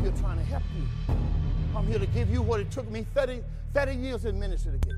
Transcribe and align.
here 0.00 0.12
trying 0.20 0.38
to 0.38 0.44
help 0.44 0.62
you. 0.76 1.14
I'm 1.76 1.86
here 1.86 1.98
to 1.98 2.06
give 2.06 2.30
you 2.30 2.40
what 2.40 2.60
it 2.60 2.70
took 2.70 2.88
me 2.90 3.04
30, 3.14 3.42
30 3.74 3.94
years 3.94 4.24
in 4.24 4.38
ministry 4.38 4.78
to 4.78 4.88
get. 4.88 4.96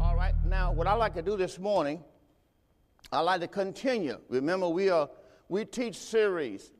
All 0.00 0.16
right, 0.16 0.34
now 0.46 0.72
what 0.72 0.86
I 0.86 0.94
like 0.94 1.14
to 1.14 1.22
do 1.22 1.36
this 1.36 1.58
morning, 1.58 2.02
I 3.12 3.20
like 3.20 3.40
to 3.42 3.48
continue. 3.48 4.18
Remember, 4.28 4.68
we 4.68 4.88
are 4.88 5.10
we 5.48 5.64
teach 5.64 5.96
series. 5.96 6.72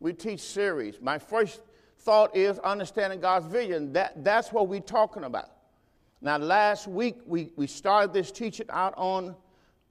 We 0.00 0.12
teach 0.12 0.40
series. 0.40 1.00
My 1.00 1.18
first 1.18 1.62
thought 2.00 2.36
is 2.36 2.58
understanding 2.58 3.20
God's 3.20 3.46
vision. 3.46 3.92
That, 3.94 4.22
that's 4.22 4.52
what 4.52 4.68
we're 4.68 4.80
talking 4.80 5.24
about. 5.24 5.50
Now, 6.20 6.36
last 6.36 6.88
week 6.88 7.16
we, 7.26 7.52
we 7.56 7.66
started 7.66 8.12
this 8.12 8.30
teaching 8.30 8.66
out 8.70 8.92
on 8.96 9.34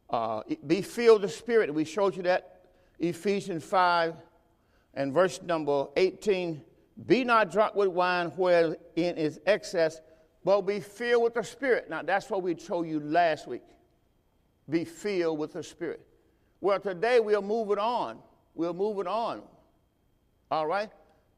uh, 0.10 0.42
be 0.66 0.82
filled 0.82 1.22
with 1.22 1.32
the 1.32 1.38
Spirit. 1.38 1.74
We 1.74 1.84
showed 1.84 2.16
you 2.16 2.24
that 2.24 2.62
Ephesians 3.00 3.64
5 3.64 4.14
and 4.98 5.14
verse 5.14 5.42
number 5.44 5.86
18 5.96 6.62
Be 7.06 7.24
not 7.24 7.52
drunk 7.52 7.76
with 7.76 7.90
wine 7.90 8.30
wherein 8.36 8.76
is 8.96 9.40
excess, 9.46 10.02
but 10.44 10.62
be 10.62 10.82
filled 10.82 11.24
with 11.24 11.36
the 11.36 11.44
Spirit. 11.44 11.90
Now, 11.90 12.02
that's 12.02 12.30
what 12.30 12.42
we 12.42 12.56
told 12.56 12.88
you 12.88 13.00
last 13.00 13.48
week. 13.48 13.62
Be 14.70 14.84
filled 14.84 15.38
with 15.38 15.54
the 15.54 15.64
Spirit. 15.64 16.02
Well, 16.60 16.80
today 16.80 17.20
we 17.20 17.36
are 17.36 17.42
moving 17.42 17.78
on. 17.78 18.18
We're 18.56 18.74
moving 18.74 19.08
on. 19.08 19.44
All 20.50 20.66
right? 20.66 20.90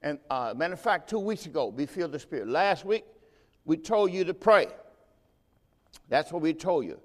And 0.02 0.18
uh, 0.30 0.54
matter 0.56 0.74
of 0.74 0.80
fact, 0.80 1.10
two 1.10 1.20
weeks 1.20 1.46
ago, 1.46 1.70
be 1.70 1.86
filled 1.86 2.14
with 2.14 2.22
the 2.22 2.26
Spirit. 2.26 2.48
Last 2.48 2.86
week, 2.86 3.04
we 3.66 3.76
told 3.76 4.14
you 4.14 4.24
to 4.24 4.34
pray. 4.34 4.68
That's 6.08 6.32
what 6.32 6.42
we 6.42 6.54
told 6.54 6.86
you. 6.86 7.00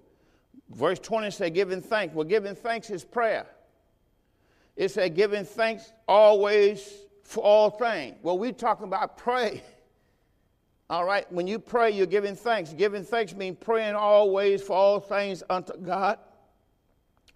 Verse 0.71 1.01
20 1.01 1.33
said, 1.33 1.53
giving 1.53 1.83
thanks. 1.83 2.15
Well, 2.15 2.25
giving 2.25 2.55
thanks 2.55 2.91
is 2.91 3.05
prayer. 3.05 3.47
It 4.77 4.91
said, 4.91 5.15
giving 5.15 5.45
thanks 5.45 5.93
always 6.09 6.93
for 7.23 7.43
all 7.43 7.71
things. 7.71 8.17
Well, 8.23 8.39
we're 8.39 8.53
talking 8.53 8.87
about 8.87 9.17
pray. 9.17 9.63
All 10.91 11.05
right, 11.05 11.31
when 11.33 11.47
you 11.47 11.59
pray, 11.59 11.93
you're 11.93 12.07
giving 12.07 12.37
thanks. 12.37 12.75
Giving 12.75 13.05
thanks 13.05 13.35
means 13.35 13.57
praying 13.59 13.95
always 13.95 14.63
for 14.63 14.77
all 14.77 15.01
things 15.01 15.43
unto 15.49 15.75
God 15.79 16.19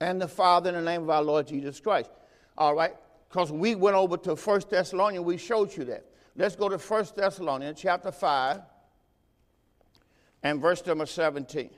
and 0.00 0.20
the 0.20 0.28
Father 0.28 0.68
in 0.68 0.76
the 0.76 0.82
name 0.82 1.02
of 1.02 1.08
our 1.08 1.22
Lord 1.22 1.48
Jesus 1.48 1.80
Christ. 1.80 2.10
All 2.58 2.74
right, 2.74 2.94
because 3.28 3.50
we 3.50 3.74
went 3.74 3.96
over 3.96 4.18
to 4.18 4.36
First 4.36 4.68
Thessalonians, 4.68 5.24
we 5.24 5.38
showed 5.38 5.74
you 5.74 5.84
that. 5.84 6.04
Let's 6.36 6.56
go 6.56 6.68
to 6.68 6.78
First 6.78 7.16
Thessalonians 7.16 7.80
chapter 7.80 8.12
5 8.12 8.60
and 10.42 10.60
verse 10.60 10.86
number 10.86 11.06
17. 11.06 11.70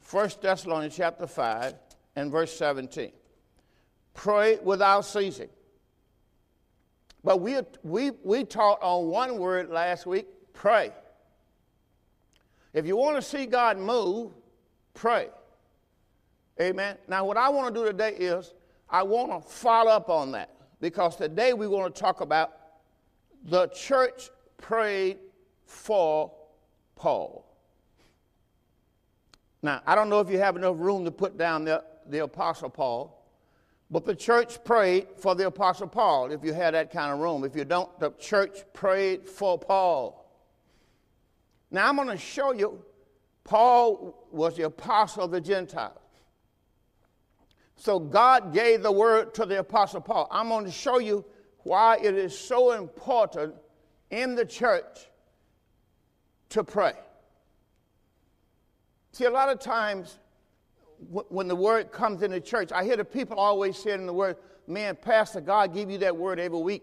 First 0.00 0.42
Thessalonians 0.42 0.94
chapter 0.94 1.26
5 1.26 1.74
and 2.16 2.30
verse 2.30 2.54
17. 2.56 3.12
Pray 4.14 4.58
without 4.62 5.02
ceasing. 5.02 5.48
But 7.22 7.40
we, 7.40 7.56
we, 7.82 8.12
we 8.22 8.44
taught 8.44 8.80
on 8.82 9.06
one 9.08 9.38
word 9.38 9.70
last 9.70 10.06
week 10.06 10.26
pray. 10.52 10.92
If 12.72 12.86
you 12.86 12.96
want 12.96 13.16
to 13.16 13.22
see 13.22 13.46
God 13.46 13.78
move, 13.78 14.32
pray. 14.94 15.28
Amen. 16.60 16.96
Now, 17.08 17.24
what 17.24 17.36
I 17.36 17.48
want 17.48 17.74
to 17.74 17.80
do 17.80 17.86
today 17.86 18.12
is 18.12 18.54
I 18.88 19.02
want 19.02 19.30
to 19.30 19.48
follow 19.48 19.90
up 19.90 20.08
on 20.08 20.32
that 20.32 20.50
because 20.80 21.16
today 21.16 21.52
we 21.52 21.66
want 21.66 21.94
to 21.94 22.00
talk 22.00 22.20
about 22.20 22.52
the 23.44 23.66
church 23.68 24.30
prayed 24.58 25.18
for 25.66 26.32
Paul. 26.94 27.44
Now, 29.62 29.82
I 29.86 29.94
don't 29.94 30.08
know 30.08 30.20
if 30.20 30.30
you 30.30 30.38
have 30.38 30.56
enough 30.56 30.76
room 30.78 31.04
to 31.04 31.10
put 31.10 31.38
down 31.38 31.64
the, 31.64 31.82
the 32.06 32.18
Apostle 32.24 32.68
Paul, 32.68 33.23
but 33.90 34.04
the 34.04 34.14
church 34.14 34.62
prayed 34.64 35.08
for 35.18 35.34
the 35.34 35.46
Apostle 35.46 35.86
Paul 35.86 36.32
if 36.32 36.42
you 36.42 36.52
had 36.52 36.74
that 36.74 36.90
kind 36.90 37.12
of 37.12 37.18
room. 37.18 37.44
If 37.44 37.54
you 37.54 37.64
don't, 37.64 37.98
the 38.00 38.10
church 38.12 38.64
prayed 38.72 39.28
for 39.28 39.58
Paul. 39.58 40.24
Now, 41.70 41.88
I'm 41.88 41.96
going 41.96 42.08
to 42.08 42.16
show 42.16 42.52
you 42.52 42.82
Paul 43.44 44.26
was 44.30 44.56
the 44.56 44.62
apostle 44.62 45.24
of 45.24 45.30
the 45.30 45.40
Gentiles. 45.40 45.98
So 47.76 47.98
God 47.98 48.54
gave 48.54 48.82
the 48.82 48.92
word 48.92 49.34
to 49.34 49.44
the 49.44 49.58
Apostle 49.58 50.00
Paul. 50.00 50.26
I'm 50.30 50.48
going 50.48 50.64
to 50.64 50.70
show 50.70 50.98
you 50.98 51.24
why 51.58 51.98
it 52.02 52.14
is 52.14 52.36
so 52.36 52.72
important 52.72 53.54
in 54.10 54.34
the 54.34 54.46
church 54.46 55.10
to 56.50 56.64
pray. 56.64 56.94
See, 59.12 59.24
a 59.24 59.30
lot 59.30 59.48
of 59.48 59.58
times 59.58 60.18
when 61.08 61.48
the 61.48 61.56
word 61.56 61.92
comes 61.92 62.22
in 62.22 62.30
the 62.30 62.40
church, 62.40 62.72
I 62.72 62.84
hear 62.84 62.96
the 62.96 63.04
people 63.04 63.36
always 63.36 63.76
saying 63.76 64.06
the 64.06 64.12
word, 64.12 64.36
man, 64.66 64.96
Pastor, 64.96 65.40
God 65.40 65.74
give 65.74 65.90
you 65.90 65.98
that 65.98 66.16
word 66.16 66.38
every 66.40 66.58
week. 66.58 66.82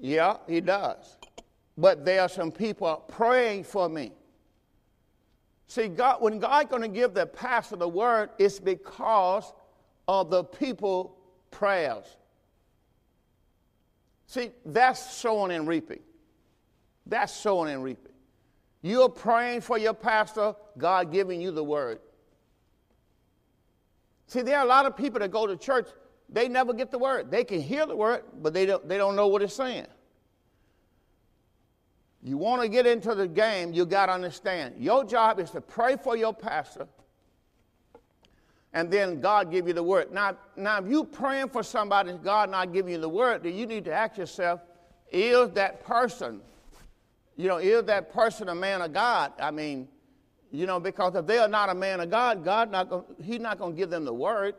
Yeah, 0.00 0.36
he 0.46 0.60
does. 0.60 1.16
But 1.76 2.04
there 2.04 2.22
are 2.22 2.28
some 2.28 2.50
people 2.50 3.04
praying 3.08 3.64
for 3.64 3.88
me. 3.88 4.12
See, 5.66 5.88
God, 5.88 6.22
when 6.22 6.38
God 6.38 6.70
going 6.70 6.82
to 6.82 6.88
give 6.88 7.14
the 7.14 7.26
pastor 7.26 7.76
the 7.76 7.88
word, 7.88 8.30
it's 8.38 8.58
because 8.58 9.52
of 10.06 10.30
the 10.30 10.44
people 10.44 11.16
prayers. 11.50 12.04
See, 14.26 14.50
that's 14.64 15.12
sowing 15.12 15.52
and 15.52 15.68
reaping. 15.68 16.00
That's 17.06 17.32
sowing 17.32 17.72
and 17.72 17.82
reaping. 17.82 18.12
You're 18.82 19.08
praying 19.08 19.62
for 19.62 19.78
your 19.78 19.94
pastor, 19.94 20.54
God 20.76 21.12
giving 21.12 21.40
you 21.40 21.50
the 21.50 21.64
word. 21.64 22.00
See, 24.28 24.42
there 24.42 24.58
are 24.58 24.64
a 24.64 24.68
lot 24.68 24.86
of 24.86 24.96
people 24.96 25.18
that 25.20 25.30
go 25.30 25.46
to 25.46 25.56
church, 25.56 25.88
they 26.28 26.48
never 26.48 26.72
get 26.72 26.90
the 26.90 26.98
word. 26.98 27.30
They 27.30 27.44
can 27.44 27.60
hear 27.60 27.86
the 27.86 27.96
word, 27.96 28.22
but 28.40 28.54
they 28.54 28.66
don't, 28.66 28.86
they 28.88 28.96
don't 28.96 29.16
know 29.16 29.26
what 29.26 29.42
it's 29.42 29.54
saying. 29.54 29.86
You 32.22 32.36
want 32.36 32.62
to 32.62 32.68
get 32.68 32.86
into 32.86 33.14
the 33.14 33.26
game, 33.26 33.72
you 33.72 33.86
got 33.86 34.06
to 34.06 34.12
understand. 34.12 34.74
Your 34.78 35.04
job 35.04 35.40
is 35.40 35.50
to 35.50 35.60
pray 35.60 35.96
for 35.96 36.16
your 36.16 36.34
pastor 36.34 36.86
and 38.72 38.90
then 38.90 39.20
God 39.20 39.50
give 39.50 39.66
you 39.66 39.72
the 39.72 39.82
word. 39.82 40.12
Now, 40.12 40.36
now 40.56 40.78
if 40.78 40.90
you 40.90 41.04
praying 41.04 41.48
for 41.48 41.62
somebody 41.62 42.12
God 42.22 42.50
not 42.50 42.72
giving 42.72 42.92
you 42.92 43.00
the 43.00 43.08
word, 43.08 43.42
then 43.42 43.54
you 43.54 43.66
need 43.66 43.84
to 43.86 43.92
ask 43.92 44.18
yourself, 44.18 44.60
is 45.10 45.50
that 45.50 45.84
person, 45.84 46.40
you 47.36 47.48
know, 47.48 47.56
is 47.56 47.84
that 47.84 48.12
person 48.12 48.48
a 48.48 48.54
man 48.54 48.82
of 48.82 48.92
God? 48.92 49.32
I 49.40 49.50
mean, 49.50 49.88
you 50.50 50.66
know, 50.66 50.80
because 50.80 51.14
if 51.14 51.26
they 51.26 51.38
are 51.38 51.48
not 51.48 51.68
a 51.68 51.74
man 51.74 52.00
of 52.00 52.10
God, 52.10 52.44
God 52.44 52.70
not 52.70 52.88
gonna, 52.90 53.04
He's 53.22 53.40
not 53.40 53.58
going 53.58 53.72
to 53.72 53.76
give 53.76 53.90
them 53.90 54.04
the 54.04 54.14
word. 54.14 54.54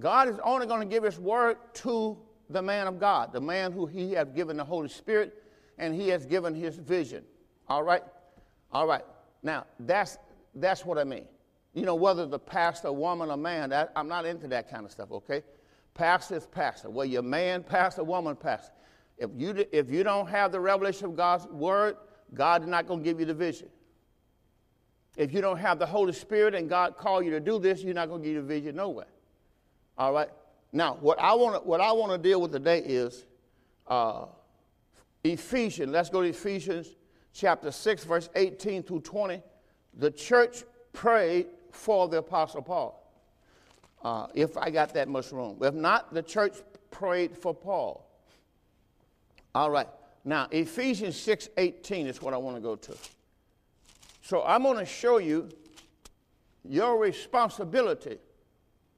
God 0.00 0.28
is 0.28 0.38
only 0.44 0.66
going 0.66 0.80
to 0.80 0.86
give 0.86 1.02
His 1.02 1.18
word 1.18 1.56
to 1.74 2.18
the 2.50 2.62
man 2.62 2.86
of 2.86 3.00
God, 3.00 3.32
the 3.32 3.40
man 3.40 3.72
who 3.72 3.86
He 3.86 4.12
has 4.12 4.28
given 4.30 4.56
the 4.56 4.64
Holy 4.64 4.88
Spirit 4.88 5.42
and 5.78 5.94
He 5.94 6.08
has 6.08 6.26
given 6.26 6.54
His 6.54 6.76
vision. 6.76 7.24
All 7.68 7.82
right, 7.82 8.02
all 8.72 8.86
right. 8.86 9.04
Now 9.42 9.66
that's 9.80 10.18
that's 10.54 10.84
what 10.84 10.98
I 10.98 11.04
mean 11.04 11.26
you 11.76 11.84
know, 11.84 11.94
whether 11.94 12.24
the 12.24 12.38
pastor, 12.38 12.90
woman, 12.90 13.30
or 13.30 13.36
man, 13.36 13.68
that, 13.68 13.92
I'm 13.94 14.08
not 14.08 14.24
into 14.24 14.48
that 14.48 14.70
kind 14.70 14.86
of 14.86 14.90
stuff, 14.90 15.12
okay? 15.12 15.42
Pastor 15.92 16.36
is 16.36 16.46
pastor. 16.46 16.88
Whether 16.88 17.10
you're 17.10 17.22
man, 17.22 17.62
pastor, 17.62 18.02
woman, 18.02 18.34
pastor. 18.34 18.72
If 19.18 19.28
you, 19.36 19.66
if 19.70 19.90
you 19.90 20.02
don't 20.02 20.26
have 20.26 20.52
the 20.52 20.60
revelation 20.60 21.04
of 21.04 21.16
God's 21.16 21.46
word, 21.48 21.96
God 22.32 22.62
is 22.62 22.68
not 22.68 22.88
going 22.88 23.00
to 23.00 23.04
give 23.04 23.20
you 23.20 23.26
the 23.26 23.34
vision. 23.34 23.68
If 25.16 25.32
you 25.32 25.40
don't 25.40 25.58
have 25.58 25.78
the 25.78 25.86
Holy 25.86 26.12
Spirit 26.12 26.54
and 26.54 26.68
God 26.68 26.96
called 26.96 27.24
you 27.24 27.30
to 27.30 27.40
do 27.40 27.58
this, 27.58 27.82
you're 27.82 27.94
not 27.94 28.08
going 28.08 28.22
to 28.22 28.28
get 28.28 28.34
the 28.34 28.42
vision 28.42 28.76
nowhere. 28.76 29.06
All 29.96 30.12
right? 30.12 30.28
Now, 30.72 30.98
what 31.00 31.18
I 31.18 31.34
want 31.34 31.62
to, 31.62 31.66
what 31.66 31.80
I 31.80 31.92
want 31.92 32.12
to 32.12 32.18
deal 32.18 32.40
with 32.40 32.52
today 32.52 32.80
is 32.80 33.24
uh, 33.86 34.26
Ephesians. 35.24 35.90
Let's 35.90 36.10
go 36.10 36.20
to 36.20 36.28
Ephesians 36.28 36.88
chapter 37.32 37.70
6, 37.70 38.04
verse 38.04 38.28
18 38.34 38.82
through 38.82 39.00
20. 39.00 39.42
The 39.98 40.10
church 40.10 40.64
prayed 40.92 41.46
for 41.70 42.08
the 42.08 42.18
Apostle 42.18 42.62
Paul, 42.62 43.02
uh, 44.02 44.26
if 44.34 44.56
I 44.58 44.70
got 44.70 44.92
that 44.94 45.08
much 45.08 45.32
room. 45.32 45.56
If 45.62 45.74
not, 45.74 46.12
the 46.12 46.22
church 46.22 46.56
prayed 46.90 47.36
for 47.36 47.54
Paul. 47.54 48.06
All 49.54 49.70
right. 49.70 49.88
Now, 50.24 50.48
Ephesians 50.50 51.16
6 51.16 51.48
18 51.56 52.06
is 52.06 52.20
what 52.20 52.34
I 52.34 52.36
want 52.36 52.56
to 52.56 52.60
go 52.60 52.76
to. 52.76 52.96
So 54.26 54.42
I'm 54.42 54.64
going 54.64 54.78
to 54.78 54.84
show 54.84 55.18
you 55.18 55.48
your 56.64 56.98
responsibility 56.98 58.18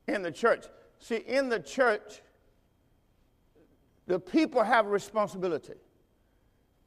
in 0.07 0.23
the 0.23 0.33
church. 0.33 0.65
See, 1.01 1.17
in 1.17 1.51
the 1.51 1.61
church, 1.61 2.23
the 4.07 4.19
people 4.19 4.63
have 4.63 4.87
a 4.87 4.89
responsibility. 4.89 5.75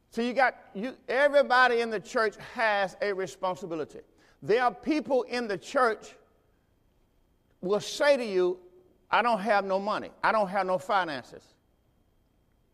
So 0.09 0.23
you 0.23 0.33
got 0.33 0.55
you 0.73 0.95
everybody 1.07 1.81
in 1.81 1.91
the 1.91 1.99
church 1.99 2.33
has 2.55 2.97
a 2.99 3.13
responsibility. 3.13 3.99
There 4.41 4.63
are 4.63 4.73
people 4.73 5.21
in 5.21 5.47
the 5.47 5.57
church 5.59 6.15
will 7.61 7.79
say 7.79 8.17
to 8.17 8.25
you, 8.25 8.57
I 9.11 9.21
don't 9.21 9.39
have 9.39 9.65
no 9.65 9.77
money. 9.77 10.09
I 10.23 10.31
don't 10.31 10.47
have 10.47 10.65
no 10.65 10.79
finances. 10.79 11.43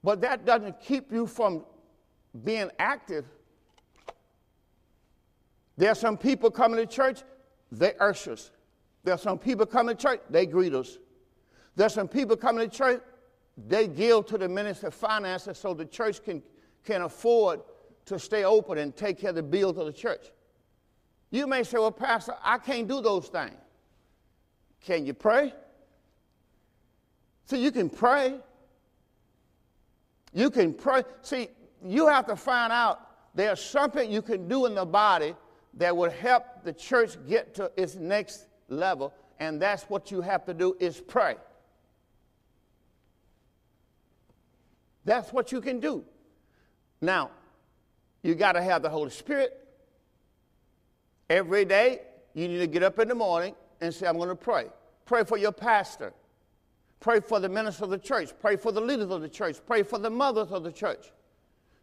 But 0.01 0.21
that 0.21 0.45
doesn't 0.45 0.79
keep 0.79 1.11
you 1.11 1.27
from 1.27 1.65
being 2.45 2.71
active. 2.79 3.25
There 5.77 5.91
are 5.91 5.95
some 5.95 6.17
people 6.17 6.49
coming 6.49 6.77
to 6.77 6.85
church, 6.85 7.21
they 7.71 7.93
ushers. 7.99 8.51
There 9.03 9.13
are 9.13 9.19
some 9.19 9.37
people 9.37 9.65
coming 9.65 9.95
to 9.95 10.01
church, 10.01 10.21
they 10.29 10.45
greet 10.45 10.73
us. 10.73 10.97
There 11.75 11.85
are 11.85 11.89
some 11.89 12.07
people 12.07 12.35
coming 12.35 12.67
to 12.67 12.75
church, 12.75 13.01
they 13.67 13.87
give 13.87 14.25
to 14.27 14.37
the 14.37 14.49
ministry 14.49 14.91
finances 14.91 15.57
so 15.57 15.73
the 15.73 15.85
church 15.85 16.23
can, 16.23 16.41
can 16.83 17.03
afford 17.03 17.61
to 18.05 18.17
stay 18.17 18.43
open 18.43 18.77
and 18.77 18.95
take 18.95 19.19
care 19.19 19.29
of 19.29 19.35
the 19.35 19.43
bills 19.43 19.77
of 19.77 19.85
the 19.85 19.93
church. 19.93 20.27
You 21.29 21.45
may 21.45 21.63
say, 21.63 21.77
Well, 21.77 21.91
Pastor, 21.91 22.35
I 22.43 22.57
can't 22.57 22.87
do 22.87 23.01
those 23.01 23.27
things. 23.27 23.55
Can 24.81 25.05
you 25.05 25.13
pray? 25.13 25.53
See, 27.45 27.61
you 27.61 27.71
can 27.71 27.89
pray. 27.89 28.39
You 30.33 30.49
can 30.49 30.73
pray. 30.73 31.03
See, 31.21 31.49
you 31.83 32.07
have 32.07 32.27
to 32.27 32.35
find 32.35 32.71
out 32.71 33.01
there's 33.35 33.61
something 33.61 34.11
you 34.11 34.21
can 34.21 34.47
do 34.47 34.65
in 34.65 34.75
the 34.75 34.85
body 34.85 35.35
that 35.77 35.95
will 35.95 36.11
help 36.11 36.43
the 36.63 36.73
church 36.73 37.15
get 37.27 37.55
to 37.55 37.71
its 37.77 37.95
next 37.95 38.47
level, 38.67 39.13
and 39.39 39.61
that's 39.61 39.83
what 39.83 40.11
you 40.11 40.21
have 40.21 40.45
to 40.45 40.53
do 40.53 40.75
is 40.79 40.99
pray. 40.99 41.35
That's 45.05 45.31
what 45.31 45.51
you 45.51 45.61
can 45.61 45.79
do. 45.79 46.03
Now, 46.99 47.31
you 48.23 48.35
got 48.35 48.53
to 48.53 48.61
have 48.61 48.81
the 48.81 48.89
Holy 48.89 49.11
Spirit. 49.11 49.65
Every 51.29 51.63
day, 51.63 52.01
you 52.33 52.47
need 52.47 52.57
to 52.57 52.67
get 52.67 52.83
up 52.83 52.99
in 52.99 53.07
the 53.07 53.15
morning 53.15 53.55
and 53.79 53.93
say, 53.93 54.07
I'm 54.07 54.17
going 54.17 54.29
to 54.29 54.35
pray. 54.35 54.65
Pray 55.05 55.23
for 55.23 55.37
your 55.37 55.51
pastor. 55.51 56.11
Pray 56.99 57.19
for 57.19 57.39
the 57.39 57.47
ministers 57.47 57.83
of 57.83 57.89
the 57.91 57.97
church. 57.99 58.31
Pray 58.41 58.55
for 58.55 58.71
the 58.71 58.81
leaders 58.81 59.11
of 59.11 59.21
the 59.21 59.29
church. 59.29 59.57
Pray 59.65 59.83
for 59.83 59.99
the 59.99 60.09
mothers 60.09 60.51
of 60.51 60.63
the 60.63 60.71
church. 60.71 61.11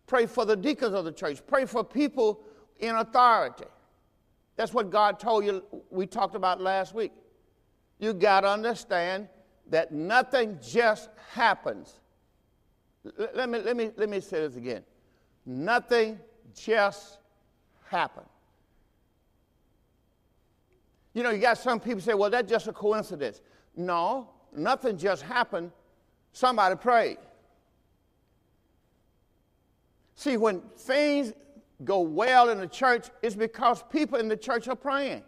Pray 0.07 0.27
for 0.27 0.45
the 0.45 0.57
deacons 0.57 0.95
of 0.95 1.05
the 1.05 1.13
church. 1.13 1.41
Pray 1.47 1.65
for 1.65 1.85
people 1.85 2.41
in 2.81 2.95
authority. 2.97 3.65
That's 4.57 4.73
what 4.73 4.91
God 4.91 5.19
told 5.19 5.45
you, 5.45 5.65
we 5.91 6.07
talked 6.07 6.35
about 6.35 6.61
last 6.61 6.95
week. 6.95 7.13
You 7.99 8.13
got 8.13 8.43
to 8.43 8.49
understand 8.49 9.29
that 9.71 9.93
nothing 9.93 10.59
just 10.63 11.09
happens. 11.33 12.01
Let 13.35 13.49
me, 13.49 13.59
let, 13.61 13.77
me, 13.77 13.91
let 13.97 14.09
me 14.09 14.21
say 14.21 14.41
this 14.41 14.57
again. 14.57 14.83
Nothing 15.45 16.19
just 16.55 17.19
happened. 17.89 18.27
You 21.13 21.23
know, 21.23 21.31
you 21.31 21.39
got 21.39 21.59
some 21.59 21.79
people 21.79 22.01
say, 22.01 22.15
well, 22.15 22.31
that's 22.31 22.51
just 22.51 22.67
a 22.67 22.73
coincidence. 22.73 23.41
No, 23.77 24.31
nothing 24.55 24.97
just 24.97 25.23
happened. 25.23 25.71
Somebody 26.33 26.77
prayed. 26.77 27.19
See, 30.17 30.37
when 30.37 30.61
things 30.77 31.33
go 31.83 32.01
well 32.01 32.51
in 32.51 32.59
the 32.59 32.67
church, 32.67 33.09
is 33.23 33.35
because 33.35 33.83
people 33.91 34.19
in 34.19 34.29
the 34.29 34.37
church 34.37 34.69
are 34.69 34.77
praying. 34.77 35.23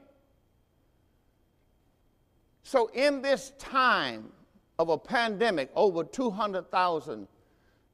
So, 2.63 2.89
in 2.89 3.23
this 3.23 3.53
time 3.59 4.31
of 4.79 4.89
a 4.89 4.99
pandemic, 4.99 5.71
over 5.75 6.05
200,000, 6.05 7.29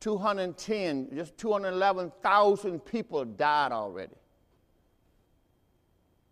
210, 0.00 1.08
just 1.14 1.36
211,000 1.38 2.80
people 2.80 3.24
died 3.24 3.72
already. 3.72 4.16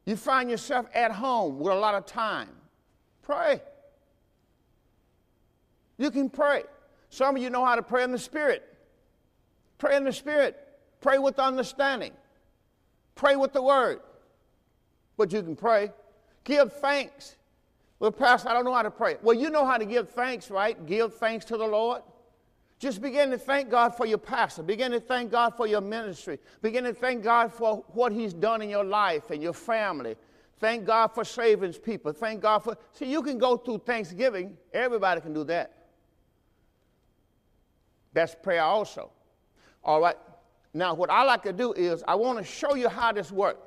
You 0.06 0.17
find 0.17 0.50
yourself 0.50 0.87
at 0.94 1.12
home 1.12 1.58
with 1.58 1.72
a 1.72 1.76
lot 1.76 1.94
of 1.94 2.06
time. 2.06 2.49
Pray. 3.22 3.61
You 5.99 6.11
can 6.11 6.31
pray. 6.31 6.64
Some 7.11 7.37
of 7.37 7.43
you 7.43 7.50
know 7.50 7.64
how 7.64 7.75
to 7.75 7.82
pray 7.82 8.05
in 8.05 8.11
the 8.11 8.19
Spirit. 8.19 8.67
Pray 9.78 9.96
in 9.96 10.05
the 10.05 10.12
Spirit. 10.12 10.56
Pray 11.00 11.19
with 11.19 11.38
understanding. 11.38 12.12
Pray 13.14 13.37
with 13.37 13.52
the 13.52 13.62
Word. 13.62 14.00
But 15.17 15.32
you 15.32 15.43
can 15.43 15.56
pray. 15.56 15.91
Give 16.44 16.73
thanks. 16.73 17.37
Well, 17.99 18.12
Pastor, 18.12 18.49
I 18.49 18.55
don't 18.55 18.64
know 18.64 18.73
how 18.73 18.82
to 18.82 18.91
pray. 18.91 19.17
Well, 19.23 19.37
you 19.37 19.50
know 19.50 19.67
how 19.67 19.76
to 19.76 19.85
give 19.85 20.11
thanks, 20.11 20.50
right? 20.50 20.87
Give 20.87 21.14
thanks 21.14 21.44
to 21.47 21.56
the 21.56 21.67
Lord. 21.67 22.02
Just 22.79 23.02
begin 23.02 23.31
to 23.31 23.37
thank 23.37 23.69
God 23.69 23.94
for 23.94 24.06
your 24.06 24.17
pastor. 24.17 24.62
Begin 24.62 24.91
to 24.93 25.00
thank 25.00 25.31
God 25.31 25.55
for 25.55 25.67
your 25.67 25.82
ministry. 25.82 26.38
Begin 26.62 26.85
to 26.85 26.94
thank 26.94 27.23
God 27.23 27.53
for 27.53 27.85
what 27.88 28.11
He's 28.11 28.32
done 28.32 28.62
in 28.62 28.70
your 28.70 28.85
life 28.85 29.31
and 29.31 29.43
your 29.43 29.53
family. 29.53 30.17
Thank 30.58 30.87
God 30.87 31.08
for 31.08 31.23
saving 31.23 31.75
people. 31.75 32.12
Thank 32.12 32.41
God 32.41 32.61
for. 32.61 32.79
See, 32.93 33.05
you 33.05 33.23
can 33.23 33.37
go 33.37 33.58
through 33.58 33.79
Thanksgiving. 33.79 34.56
Everybody 34.73 35.20
can 35.20 35.35
do 35.35 35.44
that. 35.44 35.75
That's 38.14 38.35
prayer 38.35 38.62
also. 38.62 39.11
All 39.85 40.00
right. 40.00 40.17
Now, 40.72 40.94
what 40.94 41.11
I 41.11 41.25
like 41.25 41.43
to 41.44 41.52
do 41.52 41.72
is 41.72 42.05
I 42.06 42.14
want 42.14 42.38
to 42.38 42.44
show 42.44 42.75
you 42.75 42.88
how 42.88 43.12
this 43.12 43.32
works. 43.32 43.61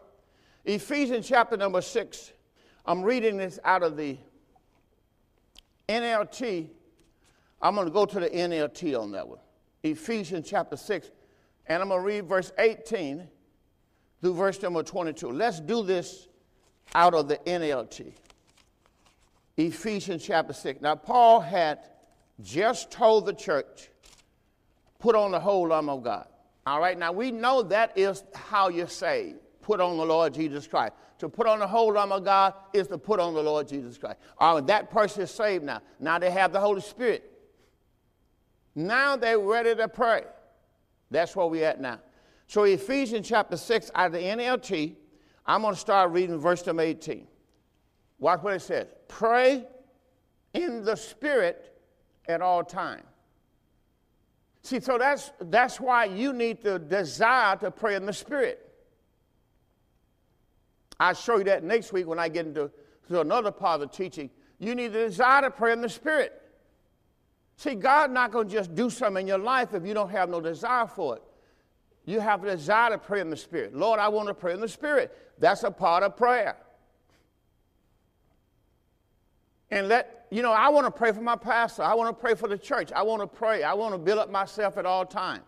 Ephesians 0.66 1.28
chapter 1.28 1.58
number 1.58 1.82
six. 1.82 2.32
I'm 2.86 3.02
reading 3.02 3.38
this 3.38 3.60
out 3.64 3.84
of 3.84 3.98
the 3.98 4.18
NLT. 5.88 6.68
I'm 7.62 7.76
going 7.76 7.88
to 7.88 7.94
go 7.94 8.06
to 8.06 8.20
the 8.20 8.30
NLT 8.30 9.00
on 9.00 9.12
that 9.12 9.28
one. 9.28 9.40
Ephesians 9.84 10.50
chapter 10.50 10.78
6, 10.78 11.12
and 11.68 11.82
I'm 11.82 11.90
going 11.90 12.02
to 12.02 12.06
read 12.06 12.26
verse 12.26 12.52
18 12.58 13.28
through 14.22 14.34
verse 14.34 14.62
number 14.62 14.84
22. 14.84 15.32
Let's 15.32 15.60
do 15.60 15.84
this 15.84 16.28
out 16.96 17.14
of 17.14 17.28
the 17.28 17.38
NLT. 17.38 18.14
Ephesians 19.58 20.26
chapter 20.26 20.54
6. 20.54 20.82
Now, 20.82 20.96
Paul 20.96 21.40
had 21.40 21.80
just 22.42 22.92
told 22.92 23.26
the 23.26 23.34
church, 23.34 23.90
put 25.00 25.16
on 25.16 25.32
the 25.32 25.40
whole 25.40 25.72
armor 25.72 25.94
of 25.94 26.04
God. 26.04 26.28
All 26.66 26.80
right, 26.80 26.98
now 26.98 27.12
we 27.12 27.32
know 27.32 27.62
that 27.64 27.98
is 27.98 28.24
how 28.34 28.70
you're 28.70 28.88
saved. 28.88 29.40
Put 29.62 29.80
on 29.82 29.98
the 29.98 30.06
Lord 30.06 30.34
Jesus 30.34 30.68
Christ. 30.68 30.94
To 31.20 31.30
put 31.30 31.48
on 31.48 31.60
the 31.60 31.68
whole 31.68 31.98
armor 31.98 32.16
of 32.16 32.26
God 32.26 32.54
is 32.74 32.88
to 32.88 32.98
put 32.98 33.20
on 33.20 33.34
the 33.34 33.42
Lord 33.42 33.68
Jesus 33.68 33.98
Christ. 33.98 34.18
All 34.38 34.56
right, 34.56 34.68
that 34.68 34.92
person 34.92 35.24
is 35.24 35.32
saved 35.32 35.64
now. 35.64 35.82
Now 36.00 36.20
they 36.20 36.32
have 36.32 36.52
the 36.52 36.60
Holy 36.60 36.82
Spirit. 36.82 37.30
Now 38.76 39.16
they're 39.16 39.40
ready 39.40 39.76
to 39.76 39.88
pray. 39.88 40.24
That's 41.12 41.36
where 41.36 41.46
we're 41.46 41.66
at 41.66 41.80
now. 41.80 42.00
So 42.48 42.64
Ephesians 42.64 43.28
chapter 43.28 43.58
6 43.58 43.92
out 43.96 44.08
of 44.08 44.14
the 44.14 44.20
NLT, 44.20 44.96
I'm 45.46 45.62
going 45.62 45.74
to 45.74 45.80
start 45.80 46.12
reading 46.12 46.38
verse 46.38 46.66
number 46.66 46.84
18. 46.84 47.28
Watch 48.20 48.42
what 48.42 48.54
it 48.54 48.62
says. 48.62 48.88
Pray 49.08 49.66
in 50.54 50.84
the 50.84 50.96
Spirit 50.96 51.78
at 52.28 52.42
all 52.42 52.64
times. 52.64 53.04
See, 54.64 54.80
so 54.80 54.98
that's, 54.98 55.32
that's 55.42 55.80
why 55.80 56.06
you 56.06 56.32
need 56.32 56.62
to 56.62 56.80
desire 56.80 57.58
to 57.58 57.70
pray 57.70 57.96
in 57.96 58.06
the 58.06 58.14
Spirit. 58.14 58.60
I'll 61.00 61.14
show 61.14 61.38
you 61.38 61.44
that 61.46 61.64
next 61.64 61.92
week 61.92 62.08
when 62.08 62.18
I 62.18 62.30
get 62.30 62.46
into 62.46 62.72
to 63.10 63.20
another 63.20 63.52
part 63.52 63.82
of 63.82 63.92
the 63.92 63.96
teaching. 63.96 64.30
You 64.60 64.74
need 64.74 64.94
to 64.94 65.08
desire 65.08 65.42
to 65.42 65.52
pray 65.52 65.74
in 65.74 65.82
the 65.82 65.90
Spirit. 65.90 66.42
See, 67.58 67.76
God's 67.76 68.14
not 68.14 68.32
going 68.32 68.48
to 68.48 68.54
just 68.54 68.74
do 68.74 68.90
something 68.90 69.24
in 69.24 69.28
your 69.28 69.38
life 69.38 69.74
if 69.74 69.86
you 69.86 69.94
don't 69.94 70.10
have 70.10 70.30
no 70.30 70.40
desire 70.40 70.88
for 70.88 71.18
it. 71.18 71.24
You 72.06 72.22
have 72.22 72.44
a 72.44 72.52
desire 72.52 72.92
to 72.92 72.98
pray 72.98 73.20
in 73.20 73.30
the 73.30 73.38
Spirit. 73.38 73.76
Lord, 73.76 74.00
I 74.00 74.08
want 74.08 74.30
to 74.30 74.34
pray 74.34 74.54
in 74.54 74.62
the 74.62 74.68
Spirit. 74.68 75.16
That's 75.40 75.64
a 75.64 75.72
part 75.72 76.04
of 76.04 76.16
prayer. 76.16 76.56
And 79.74 79.88
let 79.88 80.28
you 80.30 80.44
know, 80.44 80.52
I 80.52 80.70
want 80.70 80.86
to 80.86 80.92
pray 80.92 81.12
for 81.12 81.22
my 81.22 81.36
pastor. 81.36 81.82
I 81.82 81.96
want 81.96 82.16
to 82.16 82.22
pray 82.22 82.36
for 82.36 82.48
the 82.48 82.60
church. 82.60 82.92
I 82.92 83.02
want 83.02 83.24
to 83.24 83.28
pray. 83.28 83.64
I 83.64 83.74
want 83.74 83.96
to 83.96 83.98
build 83.98 84.20
up 84.20 84.30
myself 84.30 84.78
at 84.78 84.86
all 84.86 85.04
times. 85.04 85.42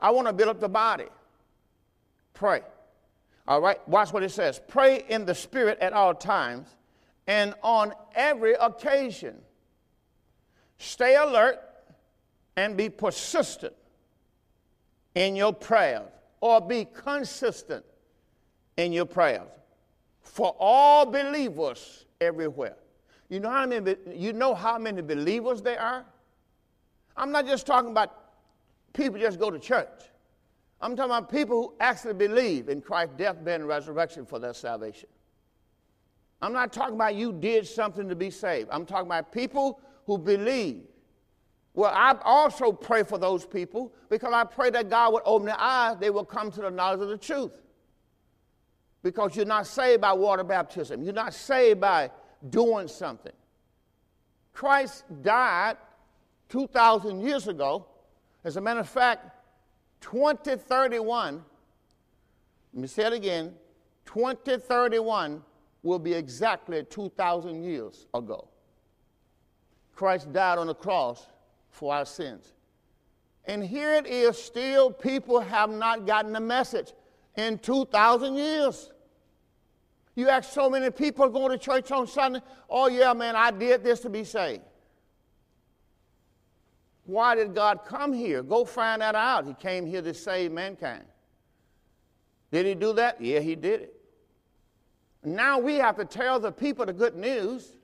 I 0.00 0.10
want 0.12 0.28
to 0.28 0.32
build 0.32 0.48
up 0.48 0.60
the 0.60 0.68
body. 0.68 1.04
Pray. 2.32 2.62
All 3.46 3.60
right, 3.60 3.86
watch 3.86 4.14
what 4.14 4.22
it 4.22 4.30
says. 4.30 4.58
Pray 4.66 5.04
in 5.10 5.26
the 5.26 5.34
Spirit 5.34 5.78
at 5.80 5.92
all 5.92 6.14
times 6.14 6.68
and 7.26 7.52
on 7.62 7.92
every 8.14 8.54
occasion. 8.54 9.36
Stay 10.78 11.16
alert 11.16 11.58
and 12.56 12.78
be 12.78 12.88
persistent 12.88 13.74
in 15.14 15.36
your 15.36 15.52
prayers 15.52 16.08
or 16.40 16.62
be 16.62 16.86
consistent 16.94 17.84
in 18.78 18.90
your 18.90 19.04
prayers 19.04 19.48
for 20.22 20.56
all 20.58 21.04
believers 21.04 22.06
everywhere. 22.22 22.76
You 23.28 23.40
know 23.40 23.50
how 23.50 23.66
many, 23.66 23.96
you 24.14 24.32
know 24.32 24.54
how 24.54 24.78
many 24.78 25.02
believers 25.02 25.60
there 25.62 25.80
are? 25.80 26.04
I'm 27.16 27.30
not 27.30 27.46
just 27.46 27.66
talking 27.66 27.90
about 27.90 28.14
people 28.92 29.18
just 29.18 29.38
go 29.38 29.50
to 29.50 29.58
church. 29.58 29.88
I'm 30.80 30.96
talking 30.96 31.10
about 31.10 31.30
people 31.30 31.62
who 31.62 31.74
actually 31.80 32.14
believe 32.14 32.68
in 32.68 32.80
Christ's 32.80 33.14
death, 33.16 33.42
burial, 33.44 33.62
and 33.62 33.68
resurrection 33.68 34.24
for 34.24 34.38
their 34.38 34.54
salvation. 34.54 35.08
I'm 36.40 36.52
not 36.52 36.72
talking 36.72 36.94
about 36.94 37.16
you 37.16 37.32
did 37.32 37.66
something 37.66 38.08
to 38.08 38.14
be 38.14 38.30
saved. 38.30 38.68
I'm 38.70 38.86
talking 38.86 39.06
about 39.06 39.32
people 39.32 39.80
who 40.06 40.18
believe. 40.18 40.84
Well, 41.74 41.92
I 41.92 42.16
also 42.24 42.72
pray 42.72 43.02
for 43.02 43.18
those 43.18 43.44
people 43.44 43.92
because 44.08 44.32
I 44.32 44.44
pray 44.44 44.70
that 44.70 44.88
God 44.88 45.12
would 45.12 45.22
open 45.24 45.46
their 45.46 45.60
eyes, 45.60 45.96
they 45.98 46.10
will 46.10 46.24
come 46.24 46.50
to 46.52 46.60
the 46.60 46.70
knowledge 46.70 47.00
of 47.00 47.08
the 47.08 47.18
truth. 47.18 47.60
Because 49.02 49.36
you're 49.36 49.46
not 49.46 49.66
saved 49.66 50.00
by 50.00 50.12
water 50.12 50.44
baptism. 50.44 51.02
You're 51.02 51.12
not 51.12 51.34
saved 51.34 51.80
by 51.80 52.10
doing 52.50 52.88
something. 52.88 53.32
Christ 54.52 55.04
died 55.22 55.76
2,000 56.48 57.20
years 57.20 57.48
ago. 57.48 57.86
As 58.44 58.56
a 58.56 58.60
matter 58.60 58.80
of 58.80 58.88
fact, 58.88 59.30
2031, 60.00 61.44
let 62.72 62.80
me 62.80 62.88
say 62.88 63.06
it 63.06 63.12
again 63.12 63.54
2031 64.06 65.42
will 65.82 65.98
be 65.98 66.14
exactly 66.14 66.82
2,000 66.82 67.62
years 67.62 68.06
ago. 68.14 68.48
Christ 69.94 70.32
died 70.32 70.58
on 70.58 70.68
the 70.68 70.74
cross 70.74 71.26
for 71.70 71.94
our 71.94 72.06
sins. 72.06 72.54
And 73.44 73.64
here 73.64 73.94
it 73.94 74.06
is, 74.06 74.40
still 74.40 74.90
people 74.90 75.40
have 75.40 75.70
not 75.70 76.06
gotten 76.06 76.32
the 76.32 76.40
message 76.40 76.92
in 77.36 77.58
2,000 77.58 78.34
years. 78.34 78.90
You 80.18 80.28
ask 80.28 80.52
so 80.52 80.68
many 80.68 80.90
people 80.90 81.28
going 81.28 81.52
to 81.52 81.58
church 81.58 81.92
on 81.92 82.08
Sunday, 82.08 82.40
oh, 82.68 82.88
yeah, 82.88 83.12
man, 83.12 83.36
I 83.36 83.52
did 83.52 83.84
this 83.84 84.00
to 84.00 84.08
be 84.08 84.24
saved. 84.24 84.64
Why 87.04 87.36
did 87.36 87.54
God 87.54 87.84
come 87.86 88.12
here? 88.12 88.42
Go 88.42 88.64
find 88.64 89.00
that 89.00 89.14
out. 89.14 89.46
He 89.46 89.54
came 89.54 89.86
here 89.86 90.02
to 90.02 90.12
save 90.12 90.50
mankind. 90.50 91.04
Did 92.50 92.66
he 92.66 92.74
do 92.74 92.94
that? 92.94 93.20
Yeah, 93.20 93.38
he 93.38 93.54
did 93.54 93.82
it. 93.82 93.94
Now 95.22 95.60
we 95.60 95.76
have 95.76 95.94
to 95.98 96.04
tell 96.04 96.40
the 96.40 96.50
people 96.50 96.84
the 96.84 96.92
good 96.92 97.14
news 97.14 97.76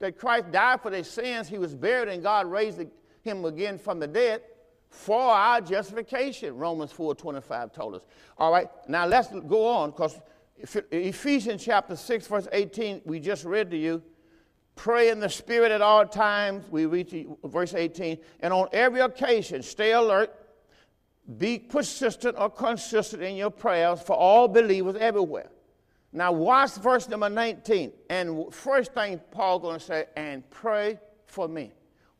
that 0.00 0.18
Christ 0.18 0.50
died 0.50 0.80
for 0.80 0.90
their 0.90 1.04
sins, 1.04 1.46
he 1.46 1.56
was 1.56 1.72
buried, 1.76 2.08
and 2.08 2.20
God 2.20 2.50
raised 2.50 2.82
him 3.22 3.44
again 3.44 3.78
from 3.78 4.00
the 4.00 4.08
dead 4.08 4.42
for 4.90 5.20
our 5.20 5.60
justification. 5.60 6.56
Romans 6.56 6.92
4:25 6.92 7.72
told 7.72 7.94
us. 7.94 8.06
All 8.38 8.50
right, 8.50 8.68
now 8.88 9.06
let's 9.06 9.28
go 9.28 9.68
on 9.68 9.92
because 9.92 10.20
Ephesians 10.58 11.64
chapter 11.64 11.96
6, 11.96 12.26
verse 12.26 12.48
18, 12.52 13.02
we 13.04 13.20
just 13.20 13.44
read 13.44 13.70
to 13.70 13.76
you. 13.76 14.02
Pray 14.74 15.10
in 15.10 15.20
the 15.20 15.28
Spirit 15.28 15.72
at 15.72 15.80
all 15.80 16.06
times. 16.06 16.70
We 16.70 16.86
read 16.86 17.28
verse 17.44 17.74
18. 17.74 18.18
And 18.40 18.52
on 18.52 18.68
every 18.72 19.00
occasion, 19.00 19.62
stay 19.62 19.92
alert. 19.92 20.34
Be 21.38 21.58
persistent 21.58 22.36
or 22.38 22.50
consistent 22.50 23.22
in 23.22 23.36
your 23.36 23.50
prayers 23.50 24.00
for 24.02 24.14
all 24.14 24.48
believers 24.48 24.96
everywhere. 24.96 25.50
Now, 26.12 26.32
watch 26.32 26.74
verse 26.74 27.08
number 27.08 27.28
19. 27.28 27.92
And 28.08 28.52
first 28.52 28.94
thing 28.94 29.20
Paul 29.30 29.58
going 29.58 29.78
to 29.78 29.84
say, 29.84 30.06
and 30.16 30.48
pray 30.50 30.98
for 31.26 31.48
me. 31.48 31.72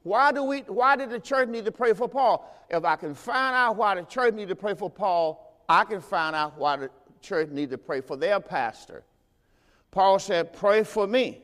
Why, 0.02 0.32
do 0.32 0.44
we, 0.44 0.60
why 0.60 0.96
did 0.96 1.10
the 1.10 1.20
church 1.20 1.48
need 1.48 1.64
to 1.64 1.72
pray 1.72 1.92
for 1.92 2.08
Paul? 2.08 2.48
If 2.70 2.84
I 2.84 2.96
can 2.96 3.14
find 3.14 3.56
out 3.56 3.76
why 3.76 3.94
the 3.94 4.02
church 4.02 4.34
need 4.34 4.48
to 4.48 4.56
pray 4.56 4.74
for 4.74 4.90
Paul, 4.90 5.64
I 5.68 5.84
can 5.84 6.00
find 6.00 6.36
out 6.36 6.56
why 6.58 6.76
the 6.76 6.90
church 7.20 7.50
need 7.50 7.70
to 7.70 7.78
pray 7.78 8.00
for 8.00 8.16
their 8.16 8.40
pastor. 8.40 9.04
Paul 9.90 10.18
said, 10.18 10.52
Pray 10.52 10.82
for 10.82 11.06
me. 11.06 11.40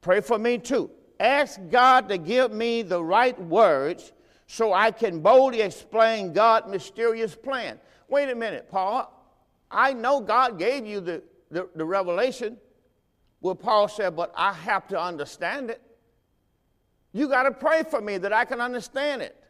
Pray 0.00 0.20
for 0.20 0.38
me 0.38 0.58
too. 0.58 0.90
Ask 1.18 1.60
God 1.70 2.08
to 2.08 2.18
give 2.18 2.52
me 2.52 2.82
the 2.82 3.02
right 3.02 3.40
words 3.40 4.12
so 4.46 4.72
I 4.72 4.90
can 4.90 5.20
boldly 5.20 5.62
explain 5.62 6.32
God's 6.32 6.68
mysterious 6.70 7.34
plan. 7.34 7.80
Wait 8.08 8.28
a 8.28 8.34
minute, 8.34 8.70
Paul. 8.70 9.12
I 9.70 9.92
know 9.92 10.20
God 10.20 10.58
gave 10.58 10.86
you 10.86 11.00
the, 11.00 11.22
the, 11.50 11.68
the 11.74 11.84
revelation. 11.84 12.56
Well, 13.40 13.54
Paul 13.54 13.88
said, 13.88 14.16
but 14.16 14.32
I 14.36 14.52
have 14.52 14.86
to 14.88 15.00
understand 15.00 15.70
it. 15.70 15.82
You 17.12 17.28
got 17.28 17.44
to 17.44 17.50
pray 17.50 17.82
for 17.82 18.00
me 18.00 18.18
that 18.18 18.32
I 18.32 18.44
can 18.44 18.60
understand 18.60 19.22
it. 19.22 19.42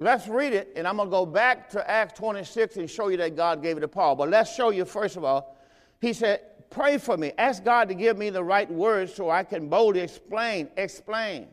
Let's 0.00 0.26
read 0.26 0.52
it, 0.52 0.72
and 0.76 0.88
I'm 0.88 0.96
going 0.96 1.08
to 1.08 1.10
go 1.10 1.24
back 1.24 1.70
to 1.70 1.88
Acts 1.88 2.18
26 2.18 2.76
and 2.76 2.90
show 2.90 3.08
you 3.08 3.16
that 3.18 3.36
God 3.36 3.62
gave 3.62 3.76
it 3.76 3.80
to 3.80 3.88
Paul. 3.88 4.16
But 4.16 4.28
let's 4.28 4.54
show 4.54 4.70
you, 4.70 4.84
first 4.84 5.16
of 5.16 5.24
all, 5.24 5.56
he 6.00 6.12
said, 6.12 6.40
Pray 6.70 6.98
for 6.98 7.16
me. 7.16 7.30
Ask 7.38 7.62
God 7.62 7.86
to 7.88 7.94
give 7.94 8.18
me 8.18 8.30
the 8.30 8.42
right 8.42 8.68
words 8.68 9.14
so 9.14 9.30
I 9.30 9.44
can 9.44 9.68
boldly 9.68 10.00
explain, 10.00 10.68
explain 10.76 11.46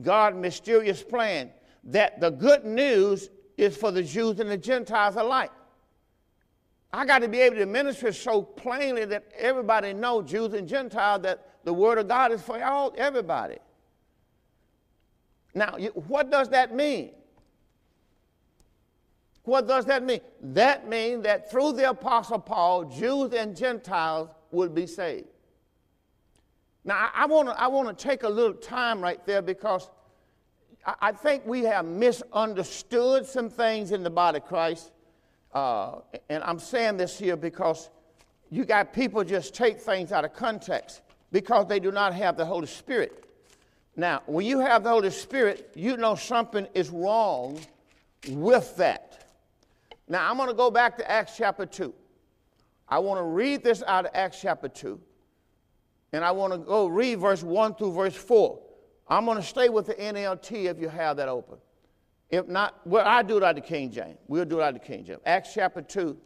God's 0.00 0.36
mysterious 0.36 1.02
plan 1.02 1.50
that 1.84 2.20
the 2.20 2.30
good 2.30 2.64
news 2.64 3.28
is 3.56 3.76
for 3.76 3.90
the 3.90 4.04
Jews 4.04 4.38
and 4.38 4.48
the 4.48 4.56
Gentiles 4.56 5.16
alike. 5.16 5.50
I 6.92 7.04
got 7.06 7.20
to 7.20 7.28
be 7.28 7.40
able 7.40 7.56
to 7.56 7.66
minister 7.66 8.12
so 8.12 8.40
plainly 8.42 9.04
that 9.06 9.24
everybody 9.36 9.92
know, 9.92 10.22
Jews 10.22 10.54
and 10.54 10.68
Gentiles, 10.68 11.22
that 11.22 11.64
the 11.64 11.72
word 11.72 11.98
of 11.98 12.06
God 12.06 12.30
is 12.30 12.40
for 12.40 12.62
all, 12.62 12.94
everybody. 12.96 13.58
Now, 15.54 15.76
what 16.06 16.30
does 16.30 16.48
that 16.50 16.72
mean? 16.74 17.10
What 19.44 19.66
does 19.66 19.86
that 19.86 20.02
mean? 20.02 20.20
That 20.40 20.88
means 20.88 21.24
that 21.24 21.50
through 21.50 21.72
the 21.72 21.90
Apostle 21.90 22.38
Paul, 22.38 22.84
Jews 22.84 23.32
and 23.32 23.56
Gentiles 23.56 24.28
would 24.50 24.74
be 24.74 24.86
saved. 24.86 25.28
Now, 26.84 27.10
I 27.14 27.26
want 27.26 27.48
to 27.48 27.60
I 27.60 27.66
wanna 27.66 27.94
take 27.94 28.22
a 28.22 28.28
little 28.28 28.54
time 28.54 29.00
right 29.00 29.24
there 29.26 29.42
because 29.42 29.90
I, 30.84 30.94
I 31.00 31.12
think 31.12 31.44
we 31.46 31.62
have 31.64 31.84
misunderstood 31.84 33.26
some 33.26 33.50
things 33.50 33.92
in 33.92 34.02
the 34.02 34.10
body 34.10 34.38
of 34.38 34.46
Christ. 34.46 34.92
Uh, 35.52 36.00
and 36.28 36.42
I'm 36.44 36.58
saying 36.58 36.96
this 36.96 37.18
here 37.18 37.36
because 37.36 37.90
you 38.50 38.64
got 38.64 38.92
people 38.92 39.24
just 39.24 39.54
take 39.54 39.80
things 39.80 40.12
out 40.12 40.24
of 40.24 40.34
context 40.34 41.02
because 41.32 41.66
they 41.66 41.80
do 41.80 41.92
not 41.92 42.14
have 42.14 42.36
the 42.36 42.44
Holy 42.44 42.66
Spirit. 42.66 43.24
Now, 43.96 44.22
when 44.26 44.46
you 44.46 44.60
have 44.60 44.84
the 44.84 44.90
Holy 44.90 45.10
Spirit, 45.10 45.70
you 45.74 45.96
know 45.96 46.14
something 46.14 46.66
is 46.74 46.90
wrong 46.90 47.60
with 48.28 48.76
that. 48.76 49.19
Now, 50.10 50.28
I'm 50.28 50.36
going 50.36 50.48
to 50.48 50.54
go 50.54 50.72
back 50.72 50.98
to 50.98 51.08
Acts 51.08 51.36
chapter 51.36 51.64
2. 51.64 51.94
I 52.88 52.98
want 52.98 53.20
to 53.20 53.24
read 53.24 53.62
this 53.62 53.84
out 53.86 54.06
of 54.06 54.10
Acts 54.12 54.40
chapter 54.42 54.68
2. 54.68 55.00
And 56.12 56.24
I 56.24 56.32
want 56.32 56.52
to 56.52 56.58
go 56.58 56.88
read 56.88 57.20
verse 57.20 57.44
1 57.44 57.76
through 57.76 57.92
verse 57.92 58.16
4. 58.16 58.60
I'm 59.06 59.24
going 59.24 59.36
to 59.36 59.42
stay 59.42 59.68
with 59.68 59.86
the 59.86 59.94
NLT 59.94 60.64
if 60.64 60.80
you 60.80 60.88
have 60.88 61.16
that 61.18 61.28
open. 61.28 61.58
If 62.28 62.48
not, 62.48 62.84
well, 62.84 63.06
I 63.06 63.22
do 63.22 63.36
it 63.36 63.44
out 63.44 63.56
of 63.56 63.64
King 63.64 63.92
James. 63.92 64.18
We'll 64.26 64.44
do 64.44 64.58
it 64.58 64.64
out 64.64 64.74
of 64.74 64.82
King 64.82 65.04
James. 65.04 65.20
Acts 65.24 65.54
chapter 65.54 65.80
2. 65.80 66.16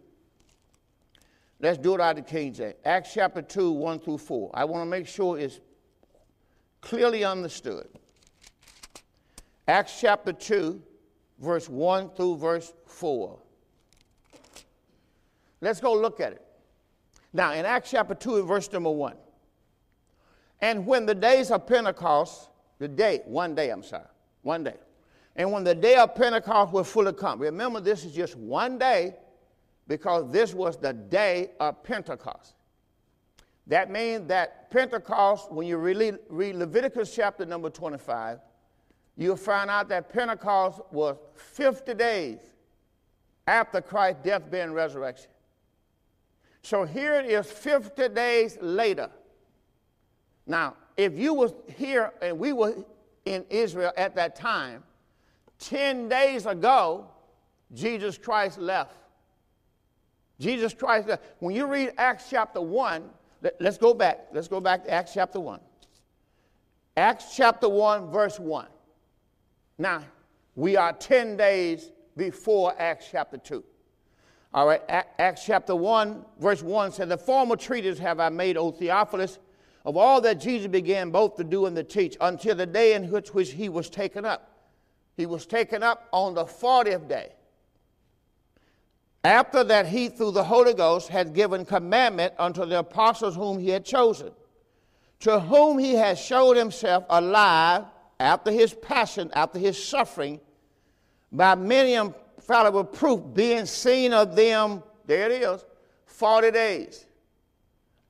Let's 1.60 1.76
do 1.76 1.94
it 1.94 2.00
out 2.00 2.18
of 2.18 2.26
King 2.26 2.54
James. 2.54 2.74
Acts 2.86 3.12
chapter 3.12 3.42
2, 3.42 3.70
1 3.70 3.98
through 3.98 4.18
4. 4.18 4.50
I 4.54 4.64
want 4.64 4.80
to 4.80 4.90
make 4.90 5.06
sure 5.06 5.38
it's 5.38 5.60
clearly 6.80 7.22
understood. 7.22 7.86
Acts 9.68 10.00
chapter 10.00 10.32
2, 10.32 10.80
verse 11.38 11.68
1 11.68 12.10
through 12.16 12.38
verse 12.38 12.72
4. 12.86 13.40
Let's 15.64 15.80
go 15.80 15.94
look 15.94 16.20
at 16.20 16.34
it. 16.34 16.44
Now, 17.32 17.54
in 17.54 17.64
Acts 17.64 17.90
chapter 17.90 18.14
2 18.14 18.36
and 18.36 18.46
verse 18.46 18.70
number 18.70 18.90
1. 18.90 19.14
And 20.60 20.86
when 20.86 21.06
the 21.06 21.14
days 21.14 21.50
of 21.50 21.66
Pentecost, 21.66 22.50
the 22.78 22.86
day, 22.86 23.22
one 23.24 23.54
day, 23.54 23.70
I'm 23.70 23.82
sorry, 23.82 24.04
one 24.42 24.62
day. 24.62 24.74
And 25.34 25.50
when 25.50 25.64
the 25.64 25.74
day 25.74 25.96
of 25.96 26.14
Pentecost 26.14 26.70
was 26.70 26.86
fully 26.86 27.14
come, 27.14 27.40
remember 27.40 27.80
this 27.80 28.04
is 28.04 28.12
just 28.12 28.36
one 28.36 28.76
day 28.78 29.14
because 29.88 30.30
this 30.30 30.52
was 30.52 30.76
the 30.76 30.92
day 30.92 31.52
of 31.58 31.82
Pentecost. 31.82 32.56
That 33.66 33.90
means 33.90 34.28
that 34.28 34.70
Pentecost, 34.70 35.50
when 35.50 35.66
you 35.66 35.78
read 35.78 36.18
Leviticus 36.28 37.14
chapter 37.14 37.46
number 37.46 37.70
25, 37.70 38.38
you'll 39.16 39.36
find 39.36 39.70
out 39.70 39.88
that 39.88 40.12
Pentecost 40.12 40.82
was 40.92 41.16
50 41.36 41.94
days 41.94 42.40
after 43.46 43.80
Christ's 43.80 44.24
death, 44.24 44.50
burial, 44.50 44.68
and 44.68 44.74
resurrection. 44.74 45.30
So 46.64 46.84
here 46.84 47.16
it 47.16 47.26
is 47.26 47.44
50 47.44 48.08
days 48.08 48.56
later. 48.62 49.10
Now, 50.46 50.76
if 50.96 51.12
you 51.18 51.34
was 51.34 51.52
here 51.76 52.10
and 52.22 52.38
we 52.38 52.54
were 52.54 52.74
in 53.26 53.44
Israel 53.50 53.92
at 53.98 54.16
that 54.16 54.34
time, 54.34 54.82
10 55.58 56.08
days 56.08 56.46
ago, 56.46 57.06
Jesus 57.74 58.16
Christ 58.16 58.58
left. 58.58 58.96
Jesus 60.40 60.72
Christ 60.72 61.06
left. 61.06 61.22
When 61.38 61.54
you 61.54 61.66
read 61.66 61.92
Acts 61.98 62.30
chapter 62.30 62.62
1, 62.62 63.10
let, 63.42 63.60
us 63.60 63.76
go 63.76 63.92
back. 63.92 64.28
Let's 64.32 64.48
go 64.48 64.58
back 64.58 64.84
to 64.84 64.90
Acts 64.90 65.12
chapter 65.12 65.40
1. 65.40 65.60
Acts 66.96 67.36
chapter 67.36 67.68
1, 67.68 68.10
verse 68.10 68.40
1. 68.40 68.68
Now, 69.76 70.02
we 70.54 70.76
are 70.76 70.94
10 70.94 71.36
days 71.36 71.90
before 72.16 72.74
Acts 72.78 73.08
chapter 73.10 73.36
2. 73.36 73.62
All 74.54 74.68
right, 74.68 74.82
Acts 74.88 75.44
chapter 75.44 75.74
1, 75.74 76.24
verse 76.38 76.62
1 76.62 76.92
said, 76.92 77.08
The 77.08 77.18
former 77.18 77.56
treatise 77.56 77.98
have 77.98 78.20
I 78.20 78.28
made, 78.28 78.56
O 78.56 78.70
Theophilus, 78.70 79.40
of 79.84 79.96
all 79.96 80.20
that 80.20 80.38
Jesus 80.38 80.68
began 80.68 81.10
both 81.10 81.34
to 81.36 81.44
do 81.44 81.66
and 81.66 81.74
to 81.74 81.82
teach, 81.82 82.16
until 82.20 82.54
the 82.54 82.64
day 82.64 82.94
in 82.94 83.10
which, 83.10 83.34
which 83.34 83.50
he 83.50 83.68
was 83.68 83.90
taken 83.90 84.24
up. 84.24 84.52
He 85.16 85.26
was 85.26 85.44
taken 85.44 85.82
up 85.82 86.08
on 86.12 86.34
the 86.34 86.44
40th 86.44 87.08
day. 87.08 87.32
After 89.24 89.64
that, 89.64 89.88
he, 89.88 90.08
through 90.08 90.30
the 90.30 90.44
Holy 90.44 90.72
Ghost, 90.72 91.08
had 91.08 91.34
given 91.34 91.64
commandment 91.64 92.34
unto 92.38 92.64
the 92.64 92.78
apostles 92.78 93.34
whom 93.34 93.58
he 93.58 93.70
had 93.70 93.84
chosen, 93.84 94.30
to 95.18 95.40
whom 95.40 95.78
he 95.78 95.94
has 95.94 96.20
showed 96.20 96.56
himself 96.56 97.04
alive 97.10 97.86
after 98.20 98.52
his 98.52 98.72
passion, 98.72 99.32
after 99.34 99.58
his 99.58 99.82
suffering, 99.82 100.38
by 101.32 101.56
many 101.56 101.96
infallible 102.44 102.84
proof 102.84 103.22
being 103.32 103.64
seen 103.64 104.12
of 104.12 104.36
them, 104.36 104.82
there 105.06 105.30
it 105.30 105.42
is, 105.42 105.64
40 106.04 106.50
days, 106.50 107.06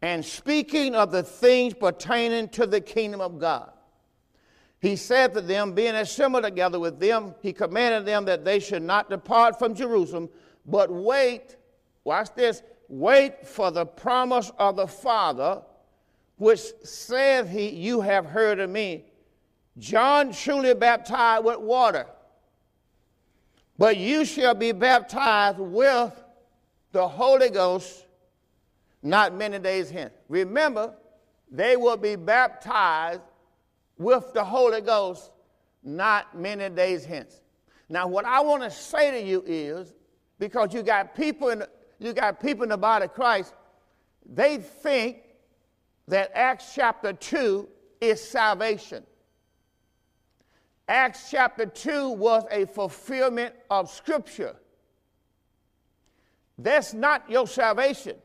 and 0.02 0.24
speaking 0.24 0.96
of 0.96 1.12
the 1.12 1.22
things 1.22 1.72
pertaining 1.72 2.48
to 2.48 2.66
the 2.66 2.80
kingdom 2.80 3.20
of 3.20 3.38
God. 3.38 3.70
He 4.80 4.96
said 4.96 5.34
to 5.34 5.40
them, 5.40 5.72
being 5.72 5.94
assembled 5.94 6.42
together 6.42 6.80
with 6.80 6.98
them, 6.98 7.36
he 7.42 7.52
commanded 7.52 8.06
them 8.06 8.24
that 8.24 8.44
they 8.44 8.58
should 8.58 8.82
not 8.82 9.08
depart 9.08 9.56
from 9.56 9.72
Jerusalem, 9.72 10.28
but 10.66 10.90
wait, 10.90 11.56
watch 12.02 12.34
this, 12.34 12.64
wait 12.88 13.46
for 13.46 13.70
the 13.70 13.86
promise 13.86 14.50
of 14.58 14.74
the 14.74 14.88
Father, 14.88 15.62
which 16.38 16.60
saith 16.82 17.48
he, 17.48 17.68
You 17.68 18.00
have 18.00 18.26
heard 18.26 18.58
of 18.58 18.68
me. 18.68 19.04
John 19.78 20.32
truly 20.32 20.74
baptized 20.74 21.44
with 21.44 21.60
water, 21.60 22.06
but 23.78 23.96
you 23.96 24.24
shall 24.24 24.54
be 24.54 24.72
baptized 24.72 25.58
with 25.58 26.12
the 26.92 27.06
Holy 27.06 27.50
Ghost 27.50 28.06
not 29.02 29.34
many 29.34 29.58
days 29.58 29.90
hence. 29.90 30.14
Remember, 30.28 30.94
they 31.50 31.76
will 31.76 31.96
be 31.96 32.16
baptized 32.16 33.20
with 33.98 34.32
the 34.32 34.42
Holy 34.42 34.80
Ghost 34.80 35.30
not 35.82 36.38
many 36.38 36.70
days 36.70 37.04
hence. 37.04 37.42
Now, 37.88 38.06
what 38.06 38.24
I 38.24 38.40
want 38.40 38.62
to 38.62 38.70
say 38.70 39.10
to 39.10 39.26
you 39.26 39.44
is 39.46 39.92
because 40.38 40.72
you 40.72 40.82
got 40.82 41.14
people 41.14 41.50
in 41.50 41.64
you 41.98 42.12
got 42.12 42.40
people 42.40 42.64
in 42.64 42.70
the 42.70 42.76
body 42.76 43.04
of 43.04 43.14
Christ, 43.14 43.54
they 44.26 44.58
think 44.58 45.22
that 46.08 46.30
Acts 46.34 46.72
chapter 46.74 47.12
2 47.12 47.68
is 48.00 48.22
salvation. 48.22 49.04
Acts 50.88 51.30
chapter 51.30 51.66
2 51.66 52.10
was 52.10 52.44
a 52.50 52.66
fulfillment 52.66 53.54
of 53.70 53.90
Scripture. 53.90 54.56
That's 56.58 56.92
not 56.92 57.28
your 57.28 57.46
salvation. 57.46 58.16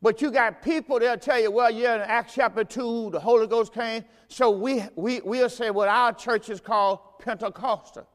But 0.00 0.22
you 0.22 0.30
got 0.30 0.62
people, 0.62 1.00
they'll 1.00 1.16
tell 1.16 1.40
you, 1.40 1.50
well, 1.50 1.70
yeah, 1.70 1.96
in 1.96 2.00
Acts 2.02 2.34
chapter 2.34 2.62
2, 2.62 3.10
the 3.10 3.18
Holy 3.18 3.46
Ghost 3.46 3.72
came. 3.72 4.04
So 4.28 4.50
we, 4.50 4.84
we, 4.94 5.20
we'll 5.22 5.48
say 5.48 5.70
what 5.70 5.88
our 5.88 6.12
church 6.12 6.48
is 6.48 6.60
called 6.60 7.00
Pentecostal. 7.18 8.06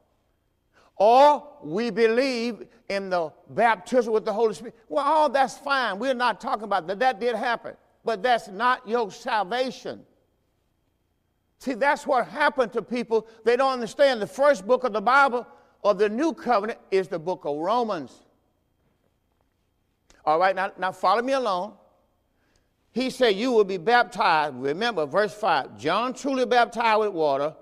Or 0.96 1.48
we 1.64 1.90
believe 1.90 2.68
in 2.88 3.10
the 3.10 3.34
baptism 3.50 4.14
with 4.14 4.24
the 4.24 4.34
Holy 4.34 4.54
Spirit. 4.54 4.76
Well, 4.88 5.04
all 5.04 5.30
that's 5.30 5.58
fine. 5.58 5.98
We're 6.00 6.14
not 6.14 6.40
talking 6.40 6.64
about 6.64 6.88
that. 6.88 7.00
That 7.00 7.20
did 7.20 7.36
happen. 7.36 7.76
But 8.06 8.22
that's 8.22 8.48
not 8.48 8.88
your 8.88 9.12
salvation. 9.12 10.06
See, 11.62 11.76
that's 11.76 12.08
what 12.08 12.28
happened 12.28 12.74
to 12.74 12.82
people. 12.82 13.28
They 13.44 13.56
don't 13.56 13.72
understand. 13.72 14.20
The 14.20 14.26
first 14.26 14.66
book 14.66 14.84
of 14.84 14.94
the 14.94 15.02
Bible 15.02 15.46
of 15.84 16.00
the 16.00 16.10
New 16.10 16.34
Covenant 16.34 16.80
is 16.90 17.08
the 17.08 17.20
book 17.20 17.46
of 17.46 17.56
Romans. 17.56 18.12
All 20.26 20.40
right, 20.40 20.56
now, 20.56 20.72
now 20.80 20.92
follow 20.92 21.22
me 21.22 21.34
along. 21.34 21.76
He 22.94 23.12
said, 23.12 23.36
You 23.36 23.52
will 23.52 23.64
be 23.64 23.78
baptized. 23.78 24.56
Remember, 24.56 25.06
verse 25.06 25.36
5 25.36 25.78
John 25.78 26.16
truly 26.16 26.48
baptized 26.48 27.02
with 27.02 27.14
water. 27.14 27.54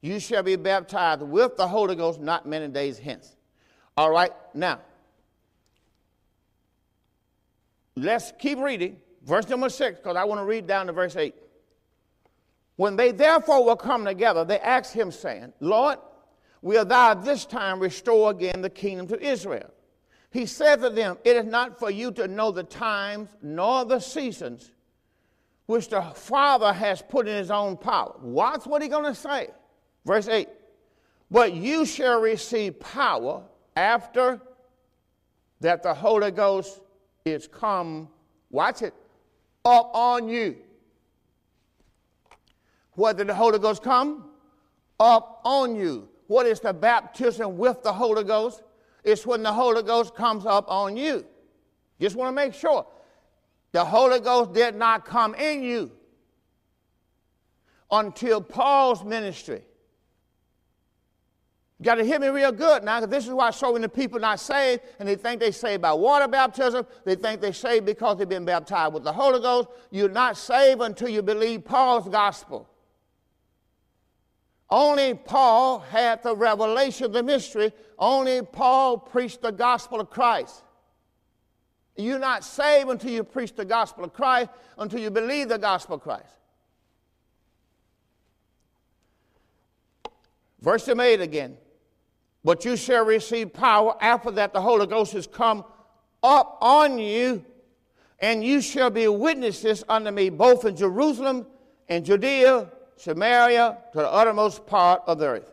You 0.00 0.18
shall 0.18 0.42
be 0.42 0.56
baptized 0.56 1.22
with 1.22 1.56
the 1.56 1.68
Holy 1.68 1.94
Ghost 1.94 2.20
not 2.20 2.44
many 2.44 2.66
days 2.66 2.98
hence. 2.98 3.36
All 3.96 4.10
right, 4.10 4.32
now, 4.52 4.80
let's 7.94 8.32
keep 8.36 8.58
reading. 8.58 8.96
Verse 9.22 9.48
number 9.48 9.68
6, 9.68 9.98
because 10.00 10.16
I 10.16 10.24
want 10.24 10.40
to 10.40 10.44
read 10.44 10.66
down 10.66 10.88
to 10.88 10.92
verse 10.92 11.14
8. 11.14 11.36
When 12.78 12.94
they 12.94 13.10
therefore 13.10 13.64
were 13.64 13.74
come 13.74 14.04
together, 14.04 14.44
they 14.44 14.60
asked 14.60 14.94
him, 14.94 15.10
saying, 15.10 15.52
Lord, 15.58 15.98
will 16.62 16.84
thou 16.84 17.12
this 17.12 17.44
time 17.44 17.80
restore 17.80 18.30
again 18.30 18.62
the 18.62 18.70
kingdom 18.70 19.08
to 19.08 19.20
Israel? 19.20 19.68
He 20.30 20.46
said 20.46 20.80
to 20.82 20.90
them, 20.90 21.18
It 21.24 21.36
is 21.36 21.44
not 21.44 21.76
for 21.76 21.90
you 21.90 22.12
to 22.12 22.28
know 22.28 22.52
the 22.52 22.62
times 22.62 23.30
nor 23.42 23.84
the 23.84 23.98
seasons 23.98 24.70
which 25.66 25.88
the 25.88 26.02
Father 26.02 26.72
has 26.72 27.02
put 27.02 27.26
in 27.26 27.34
his 27.34 27.50
own 27.50 27.76
power. 27.76 28.14
Watch 28.22 28.64
what 28.64 28.80
he's 28.80 28.92
going 28.92 29.12
to 29.12 29.14
say. 29.14 29.48
Verse 30.06 30.28
8 30.28 30.48
But 31.32 31.54
you 31.54 31.84
shall 31.84 32.20
receive 32.20 32.78
power 32.78 33.42
after 33.74 34.40
that 35.58 35.82
the 35.82 35.94
Holy 35.94 36.30
Ghost 36.30 36.80
is 37.24 37.48
come, 37.48 38.08
watch 38.50 38.82
it, 38.82 38.94
up 39.64 39.90
on 39.94 40.28
you. 40.28 40.58
What 42.98 43.16
did 43.16 43.28
the 43.28 43.34
Holy 43.34 43.60
Ghost 43.60 43.84
come? 43.84 44.24
Up 44.98 45.40
on 45.44 45.76
you. 45.76 46.08
What 46.26 46.46
is 46.46 46.58
the 46.58 46.74
baptism 46.74 47.56
with 47.56 47.84
the 47.84 47.92
Holy 47.92 48.24
Ghost? 48.24 48.64
It's 49.04 49.24
when 49.24 49.44
the 49.44 49.52
Holy 49.52 49.84
Ghost 49.84 50.16
comes 50.16 50.44
up 50.44 50.68
on 50.68 50.96
you. 50.96 51.24
Just 52.00 52.16
want 52.16 52.28
to 52.28 52.32
make 52.32 52.54
sure. 52.54 52.84
The 53.70 53.84
Holy 53.84 54.18
Ghost 54.18 54.52
did 54.52 54.74
not 54.74 55.04
come 55.04 55.36
in 55.36 55.62
you 55.62 55.92
until 57.88 58.40
Paul's 58.40 59.04
ministry. 59.04 59.62
You 61.78 61.84
got 61.84 61.94
to 61.94 62.04
hear 62.04 62.18
me 62.18 62.26
real 62.26 62.50
good 62.50 62.82
now, 62.82 62.98
because 62.98 63.12
this 63.12 63.26
is 63.28 63.32
why 63.32 63.52
so 63.52 63.74
many 63.74 63.86
people 63.86 64.18
not 64.18 64.40
saved, 64.40 64.82
and 64.98 65.08
they 65.08 65.14
think 65.14 65.38
they 65.38 65.52
saved 65.52 65.82
by 65.82 65.92
water 65.92 66.26
baptism. 66.26 66.84
They 67.04 67.14
think 67.14 67.40
they 67.40 67.52
saved 67.52 67.86
because 67.86 68.18
they've 68.18 68.28
been 68.28 68.44
baptized 68.44 68.92
with 68.92 69.04
the 69.04 69.12
Holy 69.12 69.38
Ghost. 69.38 69.68
You're 69.92 70.08
not 70.08 70.36
saved 70.36 70.80
until 70.80 71.08
you 71.08 71.22
believe 71.22 71.64
Paul's 71.64 72.08
gospel. 72.08 72.68
Only 74.70 75.14
Paul 75.14 75.78
had 75.80 76.22
the 76.22 76.36
revelation 76.36 77.06
of 77.06 77.12
the 77.12 77.22
mystery. 77.22 77.72
Only 77.98 78.42
Paul 78.42 78.98
preached 78.98 79.40
the 79.40 79.52
gospel 79.52 80.00
of 80.00 80.10
Christ. 80.10 80.62
You're 81.96 82.18
not 82.18 82.44
saved 82.44 82.90
until 82.90 83.10
you 83.10 83.24
preach 83.24 83.54
the 83.54 83.64
gospel 83.64 84.04
of 84.04 84.12
Christ, 84.12 84.50
until 84.76 85.00
you 85.00 85.10
believe 85.10 85.48
the 85.48 85.58
gospel 85.58 85.96
of 85.96 86.02
Christ. 86.02 86.34
Verse 90.60 90.88
8 90.88 91.20
again. 91.20 91.56
But 92.44 92.64
you 92.64 92.76
shall 92.76 93.04
receive 93.04 93.52
power 93.52 93.96
after 94.00 94.30
that 94.32 94.52
the 94.52 94.60
Holy 94.60 94.86
Ghost 94.86 95.12
has 95.12 95.26
come 95.26 95.64
up 96.22 96.58
on 96.60 96.98
you, 96.98 97.44
and 98.20 98.44
you 98.44 98.60
shall 98.60 98.90
be 98.90 99.08
witnesses 99.08 99.82
unto 99.88 100.10
me 100.10 100.30
both 100.30 100.64
in 100.64 100.76
Jerusalem 100.76 101.46
and 101.88 102.04
Judea 102.04 102.70
Samaria 102.98 103.78
to 103.92 103.98
the 103.98 104.10
uttermost 104.10 104.66
part 104.66 105.02
of 105.06 105.18
the 105.18 105.26
earth. 105.26 105.52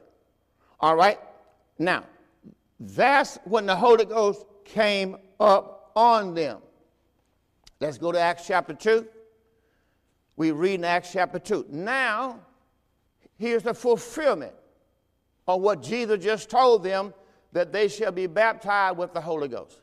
All 0.79 0.95
right? 0.95 1.19
Now, 1.79 2.03
that's 2.79 3.37
when 3.45 3.65
the 3.65 3.75
Holy 3.75 4.05
Ghost 4.05 4.45
came 4.65 5.17
up 5.39 5.91
on 5.95 6.33
them. 6.33 6.59
Let's 7.79 7.97
go 7.97 8.11
to 8.11 8.19
Acts 8.19 8.47
chapter 8.47 8.73
2. 8.73 9.07
We 10.37 10.51
read 10.51 10.75
in 10.75 10.83
Acts 10.83 11.11
chapter 11.13 11.39
2. 11.39 11.67
Now, 11.69 12.39
here's 13.37 13.63
the 13.63 13.73
fulfillment 13.73 14.53
of 15.47 15.61
what 15.61 15.81
Jesus 15.81 16.23
just 16.23 16.49
told 16.49 16.83
them 16.83 17.13
that 17.51 17.71
they 17.71 17.87
shall 17.87 18.11
be 18.11 18.27
baptized 18.27 18.97
with 18.97 19.13
the 19.13 19.21
Holy 19.21 19.47
Ghost. 19.47 19.81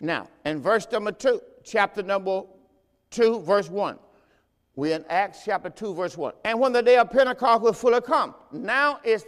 Now, 0.00 0.28
in 0.44 0.60
verse 0.60 0.86
number 0.90 1.12
2, 1.12 1.40
chapter 1.64 2.02
number 2.02 2.42
2, 3.10 3.40
verse 3.40 3.70
1. 3.70 3.98
We're 4.76 4.94
in 4.94 5.04
Acts 5.08 5.40
chapter 5.44 5.70
2, 5.70 5.94
verse 5.94 6.16
1. 6.18 6.34
And 6.44 6.60
when 6.60 6.72
the 6.72 6.82
day 6.82 6.98
of 6.98 7.10
Pentecost 7.10 7.62
was 7.62 7.78
fully 7.78 8.02
come, 8.02 8.34
now 8.52 9.00
it's 9.02 9.24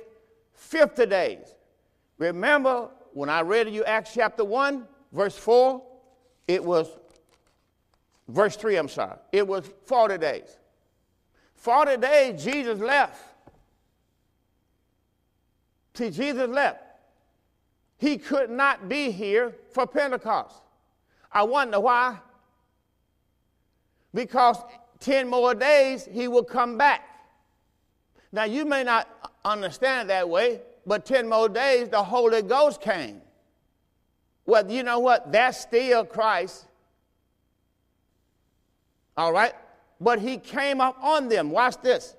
50 0.53 1.07
days. 1.07 1.55
Remember 2.19 2.91
when 3.15 3.31
I 3.31 3.41
read 3.41 3.65
to 3.65 3.71
you 3.71 3.83
Acts 3.85 4.13
chapter 4.13 4.45
1, 4.45 4.87
verse 5.11 5.37
4, 5.37 5.83
it 6.47 6.63
was, 6.63 6.89
verse 8.29 8.57
3, 8.57 8.77
I'm 8.77 8.89
sorry, 8.89 9.17
it 9.33 9.47
was 9.47 9.65
40 9.87 10.19
days. 10.19 10.59
40 11.57 11.97
days 11.97 12.45
Jesus 12.45 12.79
left. 12.79 13.21
See, 15.95 16.11
Jesus 16.11 16.49
left. 16.49 16.85
He 17.97 18.19
could 18.19 18.51
not 18.51 18.89
be 18.89 19.11
here 19.11 19.55
for 19.73 19.87
Pentecost. 19.87 20.63
I 21.33 21.43
wonder 21.43 21.81
why. 21.81 22.19
Because 24.15 24.59
10 25.01 25.29
more 25.29 25.55
days, 25.55 26.09
he 26.11 26.29
will 26.29 26.45
come 26.45 26.77
back. 26.77 27.03
Now, 28.33 28.45
you 28.45 28.65
may 28.65 28.85
not 28.85 29.09
understand 29.45 30.11
that 30.11 30.29
way, 30.29 30.61
but 30.87 31.07
10 31.07 31.29
more 31.29 31.49
days, 31.49 31.89
the 31.89 32.03
Holy 32.03 32.43
Ghost 32.43 32.81
came. 32.81 33.21
Well, 34.47 34.71
you 34.71 34.83
know 34.83 34.99
what? 34.99 35.31
That's 35.31 35.61
still 35.61 36.05
Christ. 36.05 36.67
All 39.17 39.33
right? 39.33 39.53
But 40.01 40.21
he 40.21 40.39
came 40.39 40.81
up 40.81 40.97
on 41.03 41.29
them. 41.29 41.51
Watch 41.51 41.77
this. 41.83 42.15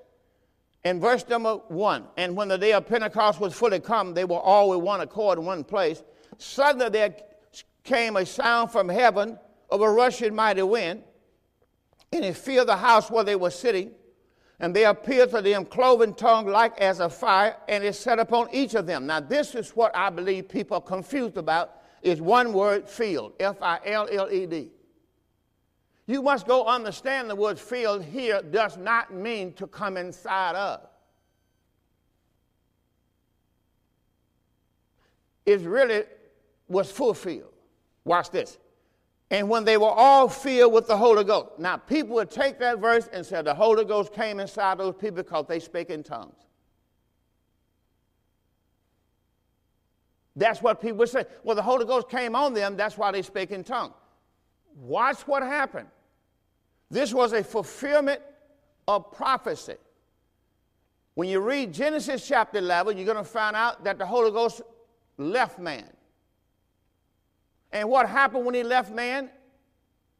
In 0.84 0.98
verse 0.98 1.26
number 1.28 1.56
one, 1.68 2.06
and 2.16 2.34
when 2.34 2.48
the 2.48 2.56
day 2.56 2.72
of 2.72 2.86
Pentecost 2.86 3.38
was 3.38 3.52
fully 3.52 3.80
come, 3.80 4.14
they 4.14 4.24
were 4.24 4.38
all 4.38 4.70
with 4.70 4.80
one 4.80 5.00
accord 5.00 5.38
in 5.38 5.44
one 5.44 5.62
place. 5.62 6.02
Suddenly 6.38 6.88
there 6.88 7.14
came 7.84 8.16
a 8.16 8.24
sound 8.24 8.70
from 8.70 8.88
heaven 8.88 9.38
of 9.70 9.82
a 9.82 9.90
rushing 9.90 10.34
mighty 10.34 10.62
wind 10.62 11.02
and 12.12 12.24
he 12.24 12.32
filled 12.32 12.68
the 12.68 12.76
house 12.76 13.10
where 13.10 13.24
they 13.24 13.36
were 13.36 13.50
sitting. 13.50 13.92
And 14.58 14.76
there 14.76 14.90
appeared 14.90 15.30
to 15.30 15.40
them 15.40 15.64
cloven 15.64 16.12
tongue 16.12 16.46
like 16.46 16.78
as 16.78 17.00
a 17.00 17.08
fire, 17.08 17.56
and 17.66 17.82
it 17.82 17.94
set 17.94 18.18
upon 18.18 18.48
each 18.52 18.74
of 18.74 18.86
them. 18.86 19.06
Now, 19.06 19.20
this 19.20 19.54
is 19.54 19.70
what 19.70 19.94
I 19.96 20.10
believe 20.10 20.50
people 20.50 20.76
are 20.76 20.82
confused 20.82 21.38
about, 21.38 21.78
is 22.02 22.20
one 22.20 22.52
word, 22.52 22.86
filled, 22.86 23.32
F-I-L-L-E-D. 23.40 24.70
You 26.06 26.22
must 26.22 26.46
go 26.46 26.66
understand 26.66 27.30
the 27.30 27.36
word 27.36 27.58
filled 27.58 28.04
here 28.04 28.42
does 28.42 28.76
not 28.76 29.14
mean 29.14 29.54
to 29.54 29.66
come 29.66 29.96
inside 29.96 30.56
of. 30.56 30.80
It 35.46 35.60
really 35.60 36.04
was 36.68 36.90
fulfilled. 36.90 37.52
Watch 38.04 38.30
this. 38.30 38.58
And 39.30 39.48
when 39.48 39.64
they 39.64 39.76
were 39.76 39.90
all 39.90 40.28
filled 40.28 40.72
with 40.72 40.88
the 40.88 40.96
Holy 40.96 41.22
Ghost. 41.22 41.58
Now, 41.58 41.76
people 41.76 42.16
would 42.16 42.30
take 42.30 42.58
that 42.58 42.78
verse 42.78 43.08
and 43.12 43.24
say 43.24 43.42
the 43.42 43.54
Holy 43.54 43.84
Ghost 43.84 44.12
came 44.12 44.40
inside 44.40 44.78
those 44.78 44.94
people 44.94 45.18
because 45.18 45.46
they 45.48 45.60
spake 45.60 45.90
in 45.90 46.02
tongues. 46.02 46.34
That's 50.34 50.62
what 50.62 50.80
people 50.80 50.98
would 50.98 51.08
say. 51.08 51.26
Well, 51.44 51.54
the 51.54 51.62
Holy 51.62 51.84
Ghost 51.84 52.08
came 52.08 52.34
on 52.34 52.54
them, 52.54 52.76
that's 52.76 52.96
why 52.96 53.12
they 53.12 53.22
spake 53.22 53.50
in 53.50 53.62
tongues. 53.62 53.94
Watch 54.76 55.20
what 55.26 55.42
happened. 55.42 55.88
This 56.90 57.14
was 57.14 57.32
a 57.32 57.44
fulfillment 57.44 58.20
of 58.88 59.12
prophecy. 59.12 59.76
When 61.14 61.28
you 61.28 61.40
read 61.40 61.72
Genesis 61.72 62.26
chapter 62.26 62.58
11, 62.58 62.96
you're 62.96 63.06
going 63.06 63.16
to 63.16 63.24
find 63.24 63.54
out 63.54 63.84
that 63.84 63.98
the 63.98 64.06
Holy 64.06 64.30
Ghost 64.30 64.62
left 65.18 65.58
man. 65.58 65.88
And 67.72 67.88
what 67.88 68.08
happened 68.08 68.44
when 68.44 68.54
he 68.54 68.62
left 68.62 68.92
man? 68.92 69.30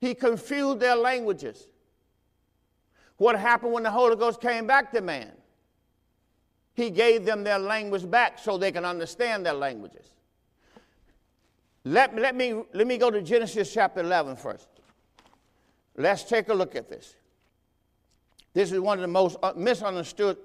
He 0.01 0.15
confused 0.15 0.81
their 0.81 0.97
languages. 0.97 1.67
What 3.17 3.39
happened 3.39 3.73
when 3.73 3.83
the 3.83 3.91
Holy 3.91 4.17
Ghost 4.17 4.41
came 4.41 4.67
back 4.67 4.93
to 4.93 5.01
man? 5.01 5.33
He 6.73 6.89
gave 6.89 7.27
them 7.27 7.45
their 7.45 7.59
language 7.59 8.09
back 8.11 8.39
so 8.39 8.57
they 8.57 8.73
can 8.73 8.85
understand 8.85 9.45
their 9.45 9.53
languages. 9.53 10.11
Let, 11.85 12.17
let, 12.17 12.35
me, 12.35 12.63
let 12.73 12.87
me 12.87 12.97
go 12.99 13.11
to 13.11 13.21
Genesis 13.21 13.73
chapter 13.73 14.01
11 14.01 14.37
first. 14.37 14.69
Let's 15.97 16.25
take 16.25 16.49
a 16.49 16.55
look 16.55 16.77
at 16.77 16.89
this. 16.89 17.15
This 18.55 18.73
is 18.73 18.81
one 18.81 18.99
of 18.99 19.03
the 19.03 19.09
most 19.09 19.37
uh, 19.43 19.53
misunderstood, 19.57 20.37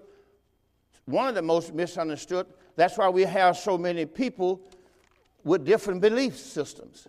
one 1.05 1.27
of 1.27 1.35
the 1.35 1.41
most 1.41 1.73
misunderstood. 1.73 2.47
That's 2.75 2.97
why 2.97 3.09
we 3.09 3.23
have 3.23 3.57
so 3.57 3.77
many 3.77 4.05
people 4.05 4.61
with 5.45 5.63
different 5.63 6.01
belief 6.01 6.35
systems. 6.35 7.07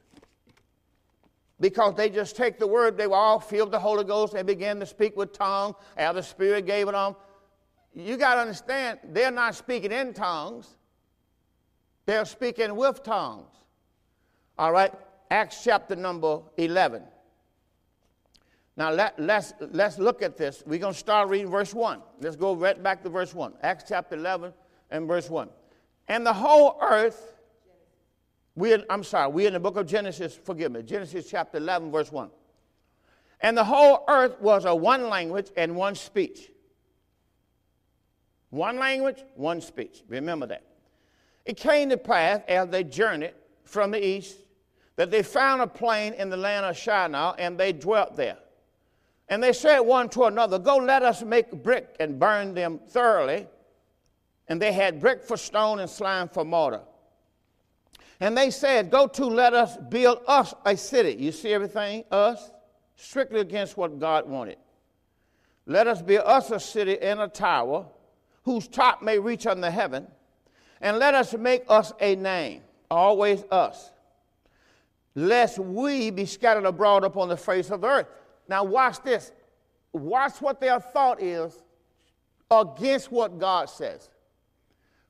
Because 1.58 1.94
they 1.94 2.10
just 2.10 2.36
take 2.36 2.58
the 2.58 2.66
word, 2.66 2.98
they 2.98 3.06
were 3.06 3.16
all 3.16 3.40
filled 3.40 3.68
with 3.68 3.72
the 3.72 3.78
Holy 3.78 4.04
Ghost, 4.04 4.34
they 4.34 4.42
began 4.42 4.78
to 4.78 4.86
speak 4.86 5.16
with 5.16 5.32
tongues, 5.32 5.74
how 5.96 6.12
the 6.12 6.22
Spirit 6.22 6.66
gave 6.66 6.86
it 6.86 6.92
them. 6.92 7.16
You 7.94 8.18
got 8.18 8.34
to 8.34 8.42
understand, 8.42 8.98
they're 9.08 9.30
not 9.30 9.54
speaking 9.54 9.90
in 9.90 10.12
tongues, 10.12 10.76
they're 12.04 12.26
speaking 12.26 12.76
with 12.76 13.02
tongues. 13.02 13.50
All 14.58 14.70
right, 14.70 14.92
Acts 15.30 15.64
chapter 15.64 15.96
number 15.96 16.40
11. 16.58 17.02
Now 18.76 18.90
let, 18.90 19.18
let's, 19.18 19.54
let's 19.72 19.98
look 19.98 20.20
at 20.20 20.36
this. 20.36 20.62
We're 20.66 20.78
going 20.78 20.92
to 20.92 20.98
start 20.98 21.30
reading 21.30 21.50
verse 21.50 21.72
1. 21.72 22.02
Let's 22.20 22.36
go 22.36 22.54
right 22.54 22.80
back 22.82 23.02
to 23.04 23.08
verse 23.08 23.34
1. 23.34 23.54
Acts 23.62 23.84
chapter 23.88 24.14
11 24.14 24.52
and 24.90 25.08
verse 25.08 25.30
1. 25.30 25.48
And 26.08 26.26
the 26.26 26.34
whole 26.34 26.78
earth, 26.82 27.35
we 28.56 28.72
in, 28.72 28.84
I'm 28.88 29.04
sorry, 29.04 29.30
we're 29.30 29.46
in 29.46 29.52
the 29.52 29.60
book 29.60 29.76
of 29.76 29.86
Genesis, 29.86 30.34
forgive 30.42 30.72
me, 30.72 30.82
Genesis 30.82 31.28
chapter 31.30 31.58
11, 31.58 31.92
verse 31.92 32.10
1. 32.10 32.30
And 33.42 33.56
the 33.56 33.64
whole 33.64 34.02
earth 34.08 34.40
was 34.40 34.64
a 34.64 34.74
one 34.74 35.08
language 35.10 35.50
and 35.56 35.76
one 35.76 35.94
speech. 35.94 36.50
One 38.48 38.78
language, 38.78 39.22
one 39.34 39.60
speech. 39.60 40.02
Remember 40.08 40.46
that. 40.46 40.64
It 41.44 41.58
came 41.58 41.90
to 41.90 41.98
pass 41.98 42.40
as 42.48 42.68
they 42.70 42.82
journeyed 42.82 43.34
from 43.64 43.90
the 43.90 44.04
east 44.04 44.38
that 44.96 45.10
they 45.10 45.22
found 45.22 45.60
a 45.60 45.66
plain 45.66 46.14
in 46.14 46.30
the 46.30 46.36
land 46.36 46.64
of 46.64 46.76
Shinar 46.76 47.34
and 47.38 47.58
they 47.58 47.72
dwelt 47.72 48.16
there. 48.16 48.38
And 49.28 49.42
they 49.42 49.52
said 49.52 49.80
one 49.80 50.08
to 50.10 50.24
another, 50.24 50.58
Go, 50.58 50.76
let 50.76 51.02
us 51.02 51.22
make 51.22 51.50
brick 51.62 51.94
and 52.00 52.18
burn 52.18 52.54
them 52.54 52.80
thoroughly. 52.88 53.46
And 54.48 54.62
they 54.62 54.72
had 54.72 55.00
brick 55.00 55.22
for 55.22 55.36
stone 55.36 55.80
and 55.80 55.90
slime 55.90 56.28
for 56.28 56.44
mortar. 56.44 56.80
And 58.20 58.36
they 58.36 58.50
said, 58.50 58.90
Go 58.90 59.06
to, 59.06 59.26
let 59.26 59.54
us 59.54 59.76
build 59.76 60.20
us 60.26 60.54
a 60.64 60.76
city. 60.76 61.16
You 61.22 61.32
see 61.32 61.52
everything? 61.52 62.04
Us? 62.10 62.50
Strictly 62.96 63.40
against 63.40 63.76
what 63.76 63.98
God 63.98 64.28
wanted. 64.28 64.56
Let 65.66 65.86
us 65.86 66.00
build 66.00 66.24
us 66.26 66.50
a 66.50 66.60
city 66.60 66.98
and 67.00 67.20
a 67.20 67.28
tower 67.28 67.86
whose 68.44 68.68
top 68.68 69.02
may 69.02 69.18
reach 69.18 69.46
unto 69.46 69.68
heaven. 69.68 70.06
And 70.80 70.98
let 70.98 71.14
us 71.14 71.34
make 71.34 71.64
us 71.68 71.92
a 72.00 72.14
name, 72.16 72.62
always 72.90 73.42
us, 73.50 73.90
lest 75.14 75.58
we 75.58 76.10
be 76.10 76.26
scattered 76.26 76.64
abroad 76.64 77.02
upon 77.02 77.28
the 77.28 77.36
face 77.36 77.70
of 77.70 77.80
the 77.80 77.88
earth. 77.88 78.06
Now, 78.48 78.64
watch 78.64 79.02
this. 79.02 79.32
Watch 79.92 80.40
what 80.40 80.60
their 80.60 80.78
thought 80.78 81.22
is 81.22 81.62
against 82.50 83.10
what 83.10 83.38
God 83.38 83.68
says. 83.68 84.08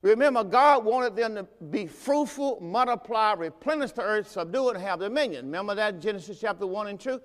Remember, 0.06 0.44
God 0.44 0.84
wanted 0.84 1.16
them 1.16 1.34
to 1.34 1.42
be 1.70 1.86
fruitful, 1.86 2.60
multiply, 2.60 3.32
replenish 3.32 3.90
the 3.90 4.02
earth, 4.02 4.30
subdue 4.30 4.68
it, 4.68 4.76
and 4.76 4.84
have 4.84 5.00
dominion. 5.00 5.46
Remember 5.46 5.74
that 5.74 6.00
Genesis 6.00 6.38
chapter 6.40 6.64
1 6.64 6.86
and 6.86 7.00
2? 7.00 7.20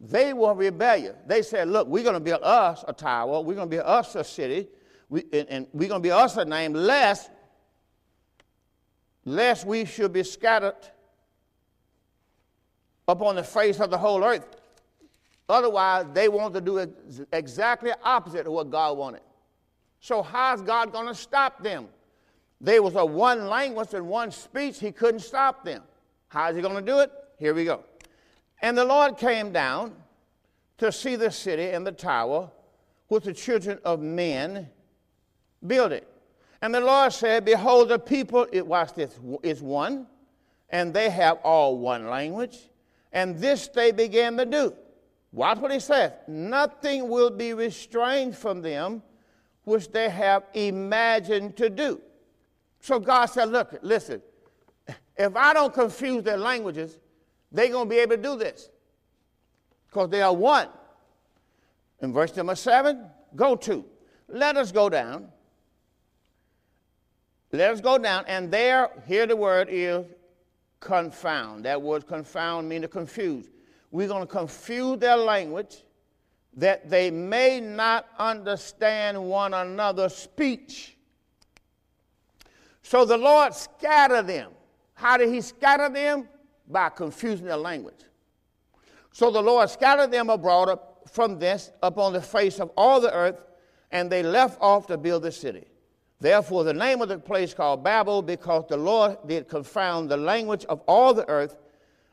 They 0.00 0.32
were 0.32 0.52
rebellious. 0.52 1.14
They 1.26 1.42
said, 1.42 1.68
Look, 1.68 1.86
we're 1.86 2.02
going 2.02 2.14
to 2.14 2.20
build 2.20 2.42
us 2.42 2.84
a 2.88 2.92
tower, 2.92 3.40
we're 3.40 3.54
going 3.54 3.70
to 3.70 3.76
build 3.76 3.86
us 3.86 4.16
a 4.16 4.24
city, 4.24 4.66
we, 5.08 5.24
and, 5.32 5.48
and, 5.48 5.66
we're 5.72 5.88
going 5.88 6.02
to 6.02 6.06
be 6.06 6.10
us 6.10 6.36
a 6.36 6.44
name, 6.44 6.72
lest, 6.72 7.30
lest 9.24 9.64
we 9.64 9.84
should 9.84 10.12
be 10.12 10.24
scattered 10.24 10.74
upon 13.06 13.36
the 13.36 13.44
face 13.44 13.78
of 13.78 13.88
the 13.90 13.98
whole 13.98 14.24
earth. 14.24 14.56
Otherwise, 15.48 16.06
they 16.12 16.28
want 16.28 16.54
to 16.54 16.60
do 16.60 16.92
exactly 17.32 17.92
opposite 18.02 18.48
of 18.48 18.52
what 18.52 18.68
God 18.68 18.98
wanted. 18.98 19.22
So 20.00 20.24
how's 20.24 20.60
God 20.60 20.92
going 20.92 21.06
to 21.06 21.14
stop 21.14 21.62
them? 21.62 21.86
There 22.60 22.82
was 22.82 22.94
a 22.94 23.04
one 23.04 23.48
language 23.48 23.92
and 23.94 24.08
one 24.08 24.30
speech. 24.30 24.78
He 24.78 24.92
couldn't 24.92 25.20
stop 25.20 25.64
them. 25.64 25.82
How's 26.28 26.56
he 26.56 26.62
going 26.62 26.76
to 26.76 26.82
do 26.82 27.00
it? 27.00 27.10
Here 27.38 27.54
we 27.54 27.64
go. 27.64 27.84
And 28.62 28.76
the 28.76 28.84
Lord 28.84 29.18
came 29.18 29.52
down 29.52 29.94
to 30.78 30.90
see 30.90 31.16
the 31.16 31.30
city 31.30 31.70
and 31.70 31.86
the 31.86 31.92
tower 31.92 32.50
which 33.08 33.24
the 33.24 33.32
children 33.32 33.78
of 33.84 34.00
men 34.00 34.68
build 35.66 35.92
it. 35.92 36.08
And 36.62 36.74
the 36.74 36.80
Lord 36.80 37.12
said, 37.12 37.44
Behold, 37.44 37.90
the 37.90 37.98
people, 37.98 38.46
it, 38.52 38.66
watch 38.66 38.94
this, 38.94 39.18
is 39.42 39.62
one, 39.62 40.06
and 40.70 40.92
they 40.92 41.10
have 41.10 41.38
all 41.44 41.78
one 41.78 42.08
language. 42.08 42.58
And 43.12 43.38
this 43.38 43.68
they 43.68 43.92
began 43.92 44.36
to 44.38 44.46
do. 44.46 44.74
Watch 45.32 45.58
what 45.58 45.70
he 45.70 45.80
says. 45.80 46.12
Nothing 46.26 47.08
will 47.08 47.30
be 47.30 47.52
restrained 47.52 48.36
from 48.36 48.62
them 48.62 49.02
which 49.64 49.90
they 49.92 50.08
have 50.08 50.44
imagined 50.54 51.56
to 51.56 51.68
do. 51.68 52.00
So 52.86 53.00
God 53.00 53.26
said, 53.26 53.48
Look, 53.48 53.80
listen, 53.82 54.22
if 55.16 55.34
I 55.34 55.52
don't 55.52 55.74
confuse 55.74 56.22
their 56.22 56.36
languages, 56.36 57.00
they're 57.50 57.68
going 57.68 57.88
to 57.88 57.90
be 57.90 57.98
able 57.98 58.14
to 58.14 58.22
do 58.22 58.36
this 58.36 58.70
because 59.88 60.08
they 60.08 60.22
are 60.22 60.32
one. 60.32 60.68
In 62.00 62.12
verse 62.12 62.36
number 62.36 62.54
seven, 62.54 63.10
go 63.34 63.56
to. 63.56 63.84
Let 64.28 64.56
us 64.56 64.70
go 64.70 64.88
down. 64.88 65.26
Let 67.50 67.72
us 67.72 67.80
go 67.80 67.98
down, 67.98 68.24
and 68.28 68.52
there, 68.52 68.90
here 69.08 69.26
the 69.26 69.34
word 69.34 69.66
is 69.68 70.04
confound. 70.78 71.64
That 71.64 71.82
word 71.82 72.06
confound 72.06 72.68
means 72.68 72.82
to 72.82 72.88
confuse. 72.88 73.50
We're 73.90 74.06
going 74.06 74.22
to 74.22 74.32
confuse 74.32 75.00
their 75.00 75.16
language 75.16 75.82
that 76.54 76.88
they 76.88 77.10
may 77.10 77.58
not 77.58 78.06
understand 78.16 79.20
one 79.20 79.54
another's 79.54 80.14
speech. 80.14 80.95
So 82.86 83.04
the 83.04 83.18
Lord 83.18 83.52
scattered 83.52 84.28
them. 84.28 84.52
How 84.94 85.16
did 85.16 85.30
He 85.30 85.40
scatter 85.40 85.88
them? 85.88 86.28
By 86.68 86.88
confusing 86.88 87.46
their 87.46 87.56
language. 87.56 87.98
So 89.10 89.28
the 89.28 89.42
Lord 89.42 89.68
scattered 89.70 90.12
them 90.12 90.30
abroad 90.30 90.78
from 91.10 91.40
this 91.40 91.72
upon 91.82 92.12
the 92.12 92.20
face 92.20 92.60
of 92.60 92.70
all 92.76 93.00
the 93.00 93.12
earth, 93.12 93.42
and 93.90 94.08
they 94.08 94.22
left 94.22 94.58
off 94.60 94.86
to 94.86 94.96
build 94.96 95.24
the 95.24 95.32
city. 95.32 95.66
Therefore, 96.20 96.62
the 96.62 96.72
name 96.72 97.02
of 97.02 97.08
the 97.08 97.18
place 97.18 97.52
called 97.52 97.82
Babel, 97.82 98.22
because 98.22 98.66
the 98.68 98.76
Lord 98.76 99.18
did 99.26 99.48
confound 99.48 100.08
the 100.08 100.16
language 100.16 100.64
of 100.66 100.80
all 100.86 101.12
the 101.12 101.28
earth, 101.28 101.58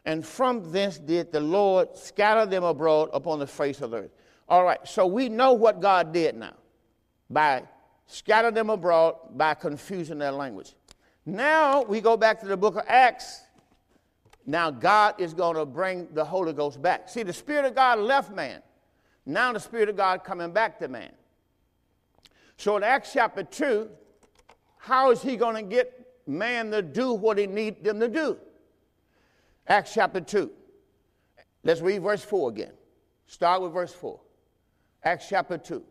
and 0.06 0.26
from 0.26 0.72
thence 0.72 0.98
did 0.98 1.32
the 1.32 1.40
Lord 1.40 1.96
scatter 1.96 2.48
them 2.48 2.64
abroad 2.64 3.12
upon 3.14 3.38
the 3.38 3.46
face 3.46 3.80
of 3.82 3.92
the 3.92 3.98
earth. 3.98 4.12
All 4.50 4.64
right, 4.64 4.80
so 4.88 5.06
we 5.06 5.30
know 5.30 5.54
what 5.54 5.82
God 5.82 6.12
did 6.12 6.36
now 6.36 6.56
by 7.30 7.62
scattering 8.08 8.54
them 8.54 8.70
abroad 8.70 9.16
by 9.32 9.54
confusing 9.54 10.18
their 10.18 10.32
language. 10.32 10.74
Now 11.26 11.84
we 11.84 12.02
go 12.02 12.18
back 12.18 12.40
to 12.42 12.46
the 12.46 12.58
book 12.58 12.76
of 12.76 12.84
Acts. 12.88 13.42
Now 14.46 14.72
God 14.72 15.16
is 15.20 15.34
going 15.34 15.56
to 15.56 15.66
bring 15.66 16.08
the 16.14 16.26
Holy 16.26 16.54
Ghost 16.54 16.82
back. 16.82 17.08
See, 17.08 17.24
the 17.24 17.34
Spirit 17.34 17.66
of 17.66 17.76
God 17.76 18.00
left 18.00 18.32
man. 18.32 18.62
Now 19.26 19.54
the 19.54 19.60
Spirit 19.60 19.90
of 19.90 19.96
God 19.96 20.24
coming 20.24 20.52
back 20.52 20.80
to 20.80 20.88
man. 20.88 21.12
So 22.58 22.76
in 22.78 22.84
Acts 22.84 23.14
chapter 23.14 23.44
2, 23.44 23.90
how 24.78 25.12
is 25.12 25.22
he 25.22 25.38
going 25.38 25.56
to 25.56 25.64
get 25.64 26.08
man 26.28 26.72
to 26.72 26.82
do 26.82 27.14
what 27.14 27.38
he 27.38 27.48
needs 27.48 27.82
them 27.82 28.00
to 28.00 28.08
do? 28.10 28.38
Acts 29.68 29.94
chapter 29.94 30.20
2. 30.20 30.52
Let's 31.64 31.80
read 31.80 32.02
verse 32.02 32.24
4 32.24 32.50
again. 32.50 32.74
Start 33.28 33.62
with 33.62 33.72
verse 33.72 33.94
4. 33.94 34.20
Acts 35.04 35.28
chapter 35.30 35.58
2. 35.58 35.82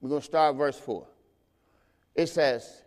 We're 0.00 0.10
going 0.10 0.20
to 0.20 0.26
start 0.26 0.56
verse 0.56 0.78
4. 0.78 1.06
It 2.18 2.28
says, 2.28 2.82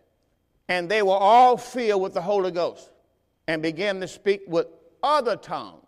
And 0.67 0.91
they 0.91 1.01
were 1.01 1.13
all 1.13 1.55
filled 1.55 2.01
with 2.01 2.13
the 2.13 2.21
Holy 2.21 2.51
Ghost 2.51 2.91
and 3.47 3.61
began 3.61 4.01
to 4.01 4.07
speak 4.07 4.41
with 4.45 4.67
other 5.01 5.37
tongues 5.37 5.87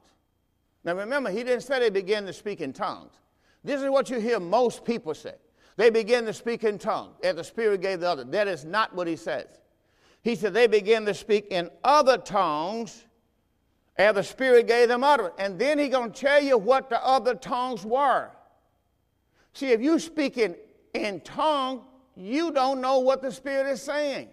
Now 0.85 0.95
remember, 0.95 1.29
he 1.29 1.43
didn't 1.43 1.61
say 1.61 1.79
they 1.79 1.89
began 1.89 2.25
to 2.25 2.33
speak 2.33 2.61
in 2.61 2.71
tongues. 2.73 3.11
This 3.63 3.81
is 3.81 3.89
what 3.89 4.09
you 4.09 4.19
hear 4.19 4.39
most 4.39 4.85
people 4.85 5.13
say. 5.13 5.35
They 5.75 5.89
began 5.89 6.25
to 6.25 6.33
speak 6.33 6.63
in 6.63 6.77
tongues 6.77 7.15
as 7.21 7.35
the 7.35 7.43
Spirit 7.43 7.81
gave 7.81 7.99
the 7.99 8.09
other. 8.09 8.23
That 8.23 8.47
is 8.47 8.63
not 8.63 8.95
what 8.95 9.07
he 9.07 9.17
says. 9.17 9.47
He 10.21 10.35
said 10.35 10.53
they 10.53 10.67
began 10.67 11.05
to 11.05 11.13
speak 11.13 11.47
in 11.51 11.69
other 11.83 12.17
tongues 12.17 13.03
as 13.97 14.15
the 14.15 14.23
Spirit 14.23 14.67
gave 14.67 14.87
them 14.87 15.03
utterance. 15.03 15.35
And 15.37 15.59
then 15.59 15.79
he's 15.79 15.89
going 15.89 16.13
to 16.13 16.19
tell 16.19 16.41
you 16.41 16.57
what 16.57 16.89
the 16.89 17.05
other 17.05 17.35
tongues 17.35 17.85
were. 17.85 18.31
See, 19.51 19.71
if 19.71 19.81
you 19.81 19.99
speak 19.99 20.37
in, 20.37 20.55
in 20.93 21.19
tongue, 21.21 21.81
you 22.15 22.51
don't 22.51 22.81
know 22.81 22.99
what 22.99 23.21
the 23.21 23.31
Spirit 23.31 23.67
is 23.71 23.81
saying. 23.81 24.29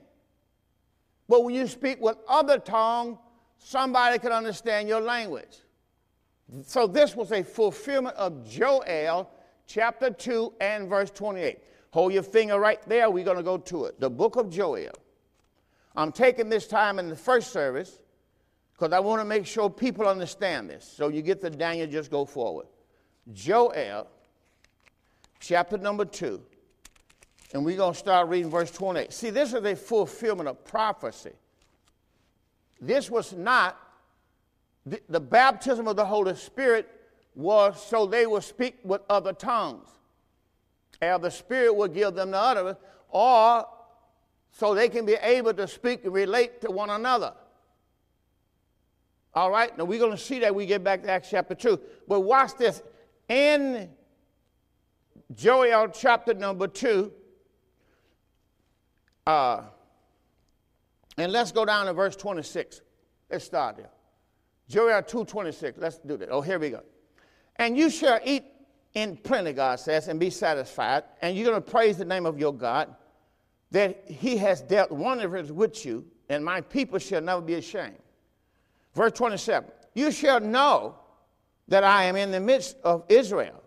But 1.28 1.44
when 1.44 1.54
you 1.54 1.66
speak 1.66 2.00
with 2.00 2.16
other 2.28 2.58
tongue, 2.58 3.18
somebody 3.58 4.18
can 4.18 4.32
understand 4.32 4.88
your 4.88 5.00
language. 5.00 5.58
So 6.64 6.86
this 6.86 7.14
was 7.14 7.30
a 7.32 7.44
fulfillment 7.44 8.16
of 8.16 8.48
Joel 8.48 9.30
chapter 9.66 10.10
2 10.10 10.54
and 10.60 10.88
verse 10.88 11.10
28. 11.10 11.58
Hold 11.92 12.12
your 12.12 12.22
finger 12.22 12.58
right 12.58 12.80
there. 12.88 13.08
We're 13.10 13.24
going 13.24 13.36
to 13.36 13.42
go 13.42 13.58
to 13.58 13.84
it. 13.84 14.00
The 14.00 14.10
book 14.10 14.36
of 14.36 14.50
Joel. 14.50 14.92
I'm 15.96 16.12
taking 16.12 16.48
this 16.48 16.66
time 16.66 16.98
in 16.98 17.08
the 17.08 17.16
first 17.16 17.52
service 17.52 18.00
because 18.72 18.92
I 18.92 19.00
want 19.00 19.20
to 19.20 19.24
make 19.24 19.46
sure 19.46 19.68
people 19.68 20.08
understand 20.08 20.70
this. 20.70 20.84
So 20.84 21.08
you 21.08 21.22
get 21.22 21.40
the 21.40 21.50
Daniel, 21.50 21.86
just 21.86 22.10
go 22.10 22.24
forward. 22.24 22.66
Joel, 23.32 24.06
chapter 25.40 25.76
number 25.78 26.04
2, 26.04 26.40
and 27.52 27.64
we're 27.64 27.76
going 27.76 27.92
to 27.92 27.98
start 27.98 28.28
reading 28.28 28.50
verse 28.50 28.70
28. 28.70 29.12
See, 29.12 29.30
this 29.30 29.52
is 29.52 29.64
a 29.64 29.74
fulfillment 29.74 30.48
of 30.48 30.64
prophecy. 30.64 31.32
This 32.80 33.10
was 33.10 33.32
not, 33.32 33.76
the, 34.86 35.00
the 35.08 35.20
baptism 35.20 35.88
of 35.88 35.96
the 35.96 36.04
Holy 36.04 36.34
Spirit 36.36 36.88
was 37.34 37.84
so 37.84 38.06
they 38.06 38.26
would 38.26 38.44
speak 38.44 38.78
with 38.84 39.02
other 39.10 39.32
tongues. 39.32 39.88
And 41.00 41.22
the 41.22 41.30
Spirit 41.30 41.74
would 41.74 41.92
give 41.92 42.14
them 42.14 42.30
the 42.30 42.38
utterance, 42.38 42.78
or 43.08 43.66
so 44.52 44.74
they 44.74 44.88
can 44.88 45.04
be 45.06 45.14
able 45.14 45.54
to 45.54 45.66
speak 45.66 46.04
and 46.04 46.12
relate 46.12 46.60
to 46.60 46.70
one 46.70 46.90
another. 46.90 47.32
All 49.34 49.50
right, 49.50 49.76
now 49.78 49.84
we're 49.84 49.98
going 49.98 50.10
to 50.10 50.18
see 50.18 50.40
that 50.40 50.54
we 50.54 50.66
get 50.66 50.82
back 50.82 51.02
to 51.02 51.10
Acts 51.10 51.30
chapter 51.30 51.54
2. 51.54 51.80
But 52.06 52.20
watch 52.20 52.56
this. 52.56 52.82
In 53.28 53.88
Joel 55.34 55.88
chapter 55.88 56.34
number 56.34 56.66
2, 56.66 57.12
uh, 59.26 59.62
and 61.16 61.32
let's 61.32 61.52
go 61.52 61.64
down 61.64 61.86
to 61.86 61.92
verse 61.92 62.16
26. 62.16 62.80
Let's 63.30 63.44
start 63.44 63.76
there. 63.76 63.90
Joel 64.68 65.02
2.26. 65.02 65.74
Let's 65.76 65.98
do 65.98 66.16
that. 66.16 66.30
Oh, 66.30 66.40
here 66.40 66.58
we 66.58 66.70
go. 66.70 66.82
And 67.56 67.76
you 67.76 67.90
shall 67.90 68.20
eat 68.24 68.44
in 68.94 69.16
plenty, 69.16 69.52
God 69.52 69.78
says, 69.80 70.08
and 70.08 70.18
be 70.18 70.30
satisfied. 70.30 71.04
And 71.20 71.36
you're 71.36 71.46
going 71.46 71.62
to 71.62 71.70
praise 71.70 71.96
the 71.96 72.04
name 72.04 72.26
of 72.26 72.38
your 72.38 72.54
God 72.54 72.94
that 73.70 74.04
he 74.06 74.36
has 74.38 74.62
dealt 74.62 74.90
wonders 74.90 75.52
with 75.52 75.84
you, 75.84 76.04
and 76.28 76.44
my 76.44 76.60
people 76.60 76.98
shall 76.98 77.20
never 77.20 77.40
be 77.40 77.54
ashamed. 77.54 77.98
Verse 78.94 79.12
27 79.12 79.70
You 79.94 80.10
shall 80.10 80.40
know 80.40 80.96
that 81.68 81.84
I 81.84 82.04
am 82.04 82.16
in 82.16 82.30
the 82.30 82.40
midst 82.40 82.76
of 82.82 83.04
Israel. 83.08 83.62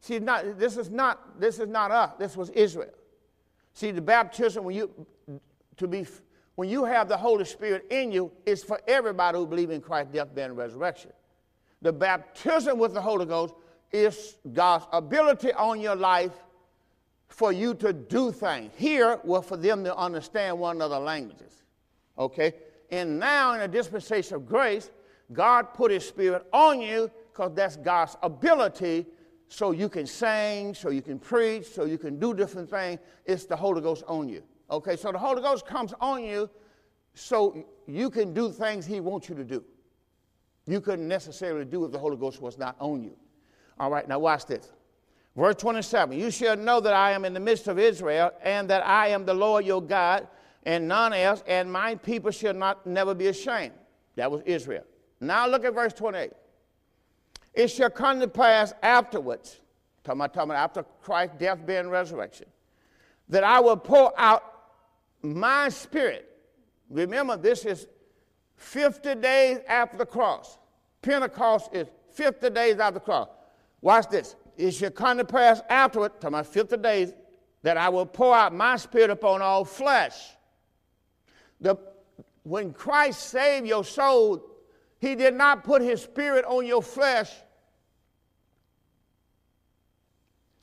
See, 0.00 0.18
not, 0.18 0.58
this 0.58 0.76
is 0.76 0.90
not 0.90 1.40
this 1.40 1.58
is 1.58 1.68
not 1.68 1.90
us. 1.90 2.12
This 2.18 2.36
was 2.36 2.50
Israel. 2.50 2.92
See, 3.74 3.90
the 3.90 4.00
baptism 4.00 4.64
when 4.64 4.76
you 4.76 4.90
to 5.76 5.88
be 5.88 6.06
when 6.54 6.68
you 6.68 6.84
have 6.84 7.08
the 7.08 7.16
Holy 7.16 7.44
Spirit 7.44 7.86
in 7.90 8.12
you 8.12 8.30
is 8.46 8.62
for 8.62 8.80
everybody 8.86 9.36
who 9.36 9.46
believes 9.46 9.72
in 9.72 9.80
Christ's 9.80 10.12
death, 10.12 10.32
burial, 10.34 10.52
and 10.52 10.58
resurrection. 10.58 11.10
The 11.82 11.92
baptism 11.92 12.78
with 12.78 12.94
the 12.94 13.00
Holy 13.00 13.26
Ghost 13.26 13.54
is 13.92 14.36
God's 14.52 14.86
ability 14.92 15.52
on 15.52 15.80
your 15.80 15.96
life 15.96 16.32
for 17.26 17.52
you 17.52 17.74
to 17.74 17.92
do 17.92 18.30
things. 18.30 18.72
Here 18.76 19.18
was 19.24 19.44
for 19.44 19.56
them 19.56 19.82
to 19.84 19.96
understand 19.96 20.58
one 20.58 20.76
another 20.76 20.98
languages. 20.98 21.64
Okay? 22.16 22.54
And 22.90 23.18
now 23.18 23.54
in 23.54 23.60
the 23.60 23.68
dispensation 23.68 24.36
of 24.36 24.46
grace, 24.46 24.90
God 25.32 25.74
put 25.74 25.90
his 25.90 26.06
spirit 26.06 26.46
on 26.52 26.80
you 26.80 27.10
because 27.32 27.52
that's 27.54 27.76
God's 27.76 28.16
ability 28.22 29.06
so 29.54 29.70
you 29.70 29.88
can 29.88 30.04
sing, 30.04 30.74
so 30.74 30.90
you 30.90 31.00
can 31.00 31.16
preach, 31.16 31.66
so 31.66 31.84
you 31.84 31.96
can 31.96 32.18
do 32.18 32.34
different 32.34 32.68
things. 32.68 32.98
It's 33.24 33.44
the 33.44 33.54
Holy 33.54 33.80
Ghost 33.80 34.02
on 34.08 34.28
you. 34.28 34.42
Okay, 34.68 34.96
so 34.96 35.12
the 35.12 35.18
Holy 35.18 35.40
Ghost 35.40 35.64
comes 35.64 35.94
on 36.00 36.24
you 36.24 36.50
so 37.14 37.64
you 37.86 38.10
can 38.10 38.34
do 38.34 38.50
things 38.50 38.84
he 38.84 38.98
wants 38.98 39.28
you 39.28 39.36
to 39.36 39.44
do. 39.44 39.62
You 40.66 40.80
couldn't 40.80 41.06
necessarily 41.06 41.64
do 41.64 41.84
if 41.84 41.92
the 41.92 41.98
Holy 42.00 42.16
Ghost 42.16 42.42
was 42.42 42.58
not 42.58 42.74
on 42.80 43.04
you. 43.04 43.16
All 43.78 43.92
right, 43.92 44.08
now 44.08 44.18
watch 44.18 44.44
this. 44.44 44.72
Verse 45.36 45.54
27 45.54 46.18
You 46.18 46.32
shall 46.32 46.56
know 46.56 46.80
that 46.80 46.92
I 46.92 47.12
am 47.12 47.24
in 47.24 47.32
the 47.32 47.38
midst 47.38 47.68
of 47.68 47.78
Israel, 47.78 48.32
and 48.42 48.68
that 48.70 48.84
I 48.84 49.08
am 49.08 49.24
the 49.24 49.34
Lord 49.34 49.64
your 49.64 49.80
God, 49.80 50.26
and 50.64 50.88
none 50.88 51.12
else, 51.12 51.44
and 51.46 51.70
my 51.72 51.94
people 51.94 52.32
shall 52.32 52.54
not 52.54 52.84
never 52.88 53.14
be 53.14 53.28
ashamed. 53.28 53.74
That 54.16 54.32
was 54.32 54.42
Israel. 54.46 54.82
Now 55.20 55.46
look 55.46 55.64
at 55.64 55.74
verse 55.74 55.92
28. 55.92 56.32
It 57.54 57.68
shall 57.68 57.90
come 57.90 58.20
to 58.20 58.28
pass 58.28 58.72
afterwards, 58.82 59.60
talking 60.02 60.20
about, 60.20 60.34
talking 60.34 60.50
about 60.50 60.62
after 60.62 60.84
Christ's 61.02 61.36
death, 61.38 61.64
burial, 61.64 61.84
and 61.84 61.90
resurrection, 61.90 62.46
that 63.28 63.44
I 63.44 63.60
will 63.60 63.76
pour 63.76 64.12
out 64.18 64.42
my 65.22 65.68
spirit. 65.68 66.30
Remember, 66.90 67.36
this 67.36 67.64
is 67.64 67.86
50 68.56 69.16
days 69.16 69.58
after 69.68 69.96
the 69.96 70.06
cross. 70.06 70.58
Pentecost 71.02 71.70
is 71.72 71.88
50 72.12 72.50
days 72.50 72.78
after 72.78 72.94
the 72.94 73.00
cross. 73.00 73.28
Watch 73.80 74.08
this 74.08 74.36
it 74.56 74.72
shall 74.72 74.90
come 74.90 75.18
to 75.18 75.24
pass 75.24 75.60
afterward, 75.68 76.20
to 76.20 76.30
my 76.30 76.42
50 76.42 76.76
days, 76.78 77.12
that 77.62 77.76
I 77.76 77.88
will 77.88 78.06
pour 78.06 78.34
out 78.34 78.54
my 78.54 78.76
spirit 78.76 79.10
upon 79.10 79.42
all 79.42 79.64
flesh. 79.64 80.14
The, 81.60 81.76
when 82.42 82.72
Christ 82.72 83.30
saved 83.30 83.66
your 83.66 83.84
soul, 83.84 84.44
he 84.98 85.14
did 85.14 85.34
not 85.34 85.64
put 85.64 85.82
his 85.82 86.02
spirit 86.02 86.44
on 86.44 86.66
your 86.66 86.82
flesh. 86.82 87.30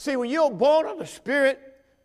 See, 0.02 0.16
when 0.16 0.32
you're 0.32 0.50
born 0.50 0.88
of 0.88 0.98
the 0.98 1.06
spirit, 1.06 1.62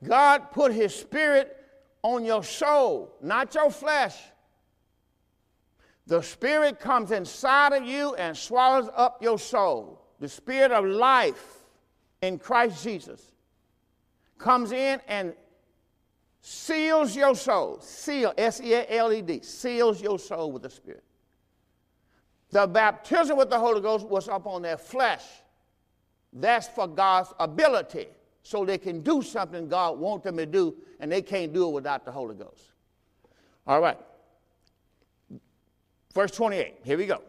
God 0.06 0.50
put 0.52 0.70
his 0.70 0.94
spirit 0.94 1.56
on 2.02 2.26
your 2.26 2.44
soul, 2.44 3.16
not 3.22 3.54
your 3.54 3.70
flesh. 3.70 4.18
The 6.06 6.20
spirit 6.20 6.78
comes 6.78 7.10
inside 7.10 7.72
of 7.72 7.84
you 7.84 8.14
and 8.16 8.36
swallows 8.36 8.90
up 8.94 9.22
your 9.22 9.38
soul. 9.38 10.04
The 10.20 10.28
spirit 10.28 10.72
of 10.72 10.84
life 10.84 11.60
in 12.20 12.38
Christ 12.38 12.84
Jesus 12.84 13.32
comes 14.36 14.72
in 14.72 15.00
and 15.08 15.32
seals 16.42 17.16
your 17.16 17.34
soul. 17.34 17.80
Seal, 17.80 18.34
S 18.36 18.60
E 18.60 18.74
A 18.74 18.86
L 18.90 19.10
E 19.10 19.22
D, 19.22 19.40
seals 19.40 20.02
your 20.02 20.18
soul 20.18 20.52
with 20.52 20.64
the 20.64 20.70
Spirit. 20.70 21.02
The 22.50 22.66
baptism 22.66 23.38
with 23.38 23.48
the 23.48 23.58
Holy 23.58 23.80
Ghost 23.80 24.06
was 24.06 24.28
upon 24.28 24.60
their 24.60 24.76
flesh. 24.76 25.24
That's 26.38 26.68
for 26.68 26.86
God's 26.86 27.32
ability, 27.40 28.08
so 28.42 28.64
they 28.64 28.78
can 28.78 29.00
do 29.00 29.22
something 29.22 29.68
God 29.68 29.98
wants 29.98 30.24
them 30.24 30.36
to 30.36 30.46
do, 30.46 30.76
and 31.00 31.10
they 31.10 31.22
can't 31.22 31.52
do 31.52 31.68
it 31.68 31.72
without 31.72 32.04
the 32.04 32.12
Holy 32.12 32.34
Ghost. 32.34 32.72
All 33.66 33.80
right. 33.80 33.98
Verse 36.14 36.30
28, 36.30 36.76
here 36.84 36.98
we 36.98 37.06
go. 37.06 37.22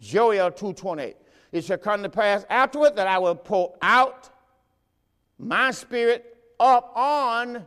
Joel 0.00 0.50
2.28. 0.50 1.14
It 1.52 1.64
shall 1.64 1.78
come 1.78 2.02
to 2.02 2.08
pass 2.08 2.44
afterward 2.48 2.96
that 2.96 3.06
I 3.06 3.18
will 3.18 3.34
pour 3.34 3.74
out 3.82 4.30
my 5.38 5.70
spirit 5.70 6.36
up 6.58 6.92
on 6.96 7.64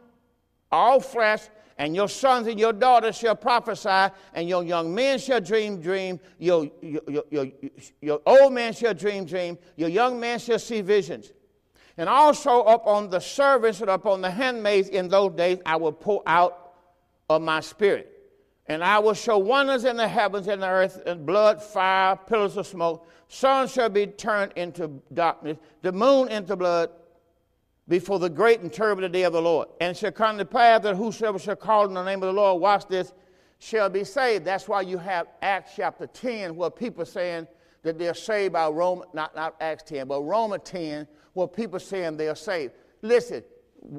all 0.72 1.00
flesh, 1.00 1.42
and 1.80 1.96
your 1.96 2.10
sons 2.10 2.46
and 2.46 2.60
your 2.60 2.74
daughters 2.74 3.18
shall 3.18 3.36
prophesy, 3.36 4.14
and 4.34 4.50
your 4.50 4.64
young 4.66 4.94
men 4.94 5.18
shall 5.18 5.40
dream 5.40 5.82
dream, 5.82 6.20
your, 6.38 6.70
your, 6.82 7.24
your, 7.32 7.48
your, 8.02 8.22
old 8.26 8.52
man 8.52 8.74
shall 8.74 8.94
dream 8.94 9.24
dream, 9.24 9.58
your 9.78 9.88
young 9.88 10.20
man 10.20 10.40
shall 10.40 10.60
see 10.60 10.82
visions. 10.82 11.32
And 11.98 12.10
also 12.10 12.64
upon 12.64 13.10
the 13.10 13.22
servants 13.22 13.80
and 13.80 13.90
upon 13.90 14.20
the 14.20 14.30
handmaids 14.30 14.90
in 14.90 15.08
those 15.08 15.34
days 15.36 15.60
I 15.66 15.78
will 15.78 15.94
pour 15.94 16.22
out 16.28 16.74
of 17.30 17.42
my 17.42 17.62
spirit. 17.62 18.14
And 18.68 18.84
I 18.84 19.00
will 19.00 19.14
show 19.14 19.38
wonders 19.38 19.86
in 19.86 19.96
the 19.96 20.08
heavens 20.08 20.48
and 20.48 20.62
the 20.62 20.68
earth, 20.68 21.02
and 21.06 21.26
blood, 21.26 21.64
fire, 21.64 22.18
pillars 22.18 22.58
of 22.58 22.68
smoke. 22.68 23.08
Sun 23.30 23.70
shall 23.70 23.90
be 23.90 24.06
turned 24.06 24.52
into 24.58 25.02
darkness, 25.14 25.58
the 25.82 25.94
moon 25.94 26.28
into 26.28 26.58
blood, 26.58 26.90
before 27.90 28.20
the 28.20 28.30
great 28.30 28.62
and 28.62 28.72
terrible 28.72 29.10
day 29.10 29.24
of 29.24 29.34
the 29.34 29.42
Lord. 29.42 29.68
And 29.82 29.98
shall 29.98 30.12
come 30.12 30.38
to 30.38 30.46
pass 30.46 30.84
that 30.84 30.96
whosoever 30.96 31.40
shall 31.40 31.56
call 31.56 31.86
in 31.86 31.96
the 31.96 32.04
name 32.04 32.22
of 32.22 32.28
the 32.28 32.40
Lord, 32.40 32.62
watch 32.62 32.88
this, 32.88 33.12
shall 33.58 33.90
be 33.90 34.04
saved. 34.04 34.46
That's 34.46 34.68
why 34.68 34.82
you 34.82 35.00
have 35.00 35.28
Acts 35.42 35.72
chapter 35.76 36.06
10, 36.06 36.56
where 36.56 36.70
people 36.70 37.04
saying 37.04 37.48
that 37.82 37.98
they're 37.98 38.14
saved 38.14 38.54
by 38.54 38.68
Roman, 38.70 39.08
not, 39.14 39.36
not 39.36 39.56
Acts 39.60 39.84
10, 39.84 40.08
but 40.08 40.22
Romans 40.22 40.62
10, 40.66 41.08
where 41.34 41.48
people 41.48 41.80
saying 41.80 42.16
they 42.16 42.28
are 42.28 42.36
saved. 42.36 42.74
Listen, 43.02 43.44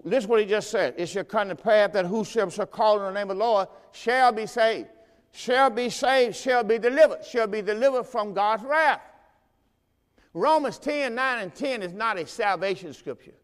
this 0.05 0.25
is 0.25 0.29
what 0.29 0.41
he 0.41 0.47
just 0.47 0.71
said. 0.71 0.95
It 0.97 1.07
shall 1.07 1.25
come 1.25 1.49
to 1.49 1.57
pass 1.57 1.91
that 1.93 2.07
whosoever 2.07 2.51
shall 2.51 2.67
call 2.67 2.99
in 2.99 3.13
the 3.13 3.19
name 3.19 3.31
of 3.31 3.37
the 3.39 3.45
Lord 3.45 3.69
shall 3.93 4.31
be 4.31 4.47
saved. 4.47 4.89
Shall 5.33 5.71
be 5.71 5.91
saved, 5.91 6.37
shall 6.37 6.63
be 6.63 6.79
delivered, 6.79 7.25
shall 7.25 7.47
be 7.47 7.63
delivered 7.63 8.05
from 8.05 8.35
God's 8.35 8.63
wrath. 8.63 9.01
Romans 10.33 10.79
10, 10.79 11.15
9, 11.15 11.39
and 11.43 11.55
10 11.55 11.83
is 11.83 11.93
not 11.93 12.19
a 12.19 12.27
salvation 12.27 12.93
scripture. 12.93 13.35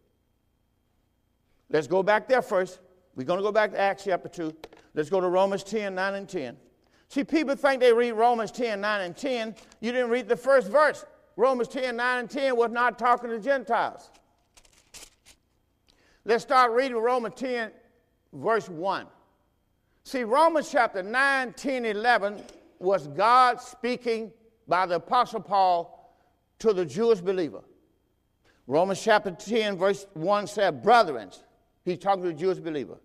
Let's 1.71 1.87
go 1.87 2.03
back 2.03 2.29
there 2.29 2.43
first. 2.43 2.81
We're 3.15 3.25
going 3.25 3.39
to 3.39 3.43
go 3.43 3.53
back 3.53 3.73
to 3.73 3.81
Acts 3.81 4.05
chapter 4.05 4.29
2. 4.29 4.55
Let's 4.95 5.11
go 5.11 5.21
to 5.21 5.29
Romans 5.29 5.63
10, 5.63 5.95
9, 5.95 6.15
and 6.15 6.29
10. 6.29 6.57
See, 7.09 7.25
people 7.25 7.55
think 7.55 7.81
they 7.81 7.93
read 7.93 8.13
Romans 8.13 8.51
10, 8.51 8.81
9, 8.81 9.01
and 9.01 9.17
10. 9.17 9.55
You 9.81 9.93
didn't 9.93 10.11
read 10.11 10.29
the 10.29 10.37
first 10.37 10.69
verse. 10.69 11.05
Romans 11.37 11.69
10, 11.69 11.97
9, 11.97 12.19
and 12.19 12.31
10 12.31 12.57
was 12.57 12.71
not 12.71 12.99
talking 12.99 13.31
to 13.31 13.39
Gentiles. 13.39 14.11
Let's 16.25 16.43
start 16.43 16.73
reading 16.73 16.97
Romans 16.97 17.35
10, 17.37 17.71
verse 18.33 18.69
1. 18.69 19.07
See, 20.03 20.25
Romans 20.25 20.71
chapter 20.71 21.03
9, 21.03 21.53
10, 21.53 21.85
11 21.85 22.43
was 22.79 23.09
God 23.09 23.61
speaking 23.61 24.33
by 24.69 24.87
the 24.87 24.97
Apostle 24.97 25.41
Paul 25.41 26.15
to 26.59 26.73
the 26.73 26.85
Jewish 26.85 27.21
believer. 27.21 27.63
Romans 28.67 29.01
chapter 29.01 29.31
10, 29.31 29.77
verse 29.77 30.07
1 30.15 30.47
said, 30.47 30.83
Brethren, 30.83 31.31
he's 31.87 31.99
talking 31.99 32.25
to 32.25 32.29
a 32.29 32.35
Jewish 32.35 32.59
believer. 32.59 32.99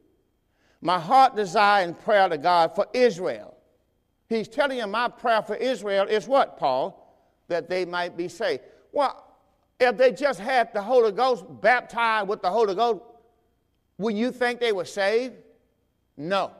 My 0.81 0.99
heart 0.99 1.35
desire 1.35 1.85
and 1.85 1.97
prayer 1.97 2.27
to 2.27 2.37
God 2.37 2.75
for 2.75 2.87
Israel. 2.93 3.55
He's 4.27 4.47
telling 4.47 4.79
him 4.79 4.91
my 4.91 5.07
prayer 5.07 5.41
for 5.41 5.55
Israel 5.55 6.07
is 6.07 6.27
what, 6.27 6.57
Paul? 6.57 6.97
That 7.47 7.69
they 7.69 7.85
might 7.85 8.17
be 8.17 8.27
saved. 8.27 8.63
Well, 8.91 9.23
if 9.79 9.97
they 9.97 10.11
just 10.11 10.39
had 10.39 10.73
the 10.73 10.81
Holy 10.81 11.11
Ghost 11.11 11.45
baptized 11.61 12.27
with 12.27 12.41
the 12.41 12.49
Holy 12.49 12.75
Ghost, 12.75 13.01
would 13.97 14.15
you 14.15 14.31
think 14.31 14.59
they 14.59 14.71
were 14.71 14.85
saved? 14.85 15.35
No. 16.17 16.51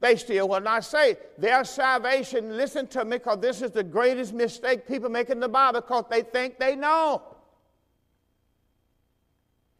They 0.00 0.16
still 0.16 0.48
were 0.48 0.60
not 0.60 0.84
saved. 0.84 1.18
Their 1.38 1.64
salvation, 1.64 2.56
listen 2.56 2.86
to 2.88 3.04
me, 3.04 3.18
because 3.18 3.40
this 3.40 3.62
is 3.62 3.70
the 3.70 3.82
greatest 3.82 4.32
mistake 4.32 4.86
people 4.86 5.08
make 5.08 5.30
in 5.30 5.40
the 5.40 5.48
Bible 5.48 5.80
because 5.80 6.04
they 6.10 6.22
think 6.22 6.58
they 6.58 6.76
know. 6.76 7.22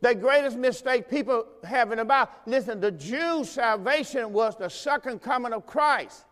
The 0.01 0.15
greatest 0.15 0.57
mistake 0.57 1.11
people 1.11 1.47
have 1.65 1.91
in 1.91 1.99
the 1.99 2.05
Bible, 2.05 2.31
listen, 2.47 2.81
the 2.81 2.93
Jews' 2.93 3.51
salvation 3.51 4.33
was 4.33 4.57
the 4.57 4.69
second 4.69 5.21
coming 5.21 5.53
of 5.53 5.67
Christ. 5.67 6.25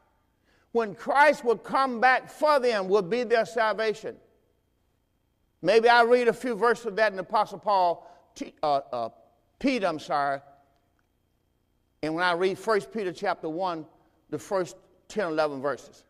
When 0.72 0.94
Christ 0.94 1.44
would 1.44 1.64
come 1.64 2.00
back 2.00 2.31
for 2.31 2.61
them, 2.61 2.88
would 2.88 3.11
be 3.11 3.24
their 3.24 3.46
salvation. 3.46 4.16
Maybe 5.62 5.88
I'll 5.88 6.07
read 6.07 6.29
a 6.29 6.33
few 6.33 6.55
verses 6.55 6.87
of 6.87 6.96
that 6.96 7.12
in 7.12 7.18
Apostle 7.18 7.59
Paul, 7.59 8.09
uh, 8.62 8.81
uh, 8.92 9.09
Peter, 9.59 9.87
I'm 9.87 9.98
sorry, 9.98 10.40
and 12.02 12.14
when 12.14 12.22
I 12.22 12.33
read 12.35 12.57
1 12.59 12.81
Peter 12.92 13.12
chapter 13.12 13.48
1, 13.48 13.85
the 14.31 14.38
first 14.38 14.76
10, 15.09 15.29
11 15.29 15.61
verses. 15.61 16.05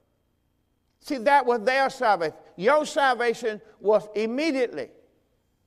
See, 1.00 1.18
that 1.18 1.46
was 1.46 1.60
their 1.60 1.88
salvation. 1.88 2.34
Your 2.56 2.84
salvation 2.84 3.60
was 3.80 4.08
immediately. 4.14 4.90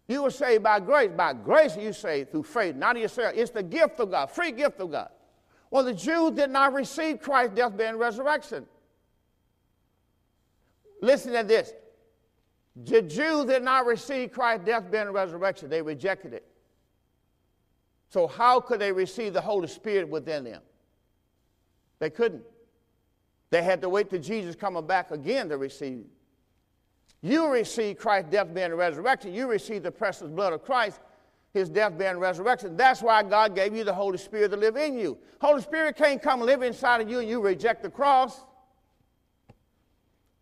You 0.09 0.23
were 0.23 0.31
saved 0.31 0.63
by 0.63 0.79
grace. 0.79 1.11
By 1.15 1.33
grace, 1.33 1.77
you 1.77 1.93
saved 1.93 2.31
through 2.31 2.43
faith, 2.43 2.75
not 2.75 2.95
of 2.95 3.01
yourself. 3.03 3.33
It's 3.35 3.51
the 3.51 3.61
gift 3.61 3.99
of 3.99 4.09
God, 4.09 4.25
free 4.31 4.51
gift 4.51 4.79
of 4.81 4.91
God. 4.91 5.09
Well, 5.69 5.83
the 5.83 5.93
Jews 5.93 6.31
did 6.31 6.49
not 6.49 6.73
receive 6.73 7.21
Christ's 7.21 7.55
death, 7.55 7.77
burial, 7.77 7.91
and 7.91 7.99
resurrection. 7.99 8.65
Listen 10.99 11.33
to 11.33 11.43
this. 11.43 11.73
The 12.75 13.03
Jews 13.03 13.45
did 13.45 13.61
not 13.61 13.85
receive 13.85 14.31
Christ's 14.31 14.65
death, 14.65 14.89
burial, 14.89 15.09
and 15.09 15.15
resurrection. 15.15 15.69
They 15.69 15.83
rejected 15.83 16.33
it. 16.33 16.47
So, 18.09 18.25
how 18.25 18.59
could 18.59 18.81
they 18.81 18.91
receive 18.91 19.33
the 19.33 19.41
Holy 19.41 19.67
Spirit 19.67 20.09
within 20.09 20.43
them? 20.43 20.63
They 21.99 22.09
couldn't. 22.09 22.43
They 23.51 23.61
had 23.61 23.79
to 23.81 23.89
wait 23.89 24.09
till 24.09 24.21
Jesus 24.21 24.55
coming 24.55 24.87
back 24.87 25.11
again 25.11 25.49
to 25.49 25.57
receive. 25.57 26.05
You 27.21 27.49
receive 27.49 27.97
Christ's 27.97 28.31
death, 28.31 28.47
and 28.55 28.77
resurrection. 28.77 29.33
You 29.33 29.47
receive 29.47 29.83
the 29.83 29.91
precious 29.91 30.27
blood 30.27 30.53
of 30.53 30.63
Christ, 30.63 30.99
his 31.53 31.69
death, 31.69 31.99
and 31.99 32.21
resurrection. 32.21 32.77
That's 32.77 33.01
why 33.01 33.23
God 33.23 33.55
gave 33.55 33.75
you 33.75 33.83
the 33.83 33.93
Holy 33.93 34.17
Spirit 34.17 34.51
to 34.51 34.57
live 34.57 34.77
in 34.77 34.97
you. 34.97 35.17
Holy 35.41 35.61
Spirit 35.61 35.97
can't 35.97 36.21
come 36.21 36.41
live 36.41 36.61
inside 36.61 37.01
of 37.01 37.09
you 37.09 37.19
and 37.19 37.27
you 37.27 37.41
reject 37.41 37.83
the 37.83 37.89
cross. 37.89 38.43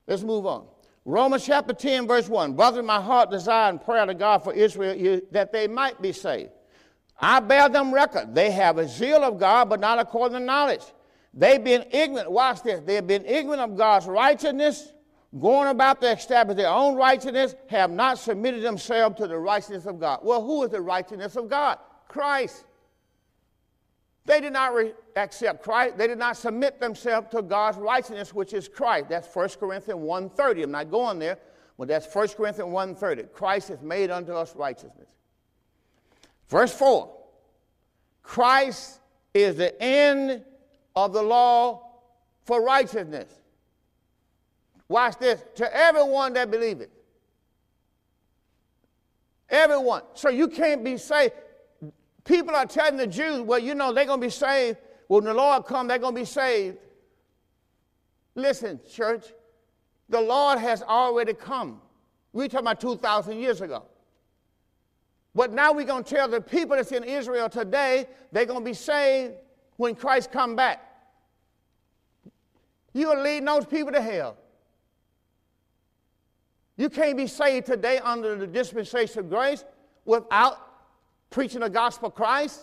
Let's 0.05 0.23
move 0.23 0.45
on. 0.45 0.67
Romans 1.03 1.45
chapter 1.45 1.73
10, 1.73 2.05
verse 2.05 2.27
1. 2.27 2.53
Brother, 2.53 2.83
my 2.83 3.01
heart 3.01 3.31
desire 3.31 3.69
and 3.69 3.81
prayer 3.81 4.05
to 4.05 4.13
God 4.13 4.43
for 4.43 4.53
Israel 4.53 5.21
that 5.31 5.51
they 5.53 5.67
might 5.67 6.01
be 6.01 6.11
saved. 6.11 6.51
I 7.19 7.39
bear 7.39 7.69
them 7.69 7.93
record. 7.93 8.35
They 8.35 8.51
have 8.51 8.77
a 8.77 8.87
zeal 8.87 9.23
of 9.23 9.39
God, 9.39 9.69
but 9.69 9.79
not 9.79 9.99
according 9.99 10.37
to 10.37 10.43
knowledge. 10.43 10.83
They've 11.33 11.63
been 11.63 11.85
ignorant. 11.91 12.29
Watch 12.29 12.61
this. 12.61 12.81
They've 12.85 13.05
been 13.05 13.25
ignorant 13.25 13.61
of 13.61 13.77
God's 13.77 14.05
righteousness, 14.05 14.91
going 15.39 15.67
about 15.67 16.01
to 16.01 16.11
establish 16.11 16.57
their 16.57 16.69
own 16.69 16.95
righteousness, 16.95 17.55
have 17.67 17.91
not 17.91 18.17
submitted 18.17 18.63
themselves 18.63 19.17
to 19.17 19.27
the 19.27 19.37
righteousness 19.37 19.85
of 19.85 19.99
God. 19.99 20.19
Well, 20.23 20.43
who 20.43 20.63
is 20.63 20.71
the 20.71 20.81
righteousness 20.81 21.35
of 21.35 21.49
God? 21.49 21.77
Christ. 22.07 22.63
They 24.25 24.41
did 24.41 24.53
not 24.53 24.73
re- 24.73 24.93
accept 25.15 25.63
Christ. 25.63 25.97
They 25.97 26.07
did 26.07 26.17
not 26.17 26.37
submit 26.37 26.79
themselves 26.79 27.27
to 27.31 27.41
God's 27.41 27.77
righteousness, 27.77 28.33
which 28.33 28.53
is 28.53 28.67
Christ. 28.67 29.09
That's 29.09 29.33
1 29.33 29.49
Corinthians 29.59 30.01
1.30. 30.01 30.63
I'm 30.63 30.71
not 30.71 30.91
going 30.91 31.19
there, 31.19 31.37
but 31.77 31.87
that's 31.87 32.13
1 32.13 32.29
Corinthians 32.29 32.69
1.30. 32.69 33.31
Christ 33.31 33.69
has 33.69 33.81
made 33.81 34.11
unto 34.11 34.33
us 34.33 34.55
righteousness. 34.55 35.07
Verse 36.49 36.73
4 36.73 37.13
Christ 38.23 38.99
is 39.33 39.55
the 39.55 39.81
end 39.81 40.43
of 40.95 41.13
the 41.13 41.21
law 41.21 41.83
for 42.43 42.61
righteousness. 42.61 43.29
Watch 44.89 45.17
this. 45.17 45.43
To 45.55 45.75
everyone 45.75 46.33
that 46.33 46.49
believeth. 46.49 46.89
Everyone. 49.49 50.03
So 50.13 50.29
you 50.29 50.47
can't 50.47 50.83
be 50.83 50.97
saved. 50.97 51.33
People 52.23 52.55
are 52.55 52.65
telling 52.65 52.97
the 52.97 53.07
Jews, 53.07 53.41
well, 53.41 53.59
you 53.59 53.73
know, 53.75 53.93
they're 53.93 54.05
going 54.05 54.19
to 54.19 54.27
be 54.27 54.31
saved. 54.31 54.77
When 55.07 55.23
the 55.23 55.33
Lord 55.33 55.65
come, 55.65 55.87
they're 55.87 55.97
going 55.97 56.15
to 56.15 56.21
be 56.21 56.25
saved. 56.25 56.77
Listen, 58.35 58.79
church, 58.89 59.25
the 60.09 60.19
Lord 60.19 60.59
has 60.59 60.83
already 60.83 61.33
come. 61.33 61.81
We're 62.33 62.47
talking 62.47 62.67
about 62.67 62.81
2,000 62.81 63.39
years 63.39 63.61
ago. 63.61 63.83
But 65.33 65.53
now 65.53 65.71
we're 65.71 65.85
going 65.85 66.03
to 66.03 66.15
tell 66.15 66.27
the 66.27 66.41
people 66.41 66.75
that's 66.75 66.91
in 66.91 67.03
Israel 67.03 67.47
today, 67.47 68.07
they're 68.31 68.45
going 68.45 68.59
to 68.59 68.65
be 68.65 68.73
saved 68.73 69.33
when 69.77 69.95
Christ 69.95 70.31
come 70.31 70.55
back. 70.55 70.83
You're 72.93 73.21
leading 73.21 73.45
those 73.45 73.65
people 73.65 73.91
to 73.93 74.01
hell. 74.01 74.37
You 76.77 76.89
can't 76.89 77.17
be 77.17 77.27
saved 77.27 77.65
today 77.65 77.99
under 77.99 78.35
the 78.35 78.47
dispensation 78.47 79.19
of 79.19 79.29
grace 79.29 79.65
without 80.05 80.57
preaching 81.29 81.61
the 81.61 81.69
gospel 81.69 82.07
of 82.09 82.15
Christ. 82.15 82.61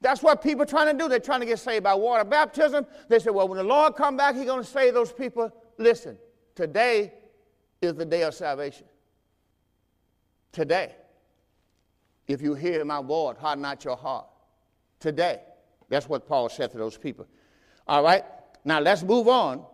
That's 0.00 0.22
what 0.22 0.42
people 0.42 0.62
are 0.62 0.66
trying 0.66 0.94
to 0.94 1.02
do. 1.02 1.08
They're 1.08 1.18
trying 1.18 1.40
to 1.40 1.46
get 1.46 1.58
saved 1.58 1.84
by 1.84 1.94
water 1.94 2.24
baptism. 2.24 2.86
They 3.08 3.18
say, 3.18 3.30
well, 3.30 3.48
when 3.48 3.56
the 3.56 3.64
Lord 3.64 3.94
come 3.94 4.16
back, 4.16 4.34
he's 4.34 4.44
going 4.44 4.62
to 4.62 4.68
save 4.68 4.92
those 4.92 5.12
people. 5.12 5.50
Listen, 5.78 6.18
today 6.54 7.14
is 7.80 7.94
the 7.94 8.04
day 8.04 8.22
of 8.22 8.34
salvation. 8.34 8.86
Today 10.52 10.94
if 12.26 12.40
you 12.40 12.54
hear 12.54 12.84
my 12.84 13.00
word, 13.00 13.36
harden 13.36 13.62
not 13.62 13.84
your 13.84 13.96
heart. 13.96 14.26
Today. 15.00 15.40
That's 15.88 16.08
what 16.08 16.26
Paul 16.26 16.48
said 16.48 16.70
to 16.72 16.78
those 16.78 16.96
people. 16.96 17.26
All 17.86 18.02
right? 18.02 18.24
Now 18.64 18.80
let's 18.80 19.02
move 19.02 19.28
on. 19.28 19.64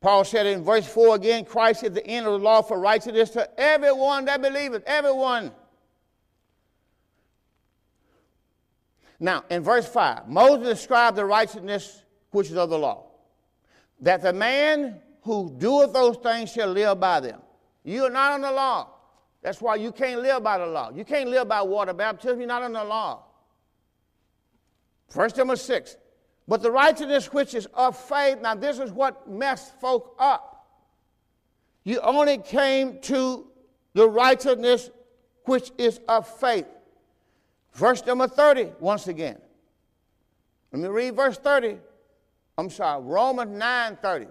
Paul 0.00 0.24
said 0.24 0.46
in 0.46 0.64
verse 0.64 0.86
4 0.86 1.16
again 1.16 1.44
Christ 1.44 1.84
is 1.84 1.92
the 1.92 2.06
end 2.06 2.26
of 2.26 2.32
the 2.32 2.38
law 2.38 2.62
for 2.62 2.80
righteousness 2.80 3.30
to 3.30 3.60
everyone 3.60 4.24
that 4.24 4.40
believeth. 4.40 4.82
Everyone. 4.86 5.52
Now, 9.18 9.44
in 9.50 9.62
verse 9.62 9.86
5, 9.86 10.28
Moses 10.28 10.66
described 10.66 11.18
the 11.18 11.26
righteousness 11.26 12.02
which 12.30 12.48
is 12.48 12.56
of 12.56 12.70
the 12.70 12.78
law, 12.78 13.06
that 14.00 14.22
the 14.22 14.32
man 14.32 15.00
who 15.22 15.54
doeth 15.58 15.92
those 15.92 16.16
things 16.16 16.50
shall 16.50 16.68
live 16.68 16.98
by 16.98 17.20
them. 17.20 17.40
You 17.84 18.04
are 18.04 18.10
not 18.10 18.32
on 18.32 18.40
the 18.40 18.50
law. 18.50 18.88
That's 19.42 19.60
why 19.60 19.76
you 19.76 19.92
can't 19.92 20.22
live 20.22 20.42
by 20.42 20.58
the 20.58 20.66
law. 20.66 20.90
You 20.90 21.04
can't 21.04 21.28
live 21.28 21.48
by 21.48 21.60
water 21.62 21.92
baptism. 21.92 22.38
You're 22.38 22.48
not 22.48 22.62
under 22.62 22.78
the 22.78 22.84
law. 22.84 23.24
First 25.08 25.36
Timothy 25.36 25.60
6. 25.60 25.96
But 26.50 26.62
the 26.62 26.70
righteousness 26.72 27.32
which 27.32 27.54
is 27.54 27.66
of 27.74 27.96
faith, 27.96 28.40
now 28.40 28.56
this 28.56 28.80
is 28.80 28.90
what 28.90 29.30
messed 29.30 29.72
folk 29.80 30.16
up. 30.18 30.66
You 31.84 32.00
only 32.00 32.38
came 32.38 32.98
to 33.02 33.46
the 33.94 34.08
righteousness 34.08 34.90
which 35.44 35.70
is 35.78 36.00
of 36.08 36.26
faith. 36.26 36.66
Verse 37.74 38.04
number 38.04 38.26
30, 38.26 38.72
once 38.80 39.06
again. 39.06 39.38
Let 40.72 40.82
me 40.82 40.88
read 40.88 41.14
verse 41.14 41.38
30. 41.38 41.78
I'm 42.58 42.68
sorry, 42.68 43.00
Romans 43.00 43.56
9 43.56 43.98
30. 44.02 44.26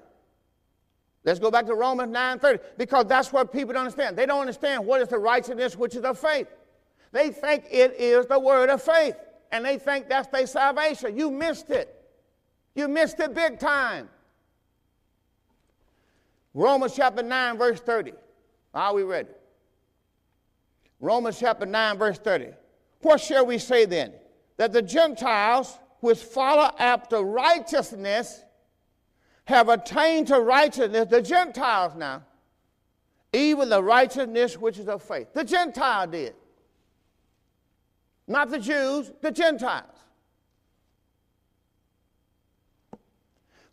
Let's 1.23 1.39
go 1.39 1.49
back 1.49 1.67
to 1.67 1.73
Romans 1.73 2.11
9:30 2.13 2.59
because 2.77 3.05
that's 3.05 3.31
what 3.31 3.53
people 3.53 3.73
don't 3.73 3.83
understand. 3.83 4.17
They 4.17 4.25
don't 4.25 4.41
understand 4.41 4.85
what 4.85 5.01
is 5.01 5.07
the 5.07 5.19
righteousness 5.19 5.77
which 5.77 5.95
is 5.95 6.03
of 6.03 6.19
faith. 6.19 6.47
They 7.13 7.29
think 7.29 7.63
it 7.71 7.93
is 7.93 8.25
the 8.25 8.39
word 8.39 8.69
of 8.69 8.81
faith, 8.81 9.15
and 9.51 9.63
they 9.63 9.77
think 9.77 10.09
that's 10.09 10.27
their 10.29 10.47
salvation. 10.47 11.17
You 11.17 11.31
missed 11.31 11.69
it. 11.69 11.98
You 12.75 12.87
missed 12.87 13.19
it 13.19 13.33
big 13.33 13.59
time. 13.59 14.09
Romans 16.53 16.93
chapter 16.95 17.23
9, 17.23 17.57
verse 17.57 17.79
30. 17.79 18.13
Are 18.73 18.93
we 18.93 19.03
ready? 19.03 19.29
Romans 20.99 21.39
chapter 21.39 21.65
9, 21.65 21.97
verse 21.97 22.17
30. 22.17 22.49
What 23.01 23.21
shall 23.21 23.45
we 23.45 23.57
say 23.57 23.85
then? 23.85 24.13
That 24.57 24.73
the 24.73 24.81
Gentiles 24.81 25.77
which 26.01 26.19
follow 26.19 26.73
after 26.79 27.21
righteousness 27.21 28.43
have 29.45 29.69
attained 29.69 30.27
to 30.27 30.39
righteousness, 30.39 31.07
the 31.09 31.21
Gentiles 31.21 31.95
now, 31.95 32.23
even 33.33 33.69
the 33.69 33.81
righteousness 33.81 34.57
which 34.57 34.77
is 34.77 34.87
of 34.87 35.01
faith. 35.01 35.27
The 35.33 35.43
Gentile 35.43 36.07
did. 36.07 36.35
Not 38.27 38.49
the 38.49 38.59
Jews, 38.59 39.11
the 39.21 39.31
Gentiles. 39.31 39.98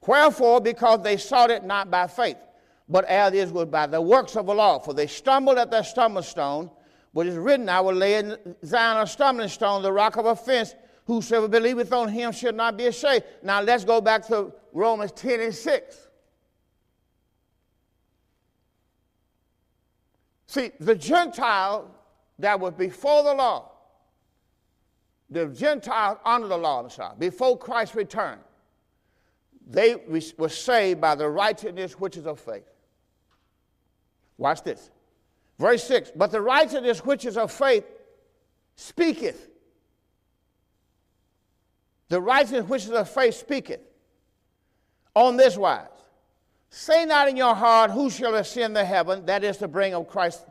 Wherefore, 0.07 0.61
because 0.61 1.03
they 1.03 1.17
sought 1.17 1.51
it 1.51 1.65
not 1.65 1.91
by 1.91 2.07
faith, 2.07 2.37
but 2.89 3.05
as 3.07 3.35
it 3.35 3.51
was 3.51 3.67
by 3.67 3.87
the 3.87 4.01
works 4.01 4.37
of 4.37 4.47
the 4.47 4.55
law. 4.55 4.79
For 4.79 4.95
they 4.95 5.07
stumbled 5.07 5.59
at 5.59 5.71
their 5.71 5.83
stumbling 5.83 6.25
stone, 6.25 6.71
which 7.13 7.29
is 7.29 7.37
written, 7.37 7.69
I 7.69 7.81
will 7.81 7.95
lay 7.95 8.15
in 8.15 8.37
Zion 8.65 9.03
a 9.03 9.07
stumbling 9.07 9.49
stone, 9.49 9.83
the 9.83 9.93
rock 9.93 10.17
of 10.17 10.27
offense. 10.27 10.75
Whosoever 11.07 11.49
believeth 11.49 11.93
on 11.93 12.09
him 12.09 12.33
should 12.33 12.55
not 12.55 12.77
be 12.77 12.87
ashamed. 12.87 13.25
Now 13.43 13.61
let's 13.61 13.85
go 13.85 14.01
back 14.01 14.27
to 14.27 14.53
Romans 14.73 15.13
10 15.13 15.41
and 15.41 15.55
6. 15.55 16.09
See, 20.49 20.73
the 20.81 20.95
Gentile 20.95 21.91
that 22.39 22.59
was 22.59 22.75
before 22.75 23.23
the 23.23 23.35
law, 23.35 23.73
the 25.31 25.47
Gentiles 25.47 26.19
under 26.25 26.49
the 26.49 26.57
law, 26.57 26.89
before 27.19 27.59
Christ 27.59 27.95
returned, 27.95 28.41
they 29.67 29.97
were 30.39 30.49
saved 30.49 31.01
by 31.01 31.15
the 31.15 31.29
righteousness 31.29 31.95
which 31.95 32.17
is 32.17 32.27
of 32.27 32.39
faith. 32.39 32.69
Watch 34.39 34.63
this. 34.63 34.91
Verse 35.59 35.83
6 35.85 36.13
But 36.15 36.31
the 36.31 36.41
righteousness 36.41 37.05
which 37.05 37.25
is 37.25 37.37
of 37.37 37.51
faith 37.51 37.85
speaketh. 38.77 39.49
The 42.09 42.21
righteousness 42.21 42.69
which 42.69 42.85
is 42.85 42.93
of 42.93 43.11
faith 43.11 43.35
speaketh 43.35 43.81
on 45.15 45.37
this 45.37 45.57
wise 45.57 45.89
Say 46.71 47.05
not 47.05 47.29
in 47.29 47.37
your 47.37 47.55
heart, 47.55 47.91
Who 47.91 48.11
shall 48.11 48.35
ascend 48.35 48.77
the 48.77 48.85
heaven? 48.85 49.27
That 49.27 49.43
is 49.43 49.57
to 49.59 49.69
bring 49.69 49.95
of 49.95 50.09
Christ, 50.09 50.45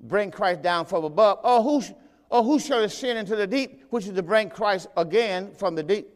bring 0.00 0.30
Christ 0.30 0.62
down 0.62 0.86
from 0.86 1.04
above. 1.04 1.40
Or 1.42 1.62
who, 1.62 1.82
or 2.30 2.44
who 2.44 2.58
shall 2.58 2.82
ascend 2.84 3.18
into 3.18 3.36
the 3.36 3.46
deep, 3.46 3.84
which 3.90 4.06
is 4.06 4.12
to 4.14 4.22
bring 4.22 4.50
Christ 4.50 4.86
again 4.96 5.52
from 5.54 5.74
the 5.74 5.82
deep? 5.82 6.08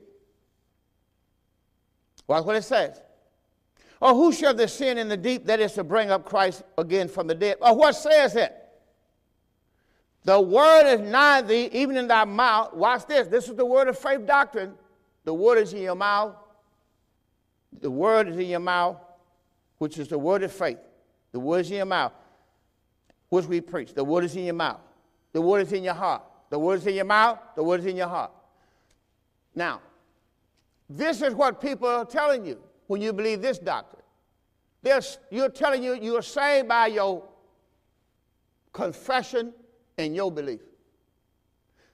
Watch 2.27 2.45
what 2.45 2.57
it 2.57 2.65
says. 2.65 3.01
Or 4.01 4.15
who 4.15 4.33
shall 4.33 4.55
descend 4.55 4.99
in 4.99 5.09
the 5.09 5.17
deep? 5.17 5.47
That 5.47 5.61
is 5.61 5.73
to 5.75 5.85
bring 5.85 6.11
up 6.11 6.25
Christ 6.25 6.63
again 6.77 7.09
from 7.09 7.27
the 7.27 7.35
dead. 7.35 7.59
Or 7.61 7.77
what 7.77 7.93
says 7.93 8.35
it? 8.37 8.53
The 10.25 10.41
word 10.41 10.87
is 10.87 11.01
nigh 11.01 11.43
thee, 11.43 11.69
even 11.73 11.97
in 11.97 12.09
thy 12.09 12.25
mouth. 12.25 12.75
Watch 12.75 13.07
this. 13.07 13.29
This 13.29 13.49
is 13.49 13.57
the 13.57 13.67
word 13.67 13.89
of 13.89 13.99
faith 13.99 14.27
doctrine. 14.27 14.75
The 15.25 15.35
word 15.35 15.59
is 15.59 15.73
in 15.73 15.83
your 15.83 15.95
mouth. 15.95 16.35
The 17.81 17.91
word 17.91 18.29
is 18.29 18.37
in 18.37 18.49
your 18.49 18.61
mouth, 18.61 18.97
which 19.79 19.99
is 19.99 20.09
the 20.09 20.19
word 20.19 20.43
of 20.43 20.53
faith. 20.53 20.79
The 21.33 21.41
word 21.41 21.61
is 21.61 21.71
in 21.71 21.79
your 21.79 21.87
mouth, 21.87 22.13
which 23.31 23.47
we 23.47 23.61
preach. 23.61 23.95
The 23.95 24.05
word 24.05 24.25
is 24.25 24.37
in 24.37 24.45
your 24.45 24.55
mouth. 24.55 24.81
The 25.33 25.41
word 25.41 25.63
is 25.63 25.73
in 25.73 25.83
your 25.83 25.95
heart. 25.95 26.23
The 26.51 26.59
word 26.59 26.81
is 26.81 26.87
in 26.87 26.95
your 26.95 27.05
mouth. 27.05 27.39
The 27.57 27.63
word 27.63 27.81
is 27.81 27.87
in 27.87 27.97
your 27.97 28.09
heart. 28.09 28.31
Now, 29.55 29.81
this 30.89 31.23
is 31.23 31.35
what 31.35 31.61
people 31.61 31.89
are 31.89 32.05
telling 32.05 32.45
you 32.45 32.59
when 32.87 33.01
you 33.01 33.13
believe 33.13 33.41
this 33.41 33.59
doctrine. 33.59 34.03
They're, 34.83 35.01
you're 35.31 35.49
telling 35.49 35.83
you 35.83 35.95
you're 35.95 36.23
saved 36.23 36.69
by 36.69 36.89
your 36.89 37.25
confession 38.73 39.53
and 39.99 40.15
your 40.15 40.31
belief. 40.31 40.61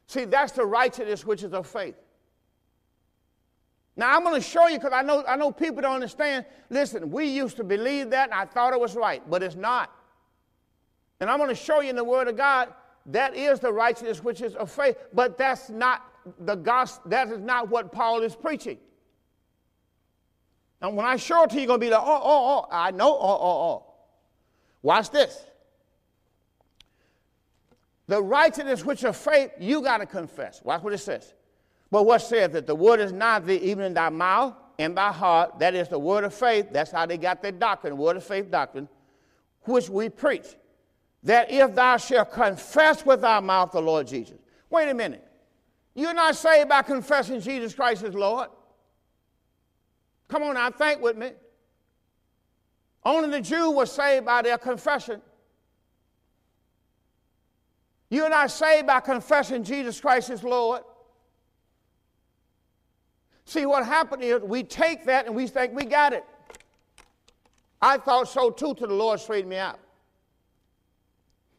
See, 0.07 0.25
that's 0.25 0.53
the 0.53 0.65
righteousness 0.65 1.25
which 1.25 1.43
is 1.43 1.53
of 1.53 1.67
faith. 1.67 1.97
Now, 3.97 4.17
I'm 4.17 4.23
going 4.23 4.41
to 4.41 4.47
show 4.47 4.69
you 4.69 4.79
because 4.79 4.93
I 4.93 5.03
know, 5.03 5.25
I 5.27 5.37
know 5.37 5.51
people 5.51 5.83
don't 5.83 5.97
understand. 5.97 6.47
Listen, 6.71 7.11
we 7.11 7.27
used 7.27 7.57
to 7.57 7.65
believe 7.65 8.11
that 8.11 8.31
and 8.31 8.39
I 8.39 8.45
thought 8.45 8.73
it 8.73 8.81
was 8.81 8.95
right, 8.95 9.23
but 9.29 9.43
it's 9.43 9.57
not. 9.57 9.93
And 11.21 11.29
I'm 11.29 11.39
going 11.39 11.51
to 11.51 11.55
show 11.55 11.81
you 11.81 11.91
in 11.91 11.97
the 11.97 12.05
Word 12.05 12.29
of 12.29 12.37
God 12.37 12.73
that 13.07 13.35
is 13.35 13.59
the 13.59 13.73
righteousness 13.73 14.23
which 14.23 14.41
is 14.41 14.55
of 14.55 14.71
faith, 14.71 14.97
but 15.13 15.37
that's 15.37 15.69
not 15.69 16.08
the 16.41 16.55
gospel, 16.55 17.11
that 17.11 17.29
is 17.29 17.39
not 17.39 17.69
what 17.69 17.93
Paul 17.93 18.23
is 18.23 18.35
preaching. 18.35 18.79
And 20.81 20.97
when 20.97 21.07
I 21.07 21.17
show 21.17 21.45
it 21.45 21.51
to 21.51 21.57
you, 21.57 21.63
you're 21.63 21.67
going 21.69 21.81
to 21.81 21.87
be 21.87 21.91
like, 21.91 22.03
oh, 22.03 22.21
oh, 22.23 22.65
oh, 22.65 22.67
I 22.71 22.91
know, 22.93 23.13
oh, 23.13 23.39
oh, 23.41 23.63
oh. 23.71 23.85
Watch 24.83 25.11
this. 25.11 25.45
The 28.07 28.23
righteousness 28.23 28.85
which 28.85 29.05
of 29.05 29.17
faith, 29.17 29.51
you 29.59 29.83
got 29.83 29.99
to 29.99 30.07
confess. 30.07 30.63
Watch 30.65 30.83
what 30.83 30.93
it 30.93 30.99
says. 30.99 31.35
But 31.91 32.05
what 32.05 32.23
says 32.23 32.53
that 32.53 32.67
the 32.67 32.75
word 32.75 33.01
is 33.01 33.13
not 33.13 33.47
thee, 33.47 33.57
even 33.57 33.85
in 33.85 33.95
thy 33.95 34.09
mouth 34.09 34.55
and 34.79 34.97
thy 34.97 35.13
heart. 35.13 35.59
That 35.59 35.75
is 35.75 35.89
the 35.89 35.99
word 35.99 36.25
of 36.25 36.33
faith. 36.33 36.69
That's 36.73 36.91
how 36.91 37.07
they 37.07 37.19
got 37.19 37.43
their 37.43 37.53
doctrine, 37.53 37.97
word 37.97 38.17
of 38.17 38.25
faith 38.25 38.51
doctrine, 38.51 38.89
which 39.63 39.91
we 39.91 40.09
preach. 40.09 40.47
That 41.25 41.51
if 41.51 41.75
thou 41.75 41.97
shalt 41.97 42.33
confess 42.33 43.05
with 43.05 43.21
thy 43.21 43.41
mouth 43.41 43.73
the 43.73 43.83
Lord 43.83 44.07
Jesus. 44.07 44.39
Wait 44.71 44.89
a 44.89 44.95
minute. 44.95 45.28
You're 45.99 46.15
not 46.15 46.37
saved 46.37 46.69
by 46.69 46.83
confessing 46.83 47.41
Jesus 47.41 47.75
Christ 47.75 48.05
as 48.05 48.15
Lord. 48.15 48.51
Come 50.29 50.45
on 50.45 50.55
now, 50.55 50.71
think 50.71 51.03
with 51.03 51.17
me. 51.17 51.33
Only 53.05 53.31
the 53.31 53.41
Jew 53.41 53.73
was 53.73 53.91
saved 53.91 54.25
by 54.25 54.43
their 54.43 54.59
confession. 54.59 55.21
You're 58.11 58.31
not 58.31 58.53
saved 58.53 58.87
by 58.87 59.01
confessing 59.01 59.65
Jesus 59.65 60.01
Christ 60.01 60.31
as 60.31 60.45
Lord. 60.45 60.83
See, 63.45 63.67
what 63.67 63.85
happened 63.85 64.23
is 64.23 64.41
we 64.43 64.63
take 64.63 65.05
that 65.07 65.27
and 65.27 65.35
we 65.35 65.49
think 65.49 65.75
we 65.75 65.85
got 65.85 66.13
it. 66.13 66.25
I 67.83 67.99
thought 67.99 68.29
so 68.29 68.51
too 68.51 68.73
till 68.77 68.87
the 68.87 68.95
Lord 68.95 69.19
straightened 69.19 69.51
me 69.51 69.57
out. 69.57 69.81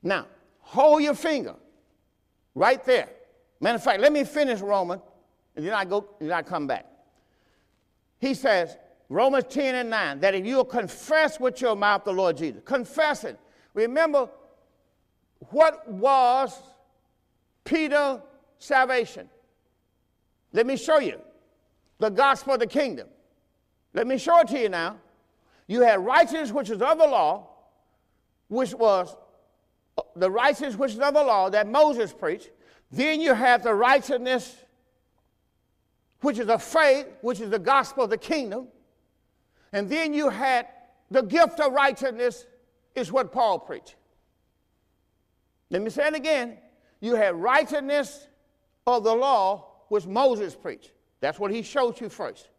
Now, 0.02 0.28
hold 0.62 1.04
your 1.04 1.14
finger 1.14 1.56
right 2.56 2.82
there. 2.86 3.10
Matter 3.60 3.76
of 3.76 3.84
fact, 3.84 4.00
let 4.00 4.14
me 4.14 4.24
finish 4.24 4.60
Romans, 4.62 5.02
and 5.56 5.66
then 5.66 5.74
I 5.74 5.86
go, 5.86 6.06
and 6.20 6.30
then 6.30 6.38
I 6.38 6.42
come 6.42 6.68
back. 6.68 6.86
He 8.20 8.34
says, 8.34 8.78
Romans 9.10 9.46
10 9.50 9.76
and 9.76 9.90
9, 9.90 10.20
that 10.20 10.36
if 10.36 10.46
you'll 10.46 10.66
confess 10.66 11.40
with 11.40 11.60
your 11.62 11.76
mouth 11.76 12.04
the 12.04 12.14
Lord 12.14 12.38
Jesus, 12.38 12.62
confess 12.64 13.24
it. 13.24 13.40
Remember, 13.74 14.30
what 15.52 15.90
was 15.90 16.56
Peter's 17.64 18.20
salvation? 18.60 19.30
Let 20.54 20.66
me 20.66 20.78
show 20.78 21.00
you 21.00 21.20
the 21.98 22.10
gospel 22.10 22.54
of 22.54 22.60
the 22.60 22.68
kingdom. 22.68 23.08
Let 23.94 24.08
me 24.08 24.18
show 24.18 24.40
it 24.40 24.48
to 24.50 24.60
you 24.60 24.70
now. 24.70 24.98
You 25.68 25.82
had 25.82 26.04
righteousness, 26.04 26.52
which 26.52 26.70
is 26.70 26.82
of 26.82 26.98
the 26.98 27.06
law, 27.06 27.48
which 28.48 28.74
was 28.74 29.16
uh, 29.98 30.02
the 30.16 30.30
righteousness 30.30 30.76
which 30.76 30.94
is 30.94 31.00
of 31.00 31.14
the 31.14 31.24
law 31.24 31.50
that 31.50 31.68
Moses 31.68 32.12
preached. 32.14 32.50
Then 32.92 33.22
you 33.22 33.34
have 33.34 33.64
the 33.64 33.74
righteousness 33.74 34.56
which 36.22 36.40
is 36.40 36.50
of 36.50 36.62
faith, 36.64 37.08
which 37.22 37.40
is 37.40 37.50
the 37.50 37.60
gospel 37.60 38.04
of 38.04 38.10
the 38.10 38.18
kingdom. 38.18 38.68
And 39.72 39.90
then 39.90 40.14
you 40.14 40.30
had 40.30 40.68
the 41.12 41.22
gift 41.22 41.60
of 41.60 41.74
righteousness, 41.74 42.46
is 42.96 43.12
what 43.12 43.32
Paul 43.32 43.60
preached. 43.60 43.96
Let 45.70 45.82
me 45.82 45.90
say 45.90 46.08
it 46.08 46.16
again. 46.16 46.58
You 47.00 47.16
had 47.16 47.36
righteousness 47.36 48.28
of 48.86 49.04
the 49.04 49.14
law, 49.14 49.66
which 49.88 50.06
Moses 50.06 50.56
preached. 50.56 50.92
That's 51.22 51.40
what 51.40 51.52
he 51.52 51.62
showed 51.62 52.00
you 52.02 52.10
first. 52.10 52.50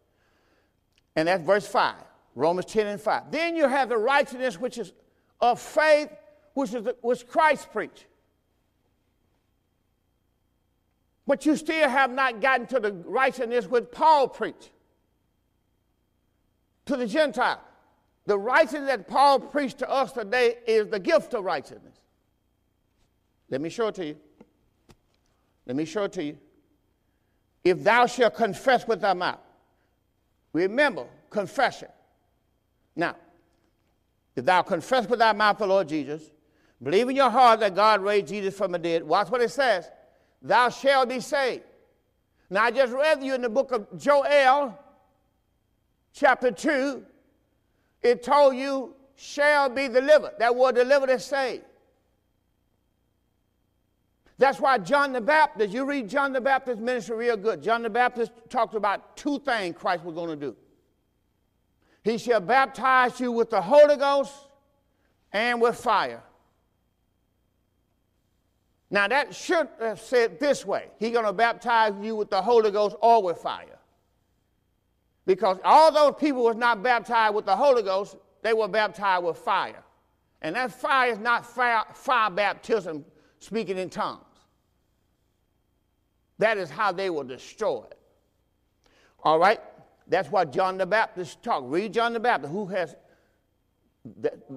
And 1.15 1.27
that's 1.27 1.43
verse 1.43 1.67
5, 1.67 1.95
Romans 2.35 2.65
10 2.67 2.87
and 2.87 3.01
5. 3.01 3.31
Then 3.31 3.55
you 3.55 3.67
have 3.67 3.89
the 3.89 3.97
righteousness 3.97 4.59
which 4.59 4.77
is 4.77 4.93
of 5.39 5.59
faith, 5.59 6.09
which 6.53 6.73
is 6.73 6.83
the, 6.83 6.95
which 7.01 7.27
Christ 7.27 7.71
preached. 7.71 8.05
But 11.27 11.45
you 11.45 11.55
still 11.55 11.87
have 11.87 12.11
not 12.11 12.41
gotten 12.41 12.67
to 12.67 12.79
the 12.79 12.91
righteousness 12.91 13.67
which 13.67 13.91
Paul 13.91 14.27
preached 14.27 14.71
to 16.85 16.97
the 16.97 17.07
Gentile. 17.07 17.61
The 18.25 18.37
righteousness 18.37 18.87
that 18.87 19.07
Paul 19.07 19.39
preached 19.39 19.79
to 19.79 19.89
us 19.89 20.11
today 20.11 20.55
is 20.67 20.87
the 20.87 20.99
gift 20.99 21.33
of 21.33 21.43
righteousness. 21.43 21.97
Let 23.49 23.61
me 23.61 23.69
show 23.69 23.87
it 23.87 23.95
to 23.95 24.05
you. 24.05 24.17
Let 25.65 25.75
me 25.75 25.85
show 25.85 26.05
it 26.05 26.13
to 26.13 26.23
you 26.23 26.37
if 27.63 27.83
thou 27.83 28.05
shalt 28.07 28.35
confess 28.35 28.87
with 28.87 29.01
thy 29.01 29.13
mouth. 29.13 29.39
Remember, 30.53 31.05
confession. 31.29 31.89
Now, 32.95 33.15
if 34.35 34.45
thou 34.45 34.61
confess 34.63 35.07
with 35.07 35.19
thy 35.19 35.33
mouth 35.33 35.57
the 35.57 35.67
Lord 35.67 35.87
Jesus, 35.87 36.23
believe 36.81 37.09
in 37.09 37.15
your 37.15 37.29
heart 37.29 37.59
that 37.59 37.75
God 37.75 38.01
raised 38.01 38.27
Jesus 38.27 38.57
from 38.57 38.71
the 38.71 38.79
dead, 38.79 39.03
watch 39.03 39.29
what 39.29 39.41
it 39.41 39.51
says, 39.51 39.89
thou 40.41 40.69
shalt 40.69 41.09
be 41.09 41.19
saved. 41.19 41.63
Now, 42.49 42.63
I 42.63 42.71
just 42.71 42.93
read 42.93 43.23
you 43.23 43.33
in 43.33 43.41
the 43.41 43.49
book 43.49 43.71
of 43.71 43.87
Joel, 43.97 44.77
chapter 46.13 46.51
2, 46.51 47.05
it 48.01 48.23
told 48.23 48.55
you, 48.55 48.95
shall 49.15 49.69
be 49.69 49.87
delivered. 49.87 50.31
That 50.39 50.55
word 50.55 50.75
delivered 50.75 51.09
is 51.11 51.23
saved. 51.23 51.63
That's 54.37 54.59
why 54.59 54.79
John 54.79 55.13
the 55.13 55.21
Baptist, 55.21 55.71
you 55.71 55.85
read 55.85 56.09
John 56.09 56.33
the 56.33 56.41
Baptist 56.41 56.81
ministry 56.81 57.15
real 57.15 57.37
good. 57.37 57.61
John 57.61 57.83
the 57.83 57.91
Baptist 57.91 58.31
talked 58.49 58.73
about 58.73 59.15
two 59.15 59.39
things 59.39 59.75
Christ 59.77 60.03
was 60.03 60.15
going 60.15 60.29
to 60.29 60.35
do. 60.35 60.55
He 62.03 62.17
shall 62.17 62.39
baptize 62.39 63.19
you 63.19 63.31
with 63.31 63.51
the 63.51 63.61
Holy 63.61 63.97
Ghost 63.97 64.33
and 65.31 65.61
with 65.61 65.77
fire. 65.77 66.23
Now 68.91 69.07
that 69.07 69.33
should 69.33 69.69
have 69.79 70.01
said 70.01 70.37
this 70.37 70.65
way. 70.65 70.87
He's 70.99 71.11
going 71.11 71.25
to 71.25 71.33
baptize 71.33 71.93
you 72.01 72.13
with 72.17 72.29
the 72.29 72.41
Holy 72.41 72.71
Ghost 72.71 72.97
or 73.01 73.23
with 73.23 73.37
fire. 73.37 73.79
Because 75.25 75.57
all 75.63 75.91
those 75.93 76.15
people 76.19 76.43
was 76.43 76.57
not 76.57 76.83
baptized 76.83 77.33
with 77.33 77.45
the 77.45 77.55
Holy 77.55 77.83
Ghost, 77.83 78.17
they 78.41 78.53
were 78.53 78.67
baptized 78.67 79.23
with 79.23 79.37
fire. 79.37 79.81
And 80.41 80.55
that 80.55 80.73
fire 80.73 81.11
is 81.11 81.19
not 81.19 81.45
fire, 81.45 81.85
fire 81.93 82.29
baptism 82.29 83.05
speaking 83.39 83.77
in 83.77 83.89
tongues. 83.89 84.25
That 86.39 86.57
is 86.57 86.69
how 86.69 86.91
they 86.91 87.09
were 87.09 87.23
destroyed. 87.23 87.95
All 89.23 89.39
right? 89.39 89.61
That's 90.07 90.29
what 90.29 90.51
John 90.51 90.77
the 90.77 90.85
Baptist 90.85 91.41
talked. 91.43 91.69
Read 91.69 91.93
John 91.93 92.11
the 92.11 92.19
Baptist, 92.19 92.51
who 92.51 92.65
has, 92.65 92.95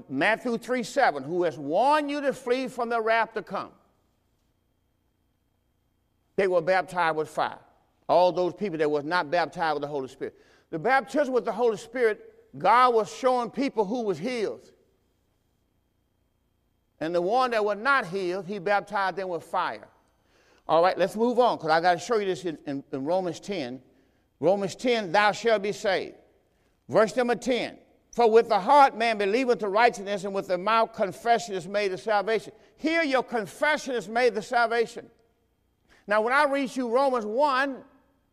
Matthew 0.08 0.58
3 0.58 0.82
7, 0.82 1.22
who 1.22 1.44
has 1.44 1.56
warned 1.56 2.10
you 2.10 2.20
to 2.22 2.32
flee 2.32 2.66
from 2.66 2.88
the 2.88 3.00
wrath 3.00 3.34
to 3.34 3.42
come. 3.42 3.70
They 6.36 6.48
were 6.48 6.60
baptized 6.60 7.16
with 7.16 7.28
fire. 7.28 7.58
All 8.08 8.32
those 8.32 8.54
people 8.54 8.78
that 8.78 8.90
was 8.90 9.04
not 9.04 9.30
baptized 9.30 9.74
with 9.74 9.82
the 9.82 9.88
Holy 9.88 10.08
Spirit. 10.08 10.34
The 10.70 10.78
baptism 10.78 11.32
with 11.32 11.44
the 11.44 11.52
Holy 11.52 11.76
Spirit, 11.76 12.20
God 12.58 12.94
was 12.94 13.14
showing 13.14 13.50
people 13.50 13.84
who 13.84 14.02
was 14.02 14.18
healed. 14.18 14.70
And 17.00 17.14
the 17.14 17.22
one 17.22 17.50
that 17.52 17.64
was 17.64 17.78
not 17.78 18.06
healed, 18.06 18.46
he 18.46 18.58
baptized 18.58 19.16
them 19.16 19.28
with 19.28 19.44
fire. 19.44 19.88
All 20.66 20.82
right, 20.82 20.96
let's 20.96 21.16
move 21.16 21.38
on 21.38 21.58
because 21.58 21.70
I 21.70 21.80
got 21.80 21.94
to 21.94 21.98
show 21.98 22.18
you 22.18 22.26
this 22.26 22.44
in, 22.44 22.58
in, 22.66 22.82
in, 22.92 23.04
Romans 23.04 23.40
10. 23.40 23.80
Romans 24.40 24.74
10, 24.74 25.12
thou 25.12 25.32
shalt 25.32 25.62
be 25.62 25.72
saved. 25.72 26.16
Verse 26.88 27.14
number 27.16 27.34
10. 27.34 27.78
For 28.12 28.30
with 28.30 28.48
the 28.48 28.58
heart 28.58 28.96
man 28.96 29.18
believeth 29.18 29.58
to 29.58 29.68
righteousness, 29.68 30.24
and 30.24 30.32
with 30.32 30.46
the 30.46 30.56
mouth 30.56 30.94
confession 30.94 31.54
is 31.54 31.66
made 31.66 31.88
to 31.88 31.98
salvation. 31.98 32.52
Here, 32.76 33.02
your 33.02 33.24
confession 33.24 33.94
is 33.94 34.08
made 34.08 34.34
to 34.36 34.42
salvation. 34.42 35.10
Now, 36.06 36.20
when 36.20 36.32
I 36.32 36.44
read 36.44 36.74
you 36.76 36.88
Romans 36.88 37.24
1, 37.24 37.76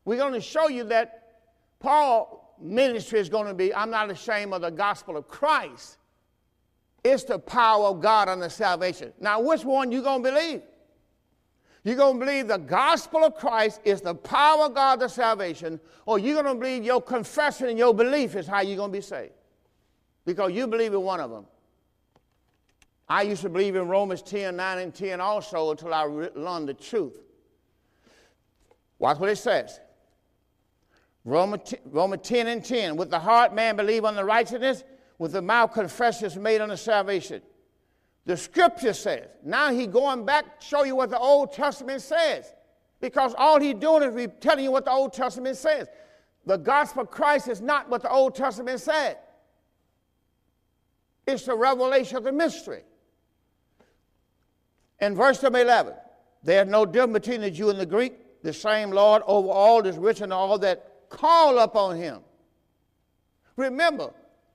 we're 0.06 0.18
going 0.18 0.34
to 0.34 0.42
show 0.42 0.68
you 0.68 0.84
that 0.86 1.38
Paul 1.80 2.56
ministry 2.60 3.20
is 3.20 3.30
going 3.30 3.48
to 3.48 3.54
be 3.54 3.74
I'm 3.74 3.90
not 3.90 4.10
ashamed 4.10 4.54
of 4.54 4.62
the 4.62 4.70
gospel 4.70 5.18
of 5.18 5.28
Christ. 5.28 5.98
It's 7.04 7.24
the 7.24 7.40
power 7.40 7.88
of 7.88 8.02
God 8.02 8.30
unto 8.30 8.50
salvation. 8.50 9.12
Now, 9.20 9.42
which 9.42 9.64
one 9.64 9.92
you 9.92 10.04
going 10.04 10.24
to 10.24 10.32
believe? 10.32 10.62
You're 11.84 11.96
going 11.96 12.20
to 12.20 12.26
believe 12.26 12.48
the 12.48 12.58
gospel 12.58 13.24
of 13.24 13.36
Christ 13.36 13.82
is 13.84 14.02
the 14.02 14.14
power 14.14 14.66
of 14.66 14.76
God 14.76 15.00
to 15.00 15.10
salvation, 15.10 15.80
or 16.06 16.20
you're 16.20 16.42
going 16.42 16.56
to 16.56 16.60
believe 16.60 16.84
your 16.84 17.02
confession 17.02 17.70
and 17.70 17.78
your 17.78 17.94
belief 17.94 18.36
is 18.36 18.46
how 18.46 18.62
you're 18.62 18.78
going 18.78 18.92
to 18.92 18.98
be 18.98 19.02
saved. 19.02 19.34
Because 20.26 20.52
you 20.52 20.68
believe 20.68 20.94
in 20.94 21.02
one 21.02 21.20
of 21.20 21.32
them. 21.32 21.48
I 23.10 23.24
used 23.24 23.42
to 23.42 23.50
believe 23.50 23.76
in 23.76 23.88
Romans 23.88 24.22
10, 24.22 24.56
9, 24.56 24.78
and 24.78 24.94
10 24.94 25.20
also 25.20 25.72
until 25.72 25.92
I 25.92 26.04
learned 26.04 26.70
the 26.70 26.76
truth. 26.76 27.18
Watch 29.02 29.18
what 29.18 29.32
it 29.32 29.38
says. 29.38 29.80
Romans 31.26 31.74
10 32.22 32.48
and 32.48 32.64
10. 32.64 32.96
With 32.96 33.10
the 33.10 33.18
heart 33.18 33.52
man 33.52 33.76
believe 33.76 34.06
on 34.06 34.16
the 34.16 34.24
righteousness, 34.24 34.84
with 35.18 35.32
the 35.32 35.42
mouth 35.42 35.74
confession 35.74 36.28
is 36.28 36.38
made 36.38 36.62
unto 36.62 36.76
salvation. 36.76 37.42
The 38.26 38.38
scripture 38.38 38.94
says. 38.94 39.28
Now 39.44 39.74
he 39.74 39.88
going 39.88 40.24
back 40.24 40.60
to 40.60 40.66
show 40.66 40.84
you 40.84 40.96
what 40.96 41.10
the 41.10 41.18
Old 41.18 41.52
Testament 41.52 42.04
says. 42.04 42.54
Because 43.00 43.34
all 43.40 43.60
he 43.60 43.74
doing 43.74 44.04
is 44.04 44.30
telling 44.40 44.64
you 44.64 44.72
what 44.72 44.86
the 44.86 44.92
Old 44.92 45.14
Testament 45.14 45.58
says. 45.58 45.88
The 46.46 46.58
gospel 46.58 47.02
of 47.02 47.10
Christ 47.10 47.48
is 47.48 47.60
not 47.60 47.90
what 47.90 48.04
the 48.04 48.12
Old 48.12 48.36
Testament 48.36 48.82
said. 48.82 49.18
It's 51.26 51.46
the 51.46 51.56
revelation 51.56 52.18
of 52.18 52.24
the 52.24 52.32
mystery. 52.32 52.84
In 55.00 55.16
verse 55.16 55.42
number 55.42 55.60
11, 55.60 55.96
there's 56.44 56.68
no 56.68 56.86
difference 56.86 57.14
between 57.14 57.42
the 57.42 57.50
Jew 57.50 57.72
and 57.72 57.80
the 57.80 57.86
Greek. 57.88 58.14
The 58.44 58.54
same 58.54 58.92
Lord 58.92 59.22
over 59.26 59.50
all 59.50 59.86
is 59.86 59.98
rich 59.98 60.22
and 60.22 60.34
all 60.34 60.58
that 60.60 61.10
call 61.10 61.60
upon 61.60 61.98
him. 61.98 62.22
Remember, 63.56 64.14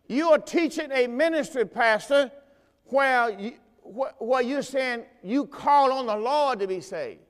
you 0.09 0.31
are 0.31 0.39
teaching 0.39 0.91
a 0.93 1.07
ministry 1.07 1.65
pastor 1.65 2.31
where, 2.87 3.31
you, 3.39 3.53
where 4.19 4.43
you're 4.43 4.63
saying 4.63 5.05
you 5.23 5.47
call 5.47 5.93
on 5.93 6.07
the 6.07 6.17
Lord 6.17 6.61
to 6.61 6.67
be 6.67 6.81
saved. 6.81 7.21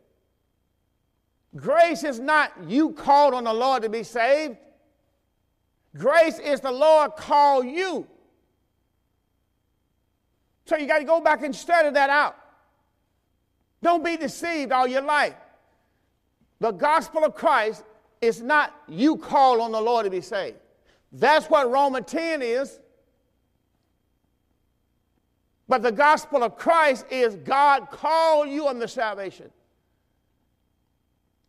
Grace 1.55 2.05
is 2.05 2.21
not 2.21 2.53
you 2.67 2.93
called 2.93 3.35
on 3.35 3.45
the 3.45 3.53
Lord 3.53 3.83
to 3.83 3.89
be 3.89 4.03
saved. 4.03 4.57
Grace 5.97 6.39
is 6.39 6.61
the 6.61 6.71
Lord 6.71 7.17
call 7.17 7.65
you. 7.65 8.07
So 10.67 10.77
you 10.77 10.87
got 10.87 10.99
to 10.99 11.05
go 11.05 11.21
back 11.21 11.43
and 11.43 11.55
study 11.55 11.91
that 11.91 12.11
out. 12.11 12.37
Don't 13.83 14.05
be 14.05 14.17
deceived 14.17 14.73
all 14.73 14.87
your 14.87 15.03
life. 15.03 15.35
The 16.61 16.73
gospel 16.73 17.25
of 17.25 17.35
Christ 17.35 17.85
is 18.21 18.43
not 18.43 18.75
you 18.89 19.17
call 19.17 19.61
on 19.61 19.73
the 19.73 19.81
Lord 19.81 20.05
to 20.05 20.11
be 20.11 20.21
saved. 20.21 20.57
That's 21.13 21.47
what 21.47 21.71
Romans 21.71 22.07
10 22.09 22.43
is. 22.43 22.81
But 25.69 25.83
the 25.83 25.93
gospel 25.93 26.45
of 26.45 26.57
Christ 26.57 27.07
is 27.11 27.37
God 27.37 27.91
called 27.91 28.49
you 28.49 28.69
unto 28.69 28.87
salvation. 28.87 29.51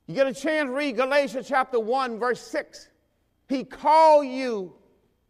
You 0.08 0.16
get 0.16 0.28
a 0.28 0.34
chance, 0.34 0.70
read 0.70 0.96
Galatians 0.96 1.48
chapter 1.48 1.80
1, 1.80 2.18
verse 2.18 2.42
6. 2.48 2.90
He 3.50 3.64
called 3.64 4.26
you 4.26 4.74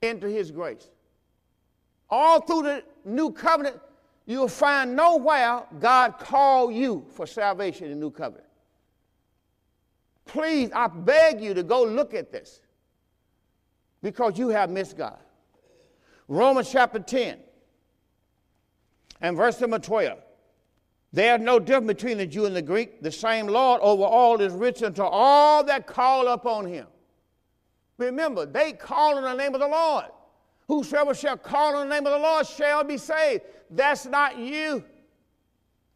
into 0.02 0.28
his 0.28 0.52
grace. 0.52 0.90
All 2.10 2.42
through 2.42 2.64
the 2.64 2.84
new 3.04 3.32
covenant, 3.32 3.80
you'll 4.26 4.48
find 4.48 4.96
nowhere 4.96 5.64
God 5.80 6.20
called 6.20 6.74
you 6.74 7.06
for 7.10 7.28
salvation 7.28 7.86
in 7.86 7.92
the 7.92 7.98
new 7.98 8.12
covenant. 8.12 8.47
Please, 10.28 10.70
I 10.74 10.88
beg 10.88 11.42
you 11.42 11.54
to 11.54 11.64
go 11.64 11.84
look 11.84 12.14
at 12.14 12.32
this 12.32 12.62
because 14.02 14.38
you 14.38 14.50
have 14.50 14.70
missed 14.70 14.98
God. 14.98 15.18
Romans 16.28 16.70
chapter 16.70 17.00
10 17.00 17.40
and 19.22 19.38
verse 19.38 19.60
number 19.60 19.80
12. 19.80 20.20
There's 21.14 21.42
no 21.42 21.58
difference 21.60 21.88
between 21.88 22.18
the 22.18 22.28
Jew 22.28 22.46
and 22.46 22.56
the 22.56 22.62
Greek. 22.62 23.02
The 23.02 23.12
same 23.12 23.48
Lord 23.48 23.82
over 23.82 24.04
all 24.04 24.40
is 24.42 24.54
rich 24.54 24.84
unto 24.84 25.02
all 25.02 25.64
that 25.64 25.88
call 25.88 26.28
upon 26.28 26.66
him. 26.66 26.86
Remember, 27.98 28.46
they 28.46 28.74
call 28.74 29.18
in 29.18 29.24
the 29.24 29.34
name 29.34 29.56
of 29.56 29.62
the 29.62 29.68
Lord. 29.68 30.06
Whosoever 30.68 31.16
shall 31.16 31.38
call 31.38 31.76
on 31.78 31.88
the 31.88 31.96
name 31.96 32.06
of 32.06 32.12
the 32.12 32.20
Lord 32.20 32.46
shall 32.46 32.84
be 32.84 32.98
saved. 32.98 33.44
That's 33.70 34.06
not 34.06 34.38
you. 34.38 34.84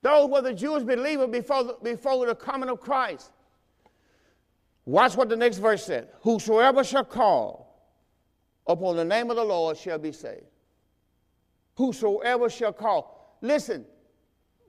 Those 0.02 0.30
were 0.30 0.42
the 0.42 0.54
Jewish 0.54 0.84
believers 0.84 1.30
before 1.30 1.64
the, 1.66 1.78
before 1.84 2.26
the 2.26 2.34
coming 2.34 2.70
of 2.70 2.80
Christ. 2.80 3.32
Watch 4.86 5.16
what 5.16 5.30
the 5.30 5.36
next 5.36 5.58
verse 5.58 5.86
said. 5.86 6.10
Whosoever 6.22 6.84
shall 6.84 7.06
call 7.06 7.92
upon 8.68 8.96
the 8.96 9.06
name 9.06 9.30
of 9.30 9.36
the 9.36 9.44
Lord 9.44 9.78
shall 9.78 10.00
be 10.00 10.12
saved 10.12 10.46
whosoever 11.82 12.50
shall 12.50 12.74
call. 12.74 13.38
Listen, 13.42 13.86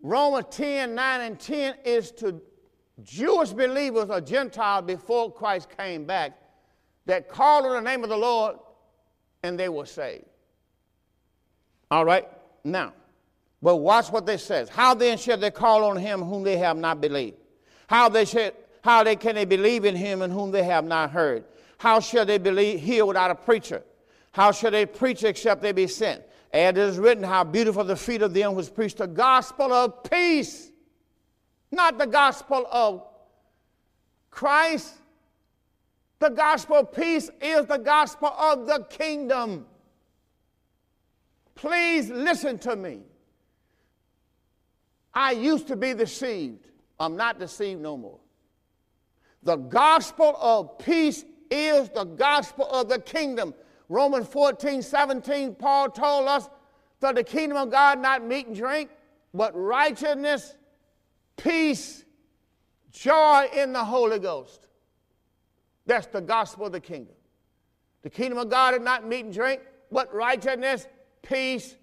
Romans 0.03 0.47
10 0.51 0.95
9 0.95 1.21
and 1.21 1.39
10 1.39 1.75
is 1.85 2.11
to 2.13 2.41
Jewish 3.03 3.51
believers 3.51 4.09
or 4.09 4.21
Gentiles 4.21 4.85
before 4.87 5.33
Christ 5.33 5.69
came 5.77 6.05
back 6.05 6.33
that 7.07 7.29
called 7.29 7.67
on 7.67 7.85
the 7.85 7.91
name 7.91 8.03
of 8.03 8.09
the 8.09 8.17
Lord 8.17 8.57
and 9.43 9.59
they 9.59 9.69
were 9.69 9.87
saved. 9.87 10.25
All 11.91 12.05
right, 12.05 12.27
now, 12.65 12.95
but 13.61 13.77
watch 13.77 14.11
what 14.11 14.25
this 14.25 14.45
says. 14.45 14.69
How 14.69 14.95
then 14.95 15.19
shall 15.19 15.37
they 15.37 15.51
call 15.51 15.85
on 15.85 15.97
him 15.97 16.23
whom 16.23 16.43
they 16.43 16.57
have 16.57 16.77
not 16.77 17.01
believed? 17.01 17.37
How 17.89 18.09
they 18.09 18.25
should, 18.25 18.55
how 18.83 19.03
they 19.03 19.17
can 19.17 19.35
they 19.35 19.45
believe 19.45 19.85
in 19.85 19.97
him 19.97 20.23
in 20.23 20.31
whom 20.31 20.51
they 20.51 20.65
have 20.65 20.85
not 20.85 21.11
heard? 21.11 21.45
How 21.79 22.01
shall 22.01 22.27
they 22.27 22.39
believe 22.39 22.81
hear 22.81 23.07
without 23.07 23.31
a 23.31 23.35
preacher? 23.35 23.83
How 24.33 24.53
shall 24.53 24.71
they 24.71 24.87
preach 24.87 25.25
except 25.25 25.63
they 25.63 25.73
be 25.73 25.87
sent? 25.87 26.23
And 26.53 26.77
it 26.77 26.81
is 26.81 26.99
written, 26.99 27.25
How 27.25 27.45
beautiful 27.45 27.85
the 27.85 27.97
feet 27.97 28.23
of 28.23 28.35
them 28.35 28.55
who 28.55 28.63
preach 28.65 28.97
the 28.97 29.07
gospel 29.07 29.73
of 29.73 30.03
peace, 30.05 30.71
not 31.71 31.99
the 31.99 32.07
gospel 32.07 32.67
of 32.71 33.05
Christ. 34.31 34.95
The 36.19 36.31
gospel 36.31 36.77
of 36.77 36.93
peace 36.93 37.31
is 37.41 37.67
the 37.67 37.79
gospel 37.79 38.29
of 38.29 38.67
the 38.67 38.87
kingdom. 38.91 39.67
Please 41.55 42.11
listen 42.11 42.59
to 42.61 42.77
me. 42.77 43.01
I 45.15 45.33
used 45.33 45.69
to 45.69 45.77
be 45.77 45.95
deceived. 45.95 46.67
I'm 46.99 47.17
not 47.17 47.39
deceived 47.39 47.81
no 47.81 47.97
more. 47.97 48.22
The 49.43 49.57
gospel 49.57 50.37
of 50.41 50.79
peace 50.79 51.25
is 51.51 51.89
the 51.91 52.05
gospel 52.05 52.67
of 52.71 52.89
the 52.89 52.99
kingdom. 52.99 53.55
Romans 53.89 54.29
14, 54.29 54.81
17, 54.83 55.55
Paul 55.57 55.91
told 55.91 56.29
us 56.29 56.49
for 57.01 57.13
the 57.13 57.25
kingdom 57.25 57.59
of 57.59 57.71
God 57.71 58.01
not 58.01 58.25
meat 58.25 58.47
and 58.47 58.57
drink, 58.57 58.91
but 59.35 59.53
righteousness, 59.55 60.55
peace, 61.37 62.05
joy 62.91 63.49
in 63.55 63.73
the 63.73 63.85
Holy 63.85 64.19
Ghost. 64.19 64.69
That's 65.87 66.07
the 66.07 66.21
gospel 66.21 66.67
of 66.67 66.73
the 66.73 66.81
kingdom. 66.81 67.15
The 68.03 68.11
kingdom 68.11 68.39
of 68.39 68.49
God 68.49 68.75
is 68.75 68.81
not 68.81 69.07
meat 69.07 69.25
and 69.25 69.35
drink, 69.35 69.61
but 69.91 70.13
righteousness, 70.15 70.87
peace, 71.23 71.77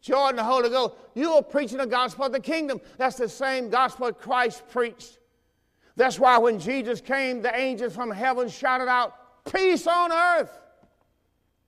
joy 0.00 0.28
in 0.30 0.36
the 0.36 0.44
Holy 0.44 0.68
Ghost. 0.68 0.94
You 1.14 1.32
are 1.32 1.42
preaching 1.42 1.78
the 1.78 1.86
gospel 1.86 2.26
of 2.26 2.32
the 2.32 2.40
kingdom. 2.40 2.80
That's 2.98 3.16
the 3.16 3.28
same 3.28 3.70
gospel 3.70 4.12
Christ 4.12 4.68
preached. 4.68 5.18
That's 5.96 6.18
why 6.18 6.36
when 6.38 6.58
Jesus 6.58 7.00
came, 7.00 7.40
the 7.40 7.58
angels 7.58 7.94
from 7.94 8.10
heaven 8.10 8.48
shouted 8.48 8.88
out, 8.88 9.14
Peace 9.50 9.86
on 9.86 10.12
earth 10.12 10.50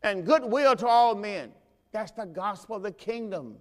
and 0.03 0.25
goodwill 0.27 0.77
to 0.77 0.87
all 0.87 1.15
men. 1.15 1.53
That's 1.93 2.11
the 2.13 2.27
gospel 2.27 2.77
of 2.77 2.83
the 2.83 2.93
kingdom. 2.93 3.57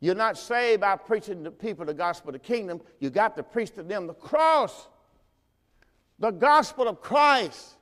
You're 0.00 0.14
not 0.14 0.36
saved 0.36 0.82
by 0.82 0.96
preaching 0.96 1.42
to 1.44 1.50
people 1.50 1.86
the 1.86 1.94
gospel 1.94 2.30
of 2.30 2.34
the 2.34 2.38
kingdom. 2.38 2.82
You 3.00 3.08
got 3.08 3.36
to 3.36 3.42
preach 3.42 3.74
to 3.76 3.82
them 3.82 4.06
the 4.06 4.14
cross, 4.14 4.88
the 6.18 6.30
gospel 6.30 6.86
of 6.86 7.00
Christ, 7.00 7.76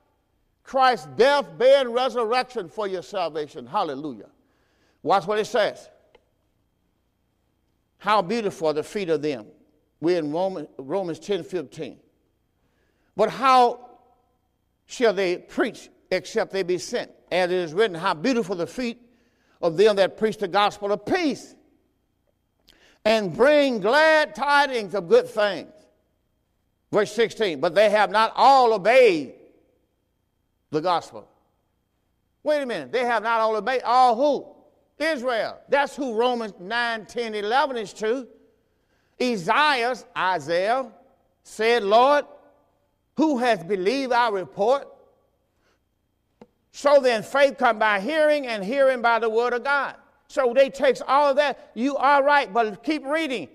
Christ's 0.62 1.08
death, 1.16 1.46
burial, 1.58 1.80
and 1.80 1.94
resurrection 1.94 2.68
for 2.68 2.86
your 2.86 3.02
salvation. 3.02 3.66
Hallelujah. 3.66 4.30
Watch 5.02 5.26
what 5.26 5.38
it 5.38 5.46
says. 5.46 5.88
How 7.98 8.22
beautiful 8.22 8.68
are 8.68 8.74
the 8.74 8.82
feet 8.82 9.08
of 9.08 9.20
them. 9.20 9.46
We're 10.04 10.18
in 10.18 10.32
Romans, 10.32 10.68
Romans 10.76 11.18
10 11.18 11.44
15. 11.44 11.98
But 13.16 13.30
how 13.30 13.88
shall 14.84 15.14
they 15.14 15.38
preach 15.38 15.88
except 16.10 16.52
they 16.52 16.62
be 16.62 16.76
sent? 16.76 17.10
As 17.32 17.50
it 17.50 17.56
is 17.56 17.72
written, 17.72 17.96
How 17.96 18.12
beautiful 18.12 18.54
the 18.54 18.66
feet 18.66 19.00
of 19.62 19.78
them 19.78 19.96
that 19.96 20.18
preach 20.18 20.36
the 20.36 20.46
gospel 20.46 20.92
of 20.92 21.06
peace 21.06 21.54
and 23.02 23.34
bring 23.34 23.80
glad 23.80 24.34
tidings 24.34 24.94
of 24.94 25.08
good 25.08 25.26
things. 25.26 25.72
Verse 26.92 27.10
16, 27.12 27.60
but 27.60 27.74
they 27.74 27.88
have 27.88 28.10
not 28.10 28.34
all 28.36 28.74
obeyed 28.74 29.32
the 30.70 30.82
gospel. 30.82 31.26
Wait 32.42 32.60
a 32.60 32.66
minute, 32.66 32.92
they 32.92 33.06
have 33.06 33.22
not 33.22 33.40
all 33.40 33.56
obeyed. 33.56 33.80
All 33.84 34.14
who? 34.16 35.02
Israel. 35.02 35.58
That's 35.70 35.96
who 35.96 36.14
Romans 36.14 36.52
9, 36.60 37.06
10, 37.06 37.34
11 37.34 37.76
is 37.78 37.94
to. 37.94 38.28
Isaiah, 39.20 39.94
Isaiah 40.16 40.86
said, 41.42 41.82
Lord, 41.82 42.24
who 43.16 43.38
has 43.38 43.62
believed 43.62 44.12
our 44.12 44.32
report? 44.32 44.88
So 46.72 47.00
then 47.00 47.22
faith 47.22 47.56
come 47.58 47.78
by 47.78 48.00
hearing 48.00 48.46
and 48.46 48.64
hearing 48.64 49.00
by 49.00 49.20
the 49.20 49.30
word 49.30 49.52
of 49.52 49.62
God. 49.62 49.94
So 50.26 50.52
they 50.52 50.70
takes 50.70 51.00
all 51.06 51.30
of 51.30 51.36
that. 51.36 51.70
You 51.74 51.96
are 51.96 52.24
right, 52.24 52.52
but 52.52 52.82
keep 52.82 53.04
reading. 53.06 53.48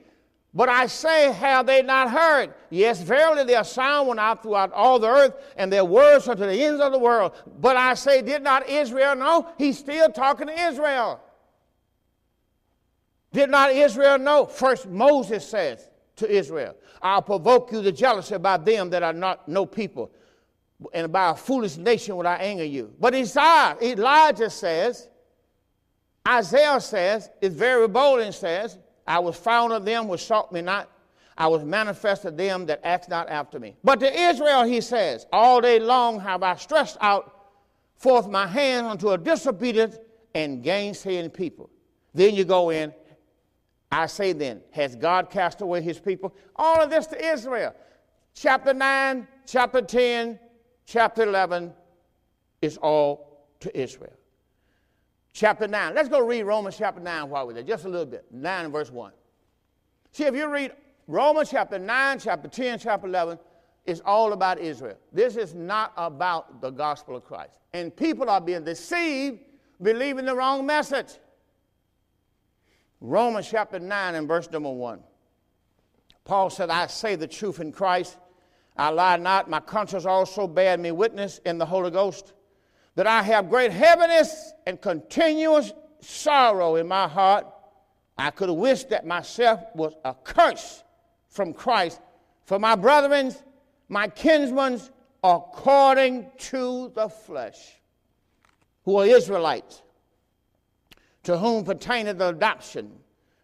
But 0.54 0.70
I 0.70 0.88
say, 0.88 1.32
have 1.34 1.68
they 1.68 1.84
not 1.84 2.10
heard? 2.10 2.54
Yes, 2.70 3.02
verily 3.02 3.44
their 3.44 3.64
sound 3.64 4.08
went 4.08 4.20
out 4.20 4.42
throughout 4.42 4.72
all 4.74 4.98
the 4.98 5.08
earth, 5.08 5.34
and 5.58 5.72
their 5.72 5.86
words 5.86 6.28
unto 6.28 6.46
the 6.46 6.54
ends 6.54 6.82
of 6.82 6.92
the 6.92 6.98
world. 6.98 7.34
But 7.60 7.78
I 7.78 7.94
say, 7.94 8.22
did 8.22 8.42
not 8.42 8.68
Israel 8.68 9.16
know? 9.16 9.48
He's 9.58 9.78
still 9.78 10.10
talking 10.10 10.48
to 10.48 10.54
Israel. 10.54 11.22
Did 13.32 13.50
not 13.50 13.72
Israel 13.72 14.18
know? 14.18 14.46
First, 14.46 14.88
Moses 14.88 15.48
says 15.48 15.90
to 16.18 16.30
Israel, 16.30 16.76
I'll 17.02 17.22
provoke 17.22 17.72
you 17.72 17.82
to 17.84 17.92
jealousy 17.92 18.36
about 18.36 18.66
them 18.66 18.90
that 18.90 19.04
are 19.04 19.14
not 19.14 19.48
no 19.48 19.66
people, 19.66 20.12
and 20.94 21.12
by 21.12 21.30
a 21.30 21.36
foolish 21.36 21.78
nation 21.78 22.16
will 22.18 22.28
I 22.28 22.36
anger 22.36 22.64
you. 22.64 22.94
But 23.00 23.14
Isaiah, 23.14 23.78
Elijah 23.82 24.50
says, 24.50 25.08
Isaiah 26.28 26.82
says, 26.82 27.30
is 27.42 27.54
very 27.54 27.88
bold 27.88 28.20
and 28.20 28.34
says, 28.34 28.78
I 29.08 29.20
was 29.20 29.36
found 29.36 29.74
of 29.74 29.86
them 29.86 30.08
which 30.08 30.26
sought 30.26 30.52
me 30.52 30.62
not. 30.62 30.90
I 31.38 31.48
was 31.48 31.64
manifest 31.64 32.24
to 32.24 32.32
them 32.32 32.66
that 32.66 32.82
asked 32.84 33.10
not 33.10 33.30
after 33.30 33.60
me. 33.60 33.78
But 33.84 34.02
to 34.02 34.14
Israel, 34.14 34.64
he 34.64 34.82
says, 34.82 35.26
All 35.32 35.62
day 35.62 35.80
long 35.80 36.20
have 36.20 36.44
I 36.44 36.56
stretched 36.56 36.98
out 37.00 37.40
forth 38.00 38.28
my 38.30 38.48
hand 38.48 38.88
unto 38.88 39.10
a 39.10 39.18
disobedient 39.18 40.00
and 40.34 40.64
gainsaying 40.64 41.30
people. 41.30 41.70
Then 42.14 42.34
you 42.34 42.46
go 42.46 42.72
in, 42.72 42.94
I 43.92 44.06
say 44.06 44.34
then, 44.34 44.62
has 44.72 44.96
God 44.96 45.30
cast 45.30 45.62
away 45.62 45.82
his 45.82 46.00
people? 46.00 46.36
All 46.56 46.82
of 46.82 46.90
this 46.90 47.08
to 47.08 47.26
Israel. 47.34 47.74
Chapter 48.34 48.74
9, 48.74 49.28
chapter 49.48 49.82
10, 49.82 50.40
chapter 50.86 51.24
11 51.24 51.74
is 52.62 52.78
all 52.78 53.48
to 53.62 53.80
Israel 53.80 54.14
chapter 55.40 55.68
9. 55.68 55.96
Let's 55.96 56.10
go 56.10 56.20
read 56.26 56.44
Romans 56.44 56.78
chapter 56.78 57.00
9 57.00 57.30
while 57.30 57.48
we're 57.48 57.54
there, 57.54 57.64
just 57.64 57.86
a 57.86 57.90
little 57.90 58.06
bit. 58.06 58.26
9 58.32 58.66
and 58.66 58.74
verse 58.74 58.92
1. 58.92 59.12
See, 60.12 60.26
if 60.26 60.36
you 60.36 60.52
read 60.52 60.74
Romans 61.08 61.50
chapter 61.50 61.80
9, 61.80 62.20
chapter 62.20 62.48
10, 62.50 62.80
chapter 62.80 63.08
11, 63.08 63.40
it's 63.86 64.02
all 64.02 64.34
about 64.34 64.60
Israel. 64.60 64.98
This 65.14 65.38
is 65.38 65.56
not 65.56 65.94
about 65.96 66.62
the 66.62 66.70
gospel 66.70 67.16
of 67.16 67.24
Christ. 67.24 67.60
And 67.74 67.96
people 67.96 68.30
are 68.30 68.42
being 68.42 68.64
deceived, 68.64 69.40
believing 69.82 70.26
the 70.26 70.36
wrong 70.36 70.66
message. 70.66 71.20
Romans 73.02 73.50
chapter 73.50 73.80
9 73.80 74.16
and 74.16 74.28
verse 74.28 74.50
number 74.52 74.72
1. 74.72 75.00
Paul 76.26 76.50
said, 76.50 76.70
I 76.70 76.88
say 76.88 77.16
the 77.16 77.28
truth 77.28 77.60
in 77.60 77.72
Christ. 77.72 78.18
I 78.78 78.90
lie 78.90 79.18
not. 79.18 79.50
My 79.50 79.60
conscience 79.60 80.06
also 80.06 80.48
bear 80.48 80.78
me 80.78 80.92
witness 80.92 81.40
in 81.46 81.58
the 81.58 81.66
Holy 81.66 81.92
Ghost 81.92 82.34
that 82.96 83.08
I 83.08 83.24
have 83.24 83.50
great 83.50 83.72
heaviness 83.72 84.54
and 84.68 84.82
continuous 84.82 85.72
sorrow 86.02 86.76
in 86.76 86.88
my 86.88 87.08
heart. 87.08 87.48
I 88.18 88.32
could 88.32 88.50
have 88.50 88.58
wished 88.58 88.90
that 88.90 89.06
myself 89.06 89.62
was 89.74 89.94
a 90.04 90.14
curse 90.14 90.84
from 91.30 91.54
Christ 91.54 92.02
for 92.46 92.60
my 92.60 92.76
brethren, 92.76 93.34
my 93.88 94.08
kinsmen, 94.08 94.82
according 95.24 96.30
to 96.38 96.92
the 96.96 97.08
flesh, 97.10 97.80
who 98.84 98.98
are 98.98 99.06
Israelites, 99.06 99.82
to 101.24 101.38
whom 101.38 101.64
pertaineth 101.64 102.18
the 102.18 102.30
adoption 102.30 102.92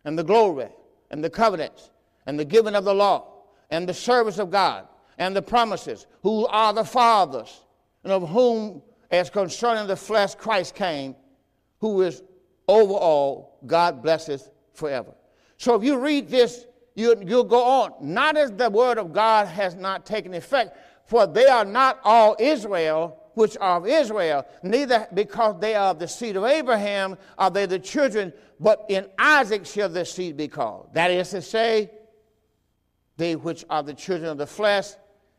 and 0.03 0.17
the 0.17 0.23
glory 0.23 0.69
and 1.11 1.23
the 1.23 1.29
covenants 1.29 1.91
and 2.25 2.39
the 2.39 2.45
giving 2.45 2.75
of 2.75 2.83
the 2.83 2.93
law 2.93 3.43
and 3.69 3.87
the 3.87 3.93
service 3.93 4.37
of 4.37 4.49
God 4.49 4.87
and 5.17 5.35
the 5.35 5.41
promises, 5.41 6.07
who 6.21 6.45
are 6.47 6.73
the 6.73 6.83
fathers, 6.83 7.61
and 8.03 8.11
of 8.11 8.29
whom 8.29 8.81
as 9.11 9.29
concerning 9.29 9.87
the 9.87 9.95
flesh, 9.95 10.35
Christ 10.35 10.75
came, 10.75 11.15
who 11.79 12.01
is 12.01 12.21
over 12.67 12.93
all, 12.93 13.59
God 13.65 14.01
blesses 14.01 14.49
forever. 14.73 15.13
So 15.57 15.75
if 15.75 15.83
you 15.83 15.97
read 15.97 16.29
this, 16.29 16.65
you, 16.95 17.15
you'll 17.25 17.43
go 17.43 17.63
on. 17.63 17.93
Not 18.01 18.37
as 18.37 18.51
the 18.51 18.69
word 18.69 18.97
of 18.97 19.13
God 19.13 19.47
has 19.47 19.75
not 19.75 20.05
taken 20.05 20.33
effect, 20.33 20.77
for 21.05 21.27
they 21.27 21.47
are 21.47 21.65
not 21.65 21.99
all 22.03 22.35
Israel 22.39 23.21
which 23.35 23.55
are 23.61 23.77
of 23.77 23.87
Israel, 23.87 24.45
neither 24.63 25.07
because 25.13 25.59
they 25.59 25.75
are 25.75 25.91
of 25.91 25.99
the 25.99 26.07
seed 26.07 26.35
of 26.35 26.43
Abraham 26.43 27.17
are 27.37 27.51
they 27.51 27.65
the 27.65 27.79
children, 27.79 28.33
but 28.59 28.85
in 28.89 29.07
Isaac 29.17 29.65
shall 29.65 29.89
their 29.89 30.05
seed 30.05 30.35
be 30.35 30.47
called. 30.47 30.89
That 30.93 31.11
is 31.11 31.29
to 31.29 31.41
say, 31.41 31.91
they 33.17 33.35
which 33.35 33.63
are 33.69 33.83
the 33.83 33.93
children 33.93 34.29
of 34.29 34.37
the 34.37 34.47
flesh, 34.47 34.89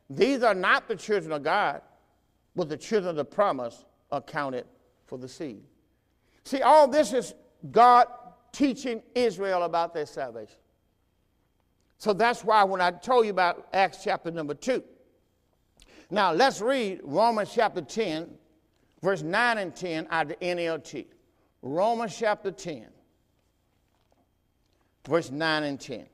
these 0.08 0.42
are 0.42 0.54
not 0.54 0.88
the 0.88 0.96
children 0.96 1.32
of 1.32 1.42
God 1.42 1.82
but 2.56 2.70
the 2.70 2.76
children 2.76 3.10
of 3.10 3.16
the 3.16 3.24
promise 3.24 3.84
accounted 4.10 4.64
for 5.04 5.18
the 5.18 5.28
seed. 5.28 5.62
See, 6.42 6.62
all 6.62 6.88
this 6.88 7.12
is 7.12 7.34
God 7.70 8.06
teaching 8.50 9.02
Israel 9.14 9.62
about 9.62 9.92
their 9.92 10.06
salvation. 10.06 10.56
So 11.98 12.12
that's 12.14 12.42
why 12.42 12.64
when 12.64 12.80
I 12.80 12.90
told 12.90 13.26
you 13.26 13.30
about 13.30 13.68
Acts 13.72 13.98
chapter 14.02 14.30
number 14.30 14.54
2. 14.54 14.82
Now 16.10 16.32
let's 16.32 16.60
read 16.60 17.00
Romans 17.02 17.50
chapter 17.52 17.80
10, 17.80 18.28
verse 19.02 19.22
9 19.22 19.58
and 19.58 19.74
10 19.74 20.06
out 20.10 20.30
of 20.30 20.38
the 20.38 20.46
NLT. 20.46 21.06
Romans 21.62 22.16
chapter 22.16 22.52
10, 22.52 22.86
verse 25.06 25.30
9 25.30 25.62
and 25.64 25.80
10. 25.80 26.06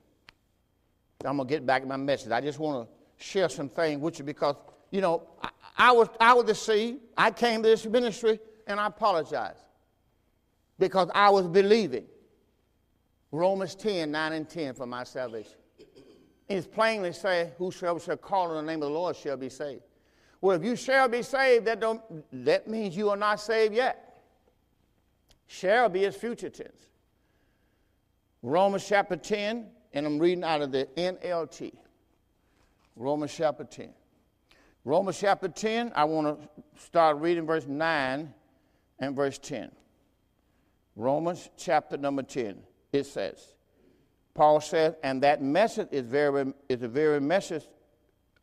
I'm 1.25 1.37
going 1.37 1.47
to 1.47 1.53
get 1.53 1.65
back 1.65 1.83
to 1.83 1.87
my 1.87 1.97
message. 1.97 2.31
I 2.31 2.41
just 2.41 2.59
want 2.59 2.87
to 2.87 3.23
share 3.23 3.49
some 3.49 3.69
things 3.69 4.01
with 4.01 4.19
you 4.19 4.25
because, 4.25 4.55
you 4.91 4.99
know, 4.99 5.23
I, 5.41 5.49
I 5.77 5.91
was, 5.91 6.09
I 6.19 6.33
was 6.33 6.45
deceived. 6.45 6.99
I 7.15 7.31
came 7.31 7.63
to 7.63 7.69
this 7.69 7.85
ministry 7.85 8.39
and 8.67 8.79
I 8.79 8.87
apologize 8.87 9.57
because 10.79 11.09
I 11.13 11.29
was 11.29 11.47
believing 11.47 12.05
Romans 13.31 13.75
10, 13.75 14.11
9 14.11 14.33
and 14.33 14.49
10 14.49 14.73
for 14.73 14.85
my 14.85 15.03
salvation. 15.03 15.62
It's 16.49 16.67
plainly 16.67 17.13
say, 17.13 17.51
whosoever 17.57 17.99
shall 17.99 18.17
call 18.17 18.51
on 18.51 18.65
the 18.65 18.71
name 18.71 18.81
of 18.81 18.89
the 18.89 18.93
Lord 18.93 19.15
shall 19.15 19.37
be 19.37 19.49
saved. 19.49 19.81
Well, 20.41 20.57
if 20.57 20.63
you 20.63 20.75
shall 20.75 21.07
be 21.07 21.21
saved, 21.21 21.65
that, 21.65 21.79
don't, 21.79 22.01
that 22.45 22.67
means 22.67 22.97
you 22.97 23.09
are 23.09 23.17
not 23.17 23.39
saved 23.39 23.73
yet. 23.73 24.21
Shall 25.47 25.87
be 25.87 26.03
its 26.03 26.17
future 26.17 26.49
tense. 26.49 26.87
Romans 28.41 28.85
chapter 28.85 29.15
10, 29.15 29.67
and 29.93 30.05
I'm 30.05 30.19
reading 30.19 30.43
out 30.43 30.61
of 30.61 30.71
the 30.71 30.87
NLT. 30.97 31.73
Romans 32.95 33.33
chapter 33.33 33.63
10. 33.63 33.93
Romans 34.83 35.17
chapter 35.17 35.47
10, 35.47 35.93
I 35.95 36.03
want 36.03 36.41
to 36.41 36.81
start 36.83 37.17
reading 37.17 37.45
verse 37.45 37.65
9 37.65 38.33
and 38.99 39.15
verse 39.15 39.37
10. 39.37 39.71
Romans 40.97 41.49
chapter 41.55 41.95
number 41.95 42.21
10, 42.21 42.61
it 42.91 43.05
says, 43.05 43.52
Paul 44.33 44.61
says, 44.61 44.95
and 45.03 45.21
that 45.23 45.41
message 45.41 45.89
is, 45.91 46.05
very, 46.05 46.53
is 46.67 46.81
a 46.81 46.87
very 46.87 47.21
message 47.21 47.65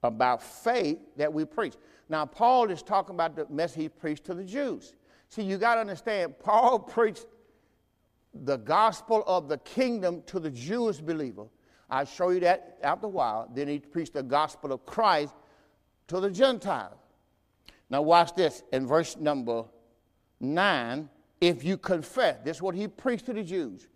about 0.03 0.43
faith 0.43 0.99
that 1.17 1.33
we 1.33 1.45
preach. 1.45 1.75
Now, 2.09 2.27
Paul 2.27 2.71
is 2.71 2.83
talking 2.83 3.15
about 3.15 3.37
the 3.37 3.47
message 3.51 3.83
he 3.83 3.89
preached 3.89 4.25
to 4.25 4.35
the 4.35 4.45
Jews. 4.45 4.95
See, 5.29 5.43
you 5.43 5.59
got 5.59 5.77
to 5.77 5.81
understand, 5.81 6.39
Paul 6.39 6.79
preached 6.95 7.27
the 8.33 8.57
gospel 8.57 9.25
of 9.27 9.49
the 9.49 9.59
kingdom 9.59 10.23
to 10.27 10.39
the 10.39 10.51
Jewish 10.51 10.99
believer. 10.99 11.47
I'll 11.89 12.05
show 12.05 12.31
you 12.31 12.41
that 12.41 12.79
after 12.83 13.07
a 13.07 13.11
while. 13.11 13.51
Then 13.53 13.67
he 13.67 13.81
preached 13.81 14.15
the 14.15 14.23
gospel 14.23 14.73
of 14.73 14.87
Christ 14.87 15.35
to 16.07 16.21
the 16.21 16.31
Gentiles. 16.31 16.97
Now, 17.89 18.03
watch 18.03 18.35
this 18.35 18.63
in 18.73 18.87
verse 18.87 19.17
number 19.17 19.65
9. 20.39 21.09
If 21.41 21.65
you 21.65 21.77
confess, 21.77 22.39
this 22.45 22.59
is 22.59 22.63
what 22.63 22.77
he 22.77 22.87
preached 22.87 23.27
to 23.27 23.33
the 23.33 23.43
Jews. 23.43 23.89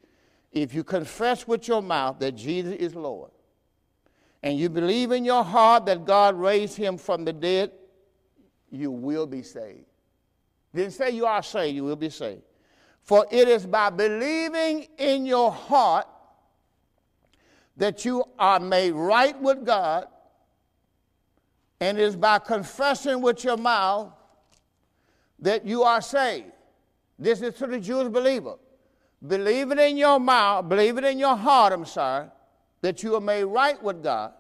If 0.55 0.73
you 0.73 0.85
confess 0.85 1.49
with 1.49 1.67
your 1.67 1.83
mouth 1.83 2.21
that 2.21 2.37
Jesus 2.37 2.75
is 2.75 2.95
Lord, 2.95 3.33
and 4.41 4.57
you 4.57 4.69
believe 4.69 5.11
in 5.11 5.25
your 5.25 5.43
heart 5.43 5.87
that 5.87 6.05
God 6.05 6.37
raised 6.37 6.77
him 6.77 6.97
from 6.97 7.25
the 7.25 7.33
dead, 7.33 7.73
you 8.71 8.91
will 8.93 9.27
be 9.27 9.43
saved. 9.43 9.87
Didn't 10.73 10.93
say 10.93 11.11
you 11.11 11.27
are 11.27 11.43
saved, 11.43 11.75
you 11.75 11.83
will 11.83 11.97
be 11.97 12.11
saved. 12.11 12.43
For 13.03 13.27
it 13.31 13.49
is 13.49 13.67
by 13.67 13.91
believing 13.91 14.87
in 14.97 15.27
your 15.27 15.51
heart 15.51 16.07
that 17.77 18.05
you 18.05 18.25
are 18.39 18.61
made 18.61 18.93
right 18.93 19.39
with 19.41 19.67
God, 19.67 20.07
and 21.81 21.99
it 21.99 22.03
is 22.03 22.15
by 22.15 22.39
confessing 22.39 23.21
with 23.21 23.43
your 23.43 23.57
mouth 23.57 24.13
that 25.41 25.67
you 25.67 25.83
are 25.83 26.01
saved. 26.01 26.53
This 27.19 27.43
is 27.43 27.55
to 27.55 27.67
the 27.67 27.81
Jewish 27.81 28.09
believer. 28.09 28.55
Believe 29.27 29.73
it 29.73 29.79
in 29.79 29.97
your 29.97 30.21
mouth, 30.21 30.69
believe 30.69 30.99
it 30.99 31.05
in 31.05 31.19
your 31.19 31.37
heart, 31.37 31.73
I'm 31.73 31.87
sorry, 31.87 32.27
that 32.83 33.03
you 33.03 33.15
are 33.15 33.21
made 33.21 33.45
right 33.45 33.83
with 33.83 34.03
God, 34.03 34.33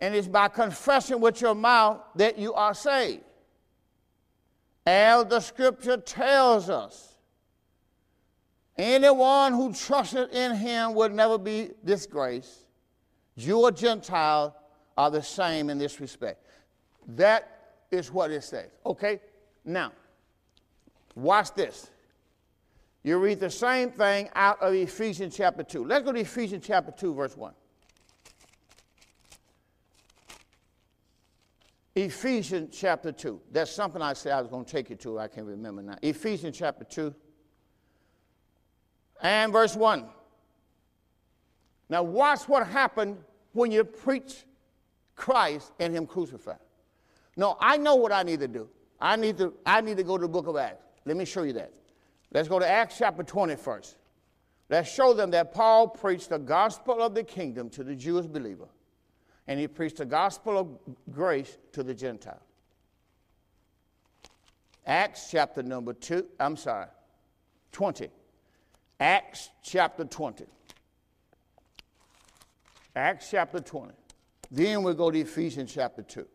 and 0.00 0.14
it's 0.14 0.28
by 0.28 0.48
confessing 0.48 1.20
with 1.20 1.40
your 1.40 1.54
mouth 1.54 2.00
that 2.16 2.38
you 2.38 2.52
are 2.52 2.74
saved. 2.74 3.22
As 4.84 5.24
the 5.26 5.40
scripture 5.40 5.96
tells 5.96 6.68
us, 6.68 7.14
anyone 8.76 9.52
who 9.52 9.72
trusted 9.72 10.30
in 10.30 10.56
him 10.56 10.94
will 10.94 11.08
never 11.08 11.38
be 11.38 11.70
disgraced. 11.84 12.66
Jew 13.38 13.60
or 13.60 13.70
Gentile 13.70 14.54
are 14.98 15.10
the 15.10 15.22
same 15.22 15.70
in 15.70 15.78
this 15.78 16.00
respect. 16.00 16.44
That 17.06 17.76
is 17.90 18.12
what 18.12 18.30
it 18.30 18.42
says. 18.44 18.68
Okay? 18.84 19.20
Now, 19.64 19.92
watch 21.14 21.54
this. 21.54 21.88
You 23.04 23.18
read 23.18 23.40
the 23.40 23.50
same 23.50 23.90
thing 23.90 24.28
out 24.34 24.62
of 24.62 24.74
Ephesians 24.74 25.36
chapter 25.36 25.64
2. 25.64 25.84
Let's 25.84 26.04
go 26.04 26.12
to 26.12 26.20
Ephesians 26.20 26.64
chapter 26.64 26.92
2, 26.92 27.14
verse 27.14 27.36
1. 27.36 27.52
Ephesians 31.94 32.76
chapter 32.76 33.12
2. 33.12 33.40
That's 33.50 33.70
something 33.70 34.00
I 34.00 34.12
said 34.12 34.32
I 34.32 34.40
was 34.40 34.48
going 34.48 34.64
to 34.64 34.70
take 34.70 34.88
you 34.88 34.96
to. 34.96 35.18
I 35.18 35.28
can't 35.28 35.46
remember 35.46 35.82
now. 35.82 35.96
Ephesians 36.00 36.56
chapter 36.56 36.84
2 36.84 37.14
and 39.20 39.52
verse 39.52 39.76
1. 39.76 40.06
Now, 41.88 42.02
watch 42.02 42.48
what 42.48 42.66
happened 42.66 43.18
when 43.52 43.70
you 43.70 43.84
preach 43.84 44.44
Christ 45.16 45.72
and 45.78 45.94
Him 45.94 46.06
crucified. 46.06 46.56
No, 47.36 47.56
I 47.60 47.76
know 47.76 47.96
what 47.96 48.12
I 48.12 48.22
need 48.22 48.40
to 48.40 48.48
do. 48.48 48.68
I 49.00 49.16
need 49.16 49.36
to, 49.38 49.52
I 49.66 49.80
need 49.80 49.96
to 49.96 50.02
go 50.02 50.16
to 50.16 50.22
the 50.22 50.28
book 50.28 50.46
of 50.46 50.56
Acts. 50.56 50.84
Let 51.04 51.16
me 51.16 51.24
show 51.24 51.42
you 51.42 51.52
that. 51.54 51.72
Let's 52.32 52.48
go 52.48 52.58
to 52.58 52.68
Acts 52.68 52.96
chapter 52.98 53.22
20 53.22 53.56
first. 53.56 53.96
Let's 54.68 54.90
show 54.90 55.12
them 55.12 55.30
that 55.32 55.52
Paul 55.52 55.88
preached 55.88 56.30
the 56.30 56.38
gospel 56.38 57.02
of 57.02 57.14
the 57.14 57.22
kingdom 57.22 57.68
to 57.70 57.84
the 57.84 57.94
Jewish 57.94 58.26
believer 58.26 58.68
and 59.46 59.60
he 59.60 59.68
preached 59.68 59.98
the 59.98 60.06
gospel 60.06 60.56
of 60.56 60.68
grace 61.12 61.58
to 61.72 61.82
the 61.82 61.94
Gentile. 61.94 62.40
Acts 64.86 65.28
chapter 65.30 65.62
number 65.62 65.92
two, 65.92 66.26
I'm 66.40 66.56
sorry, 66.56 66.86
20. 67.72 68.08
Acts 68.98 69.50
chapter 69.62 70.04
20. 70.04 70.46
Acts 72.94 73.30
chapter 73.30 73.60
20. 73.60 73.92
Then 74.50 74.82
we'll 74.82 74.94
go 74.94 75.10
to 75.10 75.18
Ephesians 75.18 75.72
chapter 75.72 76.02
2. 76.02 76.26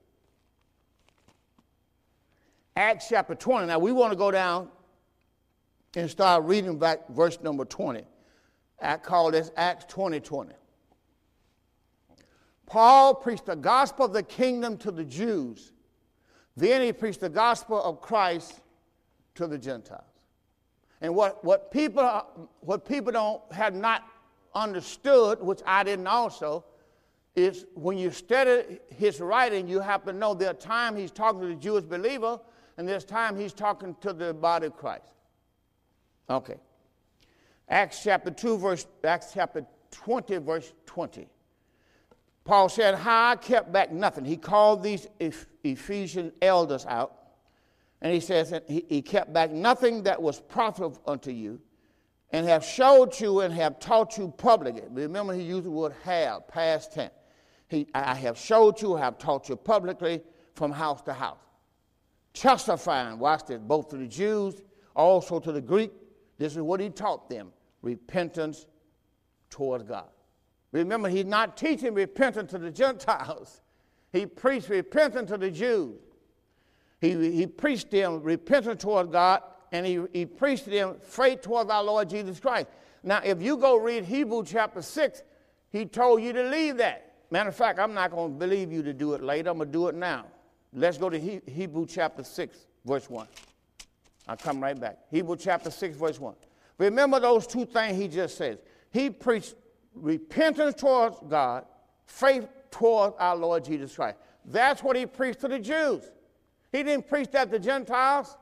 Acts 2.75 3.07
chapter 3.09 3.35
20. 3.35 3.67
Now 3.67 3.79
we 3.79 3.91
want 3.91 4.11
to 4.11 4.17
go 4.17 4.31
down 4.31 4.69
and 5.97 6.07
start 6.07 6.43
reading 6.43 6.77
back 6.77 7.09
verse 7.09 7.39
number 7.41 7.65
20. 7.65 8.03
I 8.79 8.97
call 8.97 9.31
this 9.31 9.51
Acts 9.57 9.85
20 9.85 10.19
20. 10.19 10.53
Paul 12.67 13.15
preached 13.15 13.47
the 13.47 13.55
gospel 13.55 14.05
of 14.05 14.13
the 14.13 14.21
kingdom 14.21 14.77
to 14.77 14.91
the 14.91 15.03
Jews. 15.03 15.71
Then 16.55 16.83
he 16.83 16.93
preached 16.93 17.21
the 17.21 17.29
gospel 17.29 17.81
of 17.81 18.01
Christ 18.01 18.61
to 19.35 19.47
the 19.47 19.57
Gentiles. 19.57 20.03
And 21.01 21.15
what, 21.15 21.43
what, 21.43 21.71
people, 21.71 22.03
what 22.59 22.87
people 22.87 23.11
don't 23.11 23.41
have 23.51 23.73
not 23.73 24.03
understood, 24.53 25.41
which 25.41 25.61
I 25.65 25.83
didn't 25.83 26.07
also, 26.07 26.63
is 27.35 27.65
when 27.73 27.97
you 27.97 28.11
study 28.11 28.79
his 28.95 29.19
writing, 29.19 29.67
you 29.67 29.79
have 29.79 30.03
to 30.05 30.13
know 30.13 30.35
there 30.35 30.51
are 30.51 30.53
times 30.53 30.99
he's 30.99 31.11
talking 31.11 31.41
to 31.41 31.47
the 31.47 31.55
Jewish 31.55 31.85
believer, 31.85 32.39
and 32.77 32.87
there's 32.87 33.05
time 33.05 33.35
he's 33.35 33.53
talking 33.53 33.95
to 34.01 34.13
the 34.13 34.33
body 34.33 34.67
of 34.67 34.75
Christ. 34.75 35.16
Okay. 36.29 36.57
Acts 37.69 38.03
chapter 38.03 38.31
2, 38.31 38.57
verse, 38.57 38.87
Acts 39.03 39.31
chapter 39.33 39.65
20, 39.91 40.37
verse 40.37 40.73
20. 40.85 41.27
Paul 42.43 42.69
said, 42.69 42.95
How 42.95 43.31
I 43.31 43.35
kept 43.35 43.71
back 43.71 43.91
nothing. 43.91 44.23
He 44.23 44.37
called 44.37 44.81
these 44.81 45.07
Ephesian 45.63 46.31
elders 46.41 46.85
out, 46.85 47.13
and 48.01 48.13
he 48.13 48.19
says 48.19 48.53
he 48.67 49.01
kept 49.01 49.33
back 49.33 49.51
nothing 49.51 50.03
that 50.03 50.21
was 50.21 50.39
profitable 50.39 51.01
unto 51.05 51.31
you, 51.31 51.59
and 52.31 52.47
have 52.47 52.63
showed 52.63 53.19
you 53.19 53.41
and 53.41 53.53
have 53.53 53.79
taught 53.79 54.17
you 54.17 54.29
publicly. 54.37 54.83
Remember, 54.89 55.33
he 55.33 55.43
used 55.43 55.65
the 55.65 55.71
word 55.71 55.93
have, 56.03 56.47
past 56.47 56.93
tense. 56.93 57.13
He, 57.67 57.87
I 57.93 58.13
have 58.15 58.37
showed 58.37 58.81
you, 58.81 58.95
I 58.95 59.01
have 59.01 59.17
taught 59.17 59.49
you 59.49 59.57
publicly 59.57 60.21
from 60.55 60.71
house 60.71 61.01
to 61.03 61.13
house. 61.13 61.39
Testifying, 62.33 63.19
watch 63.19 63.45
this, 63.45 63.59
both 63.59 63.89
to 63.89 63.97
the 63.97 64.07
Jews, 64.07 64.61
also 64.95 65.39
to 65.39 65.51
the 65.51 65.61
Greek. 65.61 65.91
This 66.37 66.53
is 66.55 66.61
what 66.61 66.79
he 66.79 66.89
taught 66.89 67.29
them 67.29 67.51
repentance 67.81 68.65
towards 69.49 69.83
God. 69.83 70.09
Remember, 70.71 71.09
he's 71.09 71.25
not 71.25 71.57
teaching 71.57 71.93
repentance 71.93 72.51
to 72.51 72.57
the 72.57 72.71
Gentiles. 72.71 73.61
He 74.13 74.25
preached 74.25 74.69
repentance 74.69 75.29
to 75.31 75.37
the 75.37 75.51
Jews. 75.51 75.99
He, 77.01 77.11
he 77.31 77.45
preached 77.45 77.91
them 77.91 78.23
repentance 78.23 78.81
toward 78.81 79.11
God, 79.11 79.43
and 79.73 79.85
he, 79.85 80.01
he 80.13 80.25
preached 80.25 80.65
them 80.65 80.95
faith 81.01 81.41
toward 81.41 81.69
our 81.69 81.83
Lord 81.83 82.09
Jesus 82.09 82.39
Christ. 82.39 82.67
Now, 83.03 83.21
if 83.23 83.41
you 83.41 83.57
go 83.57 83.77
read 83.77 84.05
Hebrew 84.05 84.43
chapter 84.45 84.81
6, 84.81 85.23
he 85.69 85.85
told 85.85 86.23
you 86.23 86.31
to 86.33 86.43
leave 86.43 86.77
that. 86.77 87.15
Matter 87.29 87.49
of 87.49 87.55
fact, 87.55 87.79
I'm 87.79 87.93
not 87.93 88.11
going 88.11 88.31
to 88.31 88.39
believe 88.39 88.71
you 88.71 88.81
to 88.83 88.93
do 88.93 89.13
it 89.13 89.21
later. 89.21 89.49
I'm 89.49 89.57
going 89.57 89.69
to 89.69 89.73
do 89.73 89.87
it 89.89 89.95
now. 89.95 90.25
Let's 90.73 90.97
go 90.97 91.09
to 91.09 91.19
he, 91.19 91.41
Hebrew 91.45 91.85
chapter 91.85 92.23
6, 92.23 92.57
verse 92.85 93.09
1. 93.09 93.27
I'll 94.27 94.37
come 94.37 94.61
right 94.61 94.79
back. 94.79 94.97
Hebrew 95.09 95.35
chapter 95.37 95.71
6, 95.71 95.95
verse 95.95 96.19
1. 96.19 96.35
Remember 96.77 97.19
those 97.19 97.47
two 97.47 97.65
things 97.65 97.97
he 97.97 98.07
just 98.07 98.37
said. 98.37 98.59
He 98.91 99.09
preached 99.09 99.55
repentance 99.95 100.75
towards 100.75 101.17
God, 101.27 101.65
faith 102.05 102.47
towards 102.71 103.15
our 103.19 103.35
Lord 103.35 103.63
Jesus 103.65 103.95
Christ. 103.95 104.17
That's 104.45 104.83
what 104.83 104.95
he 104.95 105.05
preached 105.05 105.41
to 105.41 105.47
the 105.47 105.59
Jews. 105.59 106.03
He 106.71 106.83
didn't 106.83 107.07
preach 107.07 107.31
that 107.31 107.51
to 107.51 107.59
Gentiles. 107.59 108.37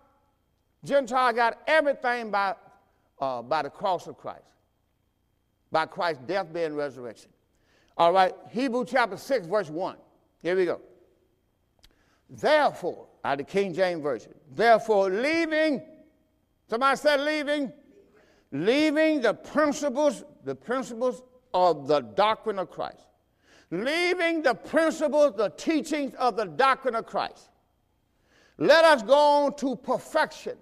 Gentile 0.83 1.33
got 1.33 1.61
everything 1.67 2.31
by, 2.31 2.55
uh, 3.19 3.41
by 3.41 3.63
the 3.63 3.69
cross 3.69 4.07
of 4.07 4.17
Christ, 4.17 4.43
by 5.71 5.86
Christ's 5.86 6.23
death, 6.25 6.51
burial, 6.51 6.71
and 6.71 6.77
resurrection. 6.77 7.29
All 7.97 8.11
right, 8.11 8.33
Hebrew 8.51 8.86
chapter 8.86 9.17
6, 9.17 9.47
verse 9.47 9.69
1. 9.69 9.95
Here 10.41 10.55
we 10.55 10.65
go. 10.65 10.81
Therefore, 12.29 13.07
out 13.26 13.39
of 13.39 13.47
the 13.47 13.51
King 13.51 13.73
James 13.73 14.03
Version, 14.03 14.34
therefore, 14.53 15.09
leaving, 15.09 15.82
somebody 16.69 16.95
said 16.95 17.21
leaving, 17.21 17.73
leaving 18.51 19.19
the 19.19 19.34
principles, 19.34 20.23
the 20.43 20.53
principles 20.53 21.23
of 21.51 21.88
the 21.88 22.01
doctrine 22.01 22.59
of 22.59 22.69
Christ. 22.69 23.01
Leaving 23.71 24.43
the 24.43 24.53
principles, 24.53 25.34
the 25.36 25.49
teachings 25.49 26.13
of 26.19 26.38
the 26.38 26.45
doctrine 26.45 26.93
of 26.93 27.07
Christ. 27.07 27.49
Let 28.59 28.86
us 28.86 29.01
go 29.01 29.17
on 29.17 29.55
to 29.55 29.76
perfection. 29.76 30.57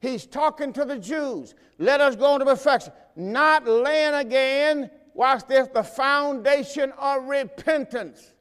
He's 0.00 0.24
talking 0.24 0.72
to 0.72 0.86
the 0.86 0.98
Jews. 0.98 1.54
Let 1.78 2.00
us 2.00 2.16
go 2.16 2.32
on 2.32 2.40
to 2.40 2.46
perfection. 2.46 2.94
Not 3.14 3.66
laying 3.66 4.14
again, 4.14 4.90
watch 5.12 5.46
this, 5.46 5.68
the 5.68 5.82
foundation 5.82 6.92
of 6.98 7.24
repentance. 7.24 8.32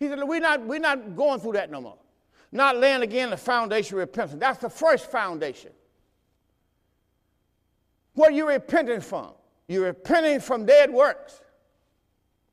He 0.00 0.08
said, 0.08 0.18
we're 0.24 0.40
not, 0.40 0.66
we're 0.66 0.80
not 0.80 1.14
going 1.14 1.38
through 1.38 1.52
that 1.52 1.70
no 1.70 1.80
more. 1.80 1.98
Not 2.50 2.78
laying 2.78 3.02
again 3.02 3.30
the 3.30 3.36
foundation 3.36 3.94
of 3.94 4.00
repentance. 4.00 4.40
That's 4.40 4.58
the 4.58 4.70
first 4.70 5.10
foundation. 5.10 5.70
What 8.14 8.30
are 8.30 8.34
you 8.34 8.48
repenting 8.48 9.00
from? 9.00 9.32
You're 9.68 9.84
repenting 9.84 10.40
from 10.40 10.66
dead 10.66 10.90
works. 10.90 11.40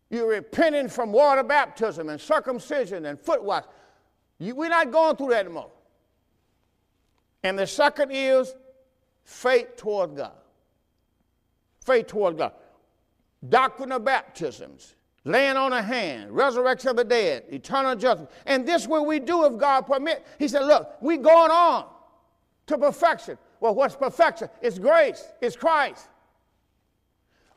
You're 0.10 0.30
repenting 0.30 0.88
from 0.88 1.12
water 1.12 1.42
baptism 1.42 2.10
and 2.10 2.22
circumcision 2.22 3.06
and 3.06 3.20
foot 3.20 3.44
wash. 3.44 3.64
You, 4.40 4.54
we're 4.54 4.70
not 4.70 4.92
going 4.92 5.16
through 5.16 5.30
that 5.30 5.46
anymore. 5.46 5.72
And 7.44 7.58
the 7.58 7.66
second 7.66 8.12
is 8.12 8.54
faith 9.24 9.78
toward 9.78 10.16
God. 10.16 10.36
Faith 11.84 12.08
toward 12.08 12.38
God. 12.38 12.52
Doctrine 13.48 13.92
of 13.92 14.04
baptisms, 14.04 14.96
laying 15.28 15.58
on 15.58 15.74
a 15.74 15.82
hand, 15.82 16.32
resurrection 16.32 16.90
of 16.90 16.96
the 16.96 17.04
dead, 17.04 17.44
eternal 17.50 17.96
judgment. 17.96 18.32
And 18.46 18.68
this 18.68 18.88
will 18.88 19.06
we 19.06 19.20
do 19.20 19.46
if 19.46 19.58
God 19.58 19.82
permit. 19.82 20.26
He 20.40 20.48
said, 20.48 20.66
look, 20.66 20.96
we 21.02 21.18
going 21.18 21.52
on 21.52 21.86
to 22.68 22.78
perfection. 22.78 23.38
Well, 23.60 23.76
what's 23.76 23.96
perfection? 23.96 24.50
It's 24.62 24.80
grace. 24.80 25.26
It's 25.42 25.56
Christ. 25.56 26.08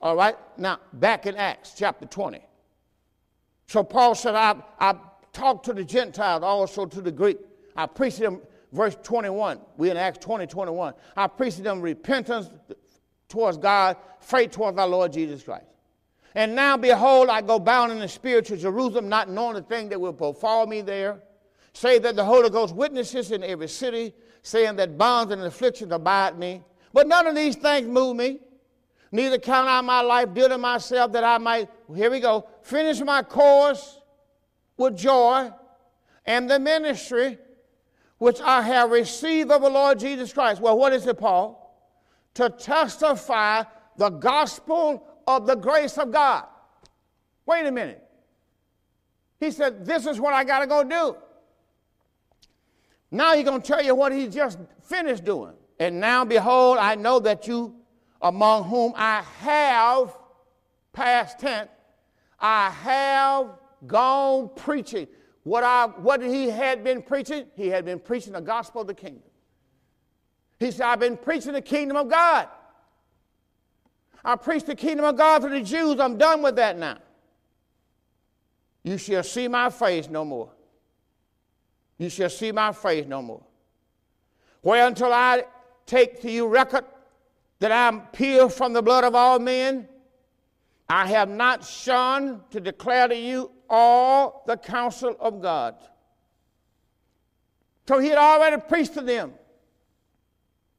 All 0.02 0.16
right, 0.16 0.36
now 0.56 0.80
back 0.94 1.26
in 1.26 1.36
Acts 1.36 1.74
chapter 1.76 2.06
20. 2.06 2.40
So 3.66 3.84
Paul 3.84 4.14
said, 4.14 4.34
I, 4.34 4.56
I 4.78 4.96
talked 5.32 5.66
to 5.66 5.72
the 5.72 5.84
Gentiles, 5.84 6.42
also 6.42 6.86
to 6.86 7.00
the 7.00 7.12
Greek. 7.12 7.38
I 7.76 7.86
preached 7.86 8.18
them, 8.18 8.40
verse 8.72 8.96
21. 9.02 9.60
We 9.76 9.90
in 9.90 9.96
Acts 9.96 10.18
20, 10.18 10.46
21. 10.46 10.94
I 11.16 11.26
preached 11.28 11.62
them 11.62 11.80
repentance 11.80 12.50
towards 13.28 13.58
God, 13.58 13.96
faith 14.20 14.52
towards 14.52 14.78
our 14.78 14.88
Lord 14.88 15.12
Jesus 15.12 15.42
Christ. 15.42 15.66
And 16.34 16.54
now, 16.54 16.76
behold, 16.76 17.28
I 17.28 17.40
go 17.40 17.58
bound 17.58 17.90
in 17.90 17.98
the 17.98 18.08
spirit 18.08 18.46
to 18.46 18.56
Jerusalem, 18.56 19.08
not 19.08 19.28
knowing 19.28 19.54
the 19.54 19.62
thing 19.62 19.88
that 19.88 20.00
will 20.00 20.12
befall 20.12 20.66
me 20.66 20.80
there. 20.80 21.20
Say 21.72 21.98
that 21.98 22.16
the 22.16 22.24
Holy 22.24 22.50
Ghost 22.50 22.74
witnesses 22.74 23.32
in 23.32 23.42
every 23.42 23.68
city, 23.68 24.12
saying 24.42 24.76
that 24.76 24.96
bonds 24.96 25.32
and 25.32 25.42
afflictions 25.42 25.92
abide 25.92 26.38
me. 26.38 26.62
But 26.92 27.08
none 27.08 27.26
of 27.26 27.34
these 27.34 27.56
things 27.56 27.86
move 27.86 28.16
me. 28.16 28.38
Neither 29.12 29.38
count 29.38 29.68
I 29.68 29.80
my 29.80 30.02
life 30.02 30.32
dear 30.34 30.48
to 30.48 30.58
myself 30.58 31.12
that 31.12 31.24
I 31.24 31.38
might, 31.38 31.68
here 31.94 32.10
we 32.10 32.20
go, 32.20 32.48
finish 32.62 33.00
my 33.00 33.22
course 33.22 33.98
with 34.76 34.96
joy 34.96 35.50
and 36.26 36.48
the 36.48 36.60
ministry 36.60 37.38
which 38.18 38.40
I 38.40 38.62
have 38.62 38.90
received 38.90 39.50
of 39.50 39.62
the 39.62 39.68
Lord 39.70 39.98
Jesus 39.98 40.32
Christ. 40.32 40.60
Well, 40.60 40.78
what 40.78 40.92
is 40.92 41.06
it, 41.06 41.18
Paul? 41.18 41.56
To 42.34 42.50
testify 42.50 43.64
the 43.96 44.10
gospel 44.10 45.06
of 45.36 45.46
the 45.46 45.54
grace 45.54 45.98
of 45.98 46.10
God. 46.10 46.44
Wait 47.46 47.66
a 47.66 47.70
minute. 47.70 48.02
He 49.38 49.50
said, 49.50 49.84
This 49.84 50.06
is 50.06 50.20
what 50.20 50.34
I 50.34 50.44
got 50.44 50.60
to 50.60 50.66
go 50.66 50.84
do. 50.84 51.16
Now 53.10 53.34
he's 53.34 53.44
going 53.44 53.60
to 53.60 53.66
tell 53.66 53.82
you 53.82 53.94
what 53.94 54.12
he 54.12 54.28
just 54.28 54.58
finished 54.82 55.24
doing. 55.24 55.54
And 55.78 55.98
now, 55.98 56.24
behold, 56.24 56.78
I 56.78 56.94
know 56.94 57.18
that 57.20 57.48
you 57.48 57.74
among 58.22 58.64
whom 58.64 58.92
I 58.96 59.22
have, 59.40 60.16
past 60.92 61.38
tense, 61.38 61.70
I 62.38 62.70
have 62.70 63.58
gone 63.86 64.50
preaching. 64.56 65.06
What, 65.42 65.64
I, 65.64 65.86
what 65.86 66.22
he 66.22 66.50
had 66.50 66.84
been 66.84 67.02
preaching? 67.02 67.46
He 67.56 67.68
had 67.68 67.84
been 67.84 67.98
preaching 67.98 68.34
the 68.34 68.40
gospel 68.40 68.82
of 68.82 68.86
the 68.86 68.94
kingdom. 68.94 69.22
He 70.58 70.70
said, 70.70 70.82
I've 70.82 71.00
been 71.00 71.16
preaching 71.16 71.52
the 71.52 71.62
kingdom 71.62 71.96
of 71.96 72.10
God. 72.10 72.48
I 74.24 74.36
preached 74.36 74.66
the 74.66 74.74
kingdom 74.74 75.04
of 75.06 75.16
God 75.16 75.42
to 75.42 75.48
the 75.48 75.62
Jews. 75.62 75.98
I'm 75.98 76.18
done 76.18 76.42
with 76.42 76.56
that 76.56 76.78
now. 76.78 76.98
You 78.82 78.98
shall 78.98 79.22
see 79.22 79.48
my 79.48 79.70
face 79.70 80.08
no 80.08 80.24
more. 80.24 80.50
You 81.98 82.08
shall 82.08 82.30
see 82.30 82.52
my 82.52 82.72
face 82.72 83.06
no 83.06 83.22
more. 83.22 83.42
Where 84.62 84.86
until 84.86 85.12
I 85.12 85.44
take 85.86 86.20
to 86.22 86.30
you 86.30 86.46
record 86.46 86.84
that 87.58 87.72
I 87.72 87.88
am 87.88 88.02
pure 88.12 88.48
from 88.48 88.72
the 88.72 88.82
blood 88.82 89.04
of 89.04 89.14
all 89.14 89.38
men. 89.38 89.88
I 90.88 91.06
have 91.06 91.28
not 91.28 91.64
shunned 91.64 92.40
to 92.50 92.60
declare 92.60 93.06
to 93.06 93.16
you 93.16 93.52
all 93.68 94.42
the 94.46 94.56
counsel 94.56 95.16
of 95.20 95.40
God. 95.40 95.76
So 97.86 97.98
he 97.98 98.08
had 98.08 98.18
already 98.18 98.60
preached 98.60 98.94
to 98.94 99.00
them 99.00 99.32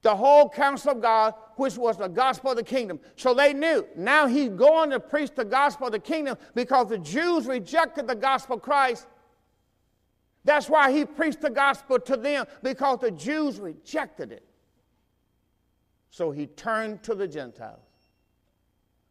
the 0.01 0.15
whole 0.15 0.49
counsel 0.49 0.91
of 0.91 1.01
God, 1.01 1.35
which 1.55 1.77
was 1.77 1.97
the 1.97 2.07
gospel 2.07 2.51
of 2.51 2.57
the 2.57 2.63
kingdom. 2.63 2.99
So 3.15 3.33
they 3.33 3.53
knew. 3.53 3.85
Now 3.95 4.25
he's 4.27 4.49
going 4.49 4.89
to 4.89 4.99
preach 4.99 5.31
the 5.35 5.45
gospel 5.45 5.87
of 5.87 5.91
the 5.91 5.99
kingdom 5.99 6.37
because 6.55 6.89
the 6.89 6.97
Jews 6.97 7.45
rejected 7.45 8.07
the 8.07 8.15
gospel 8.15 8.55
of 8.55 8.61
Christ. 8.63 9.07
That's 10.43 10.69
why 10.69 10.91
he 10.91 11.05
preached 11.05 11.41
the 11.41 11.51
gospel 11.51 11.99
to 11.99 12.17
them 12.17 12.45
because 12.63 12.99
the 12.99 13.11
Jews 13.11 13.59
rejected 13.59 14.31
it. 14.31 14.43
So 16.09 16.31
he 16.31 16.47
turned 16.47 17.03
to 17.03 17.13
the 17.13 17.27
Gentiles. 17.27 17.79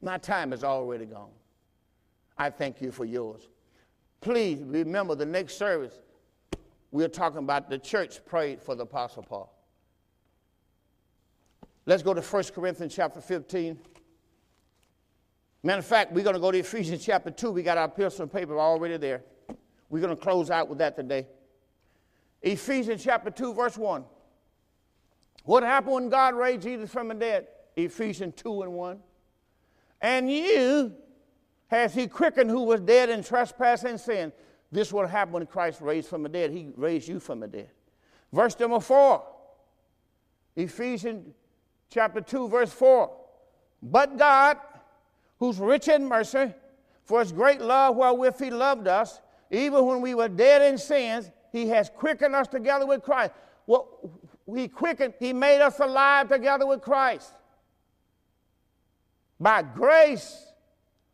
My 0.03 0.18
time 0.18 0.53
is 0.53 0.64
already 0.64 1.07
gone. 1.07 1.30
I 2.36 2.51
thank 2.51 2.80
you 2.80 2.91
for 2.91 3.05
yours. 3.05 3.49
Please 4.20 4.61
remember 4.62 5.14
the 5.14 5.26
next 5.26 5.57
service, 5.57 6.01
we're 6.91 7.09
talking 7.09 7.38
about 7.38 7.70
the 7.70 7.78
church 7.78 8.24
prayed 8.26 8.61
for 8.61 8.74
the 8.74 8.82
Apostle 8.82 9.22
Paul. 9.22 9.59
Let's 11.87 12.03
go 12.03 12.14
to 12.14 12.20
1 12.20 12.45
Corinthians 12.55 12.95
chapter 12.95 13.20
15. 13.20 13.78
Matter 15.62 15.78
of 15.78 15.87
fact, 15.87 16.12
we're 16.12 16.24
going 16.24 16.35
to 16.35 16.41
go 16.41 16.51
to 16.51 16.59
Ephesians 16.59 17.05
chapter 17.05 17.31
2. 17.31 17.51
We 17.51 17.62
got 17.62 17.78
our 17.78 17.89
pencil 17.89 18.22
and 18.22 18.33
paper 18.33 18.59
already 18.59 18.97
there. 18.97 19.22
We're 19.89 20.01
going 20.01 20.16
to 20.16 20.22
close 20.22 20.51
out 20.51 20.68
with 20.68 20.78
that 20.78 20.97
today. 20.97 21.26
Ephesians 22.43 23.03
chapter 23.03 23.31
2, 23.31 23.55
verse 23.55 23.76
1. 23.76 24.05
What 25.45 25.62
happened 25.62 25.95
when 25.95 26.09
God 26.09 26.35
raised 26.35 26.62
Jesus 26.62 26.91
from 26.91 27.09
the 27.09 27.14
dead? 27.14 27.49
Ephesians 27.76 28.35
2 28.37 28.62
and 28.62 28.72
1. 28.72 28.99
And 30.01 30.31
you 30.31 30.95
has 31.68 31.95
he 31.95 32.07
quickened 32.07 32.51
who 32.51 32.62
was 32.62 32.81
dead 32.81 33.11
in 33.11 33.22
trespass 33.22 33.85
and 33.85 34.01
sin. 34.01 34.33
This 34.72 34.93
will 34.93 35.07
happen 35.07 35.33
when 35.33 35.47
Christ 35.47 35.81
raised 35.81 36.09
from 36.09 36.22
the 36.22 36.28
dead. 36.28 36.51
He 36.51 36.72
raised 36.76 37.09
you 37.09 37.20
from 37.20 37.41
the 37.41 37.49
dead. 37.49 37.70
Verse 38.33 38.59
number 38.59 38.81
4. 38.81 39.22
Ephesians 40.57 41.35
chapter 41.91 42.20
2, 42.20 42.49
verse 42.49 42.72
4. 42.72 43.11
But 43.82 44.16
God, 44.16 44.59
who's 45.38 45.59
rich 45.59 45.88
in 45.88 46.07
mercy, 46.07 46.55
for 47.05 47.20
his 47.20 47.32
great 47.32 47.61
love 47.61 47.97
wherewith 47.97 48.38
he 48.38 48.51
loved 48.51 48.86
us, 48.88 49.20
even 49.51 49.84
when 49.84 50.01
we 50.01 50.14
were 50.14 50.28
dead 50.28 50.62
in 50.62 50.78
sins, 50.78 51.30
he 51.51 51.68
has 51.68 51.91
quickened 51.91 52.34
us 52.34 52.47
together 52.47 52.86
with 52.86 53.03
Christ. 53.03 53.32
Well, 53.66 53.88
he 54.57 54.68
quickened, 54.68 55.14
He 55.18 55.32
made 55.32 55.61
us 55.61 55.78
alive 55.78 56.28
together 56.28 56.66
with 56.66 56.80
Christ. 56.80 57.32
By 59.38 59.62
grace 59.62 60.47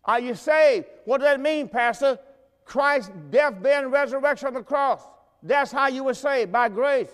are 0.04 0.20
you 0.20 0.34
saved. 0.34 0.86
What 1.04 1.18
does 1.18 1.26
that 1.26 1.40
mean, 1.40 1.68
Pastor? 1.68 2.18
Christ's 2.64 3.12
death, 3.30 3.62
burial, 3.62 3.84
and 3.84 3.92
resurrection 3.92 4.48
on 4.48 4.54
the 4.54 4.62
cross. 4.62 5.02
That's 5.42 5.70
how 5.70 5.88
you 5.88 6.04
were 6.04 6.14
saved, 6.14 6.50
by 6.50 6.68
grace. 6.68 7.10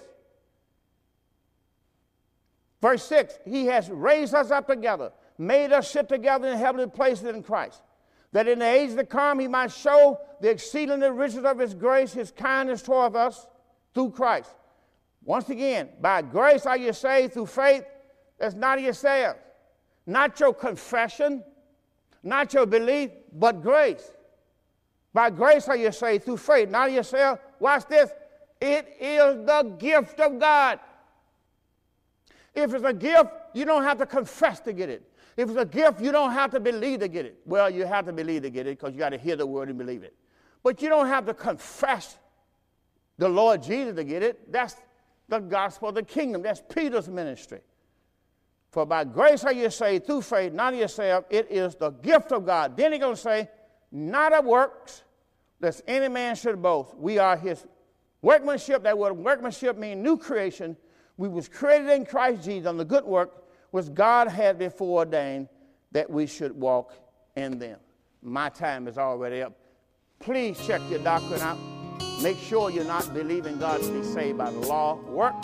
Verse 2.82 3.04
6 3.04 3.38
He 3.46 3.66
has 3.66 3.88
raised 3.88 4.34
us 4.34 4.50
up 4.50 4.66
together, 4.66 5.12
made 5.38 5.72
us 5.72 5.90
sit 5.90 6.08
together 6.08 6.48
in 6.48 6.58
heavenly 6.58 6.88
places 6.88 7.24
in 7.24 7.42
Christ, 7.42 7.80
that 8.32 8.48
in 8.48 8.58
the 8.58 8.66
age 8.66 8.94
to 8.96 9.06
come 9.06 9.38
He 9.38 9.48
might 9.48 9.72
show 9.72 10.20
the 10.40 10.50
exceeding 10.50 11.00
riches 11.00 11.44
of 11.44 11.58
His 11.58 11.72
grace, 11.72 12.12
His 12.12 12.32
kindness 12.32 12.82
toward 12.82 13.16
us 13.16 13.46
through 13.94 14.10
Christ. 14.10 14.50
Once 15.24 15.48
again, 15.48 15.88
by 16.00 16.20
grace 16.20 16.66
are 16.66 16.76
you 16.76 16.92
saved 16.92 17.32
through 17.32 17.46
faith. 17.46 17.84
That's 18.38 18.56
not 18.56 18.80
yourself, 18.80 19.36
not 20.04 20.38
your 20.40 20.52
confession, 20.52 21.44
not 22.24 22.52
your 22.52 22.66
belief, 22.66 23.10
but 23.32 23.62
grace. 23.62 24.10
By 25.14 25.30
grace 25.30 25.68
are 25.68 25.76
you 25.76 25.92
saved 25.92 26.24
through 26.24 26.38
faith, 26.38 26.68
not 26.68 26.90
yourself. 26.90 27.38
Watch 27.60 27.86
this. 27.86 28.10
It 28.60 28.96
is 28.98 29.46
the 29.46 29.76
gift 29.78 30.18
of 30.18 30.40
God. 30.40 30.80
If 32.54 32.74
it's 32.74 32.84
a 32.84 32.92
gift, 32.92 33.30
you 33.54 33.64
don't 33.64 33.82
have 33.82 33.98
to 33.98 34.06
confess 34.06 34.60
to 34.60 34.72
get 34.72 34.88
it. 34.90 35.02
If 35.36 35.48
it's 35.48 35.58
a 35.58 35.64
gift, 35.64 36.00
you 36.00 36.12
don't 36.12 36.32
have 36.32 36.50
to 36.50 36.60
believe 36.60 37.00
to 37.00 37.08
get 37.08 37.24
it. 37.24 37.38
Well, 37.46 37.70
you 37.70 37.86
have 37.86 38.04
to 38.06 38.12
believe 38.12 38.42
to 38.42 38.50
get 38.50 38.66
it 38.66 38.78
because 38.78 38.92
you 38.92 38.98
got 38.98 39.10
to 39.10 39.18
hear 39.18 39.36
the 39.36 39.46
word 39.46 39.68
and 39.68 39.78
believe 39.78 40.02
it. 40.02 40.14
But 40.62 40.82
you 40.82 40.88
don't 40.88 41.06
have 41.06 41.26
to 41.26 41.34
confess 41.34 42.18
the 43.18 43.28
Lord 43.28 43.62
Jesus 43.62 43.96
to 43.96 44.04
get 44.04 44.22
it. 44.22 44.52
That's 44.52 44.76
the 45.28 45.38
gospel 45.38 45.88
of 45.88 45.94
the 45.94 46.02
kingdom. 46.02 46.42
That's 46.42 46.62
Peter's 46.68 47.08
ministry. 47.08 47.60
For 48.70 48.86
by 48.86 49.04
grace 49.04 49.44
are 49.44 49.52
you 49.52 49.68
saved 49.70 50.06
through 50.06 50.22
faith, 50.22 50.52
not 50.52 50.74
of 50.74 50.80
yourself. 50.80 51.24
It 51.30 51.50
is 51.50 51.74
the 51.74 51.90
gift 51.90 52.32
of 52.32 52.46
God. 52.46 52.76
Then 52.76 52.92
he's 52.92 53.00
going 53.00 53.16
to 53.16 53.20
say, 53.20 53.48
not 53.90 54.32
of 54.32 54.44
works, 54.44 55.02
lest 55.60 55.82
any 55.86 56.08
man 56.08 56.34
should 56.36 56.60
boast. 56.60 56.94
We 56.96 57.18
are 57.18 57.36
his 57.36 57.66
workmanship. 58.22 58.82
That 58.84 58.96
word 58.96 59.12
workmanship 59.12 59.76
means 59.76 60.02
new 60.02 60.16
creation. 60.16 60.76
We 61.22 61.28
was 61.28 61.48
created 61.48 61.88
in 61.90 62.04
Christ 62.04 62.42
Jesus 62.42 62.66
on 62.66 62.76
the 62.76 62.84
good 62.84 63.04
work 63.04 63.44
which 63.70 63.94
God 63.94 64.26
had 64.26 64.58
before 64.58 64.98
ordained 64.98 65.48
that 65.92 66.10
we 66.10 66.26
should 66.26 66.50
walk 66.50 66.94
in 67.36 67.60
them. 67.60 67.78
My 68.22 68.48
time 68.48 68.88
is 68.88 68.98
already 68.98 69.40
up. 69.40 69.52
Please 70.18 70.58
check 70.66 70.80
your 70.90 70.98
doctrine 70.98 71.40
out. 71.40 71.58
Make 72.24 72.38
sure 72.38 72.70
you're 72.70 72.82
not 72.82 73.14
believing 73.14 73.56
God 73.60 73.82
to 73.82 73.92
be 73.92 74.02
saved 74.02 74.36
by 74.36 74.50
the 74.50 74.58
law, 74.66 74.96
work. 74.96 75.36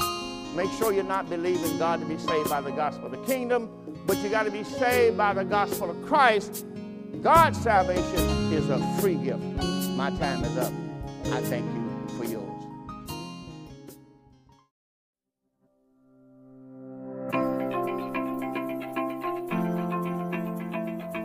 make 0.57 0.71
sure 0.81 0.93
you're 0.93 1.05
not 1.05 1.31
believing 1.31 1.79
God 1.79 2.01
to 2.01 2.07
be 2.07 2.19
saved 2.19 2.51
by 2.51 2.61
the 2.61 2.73
gospel 2.73 3.07
of 3.07 3.13
the 3.13 3.25
kingdom, 3.33 3.71
but 4.05 4.17
you 4.17 4.31
got 4.31 4.47
to 4.47 4.51
be 4.51 4.65
saved 4.65 5.17
by 5.17 5.33
the 5.33 5.45
gospel 5.45 5.91
of 5.91 6.05
Christ. 6.05 6.67
God's 7.23 7.63
salvation 7.63 8.53
is 8.53 8.69
a 8.69 8.81
free 9.01 9.15
gift. 9.15 9.45
My 9.95 10.11
time 10.19 10.43
is 10.43 10.59
up. 10.59 10.73
I 11.27 11.41
thank 11.43 11.65
you 11.73 11.78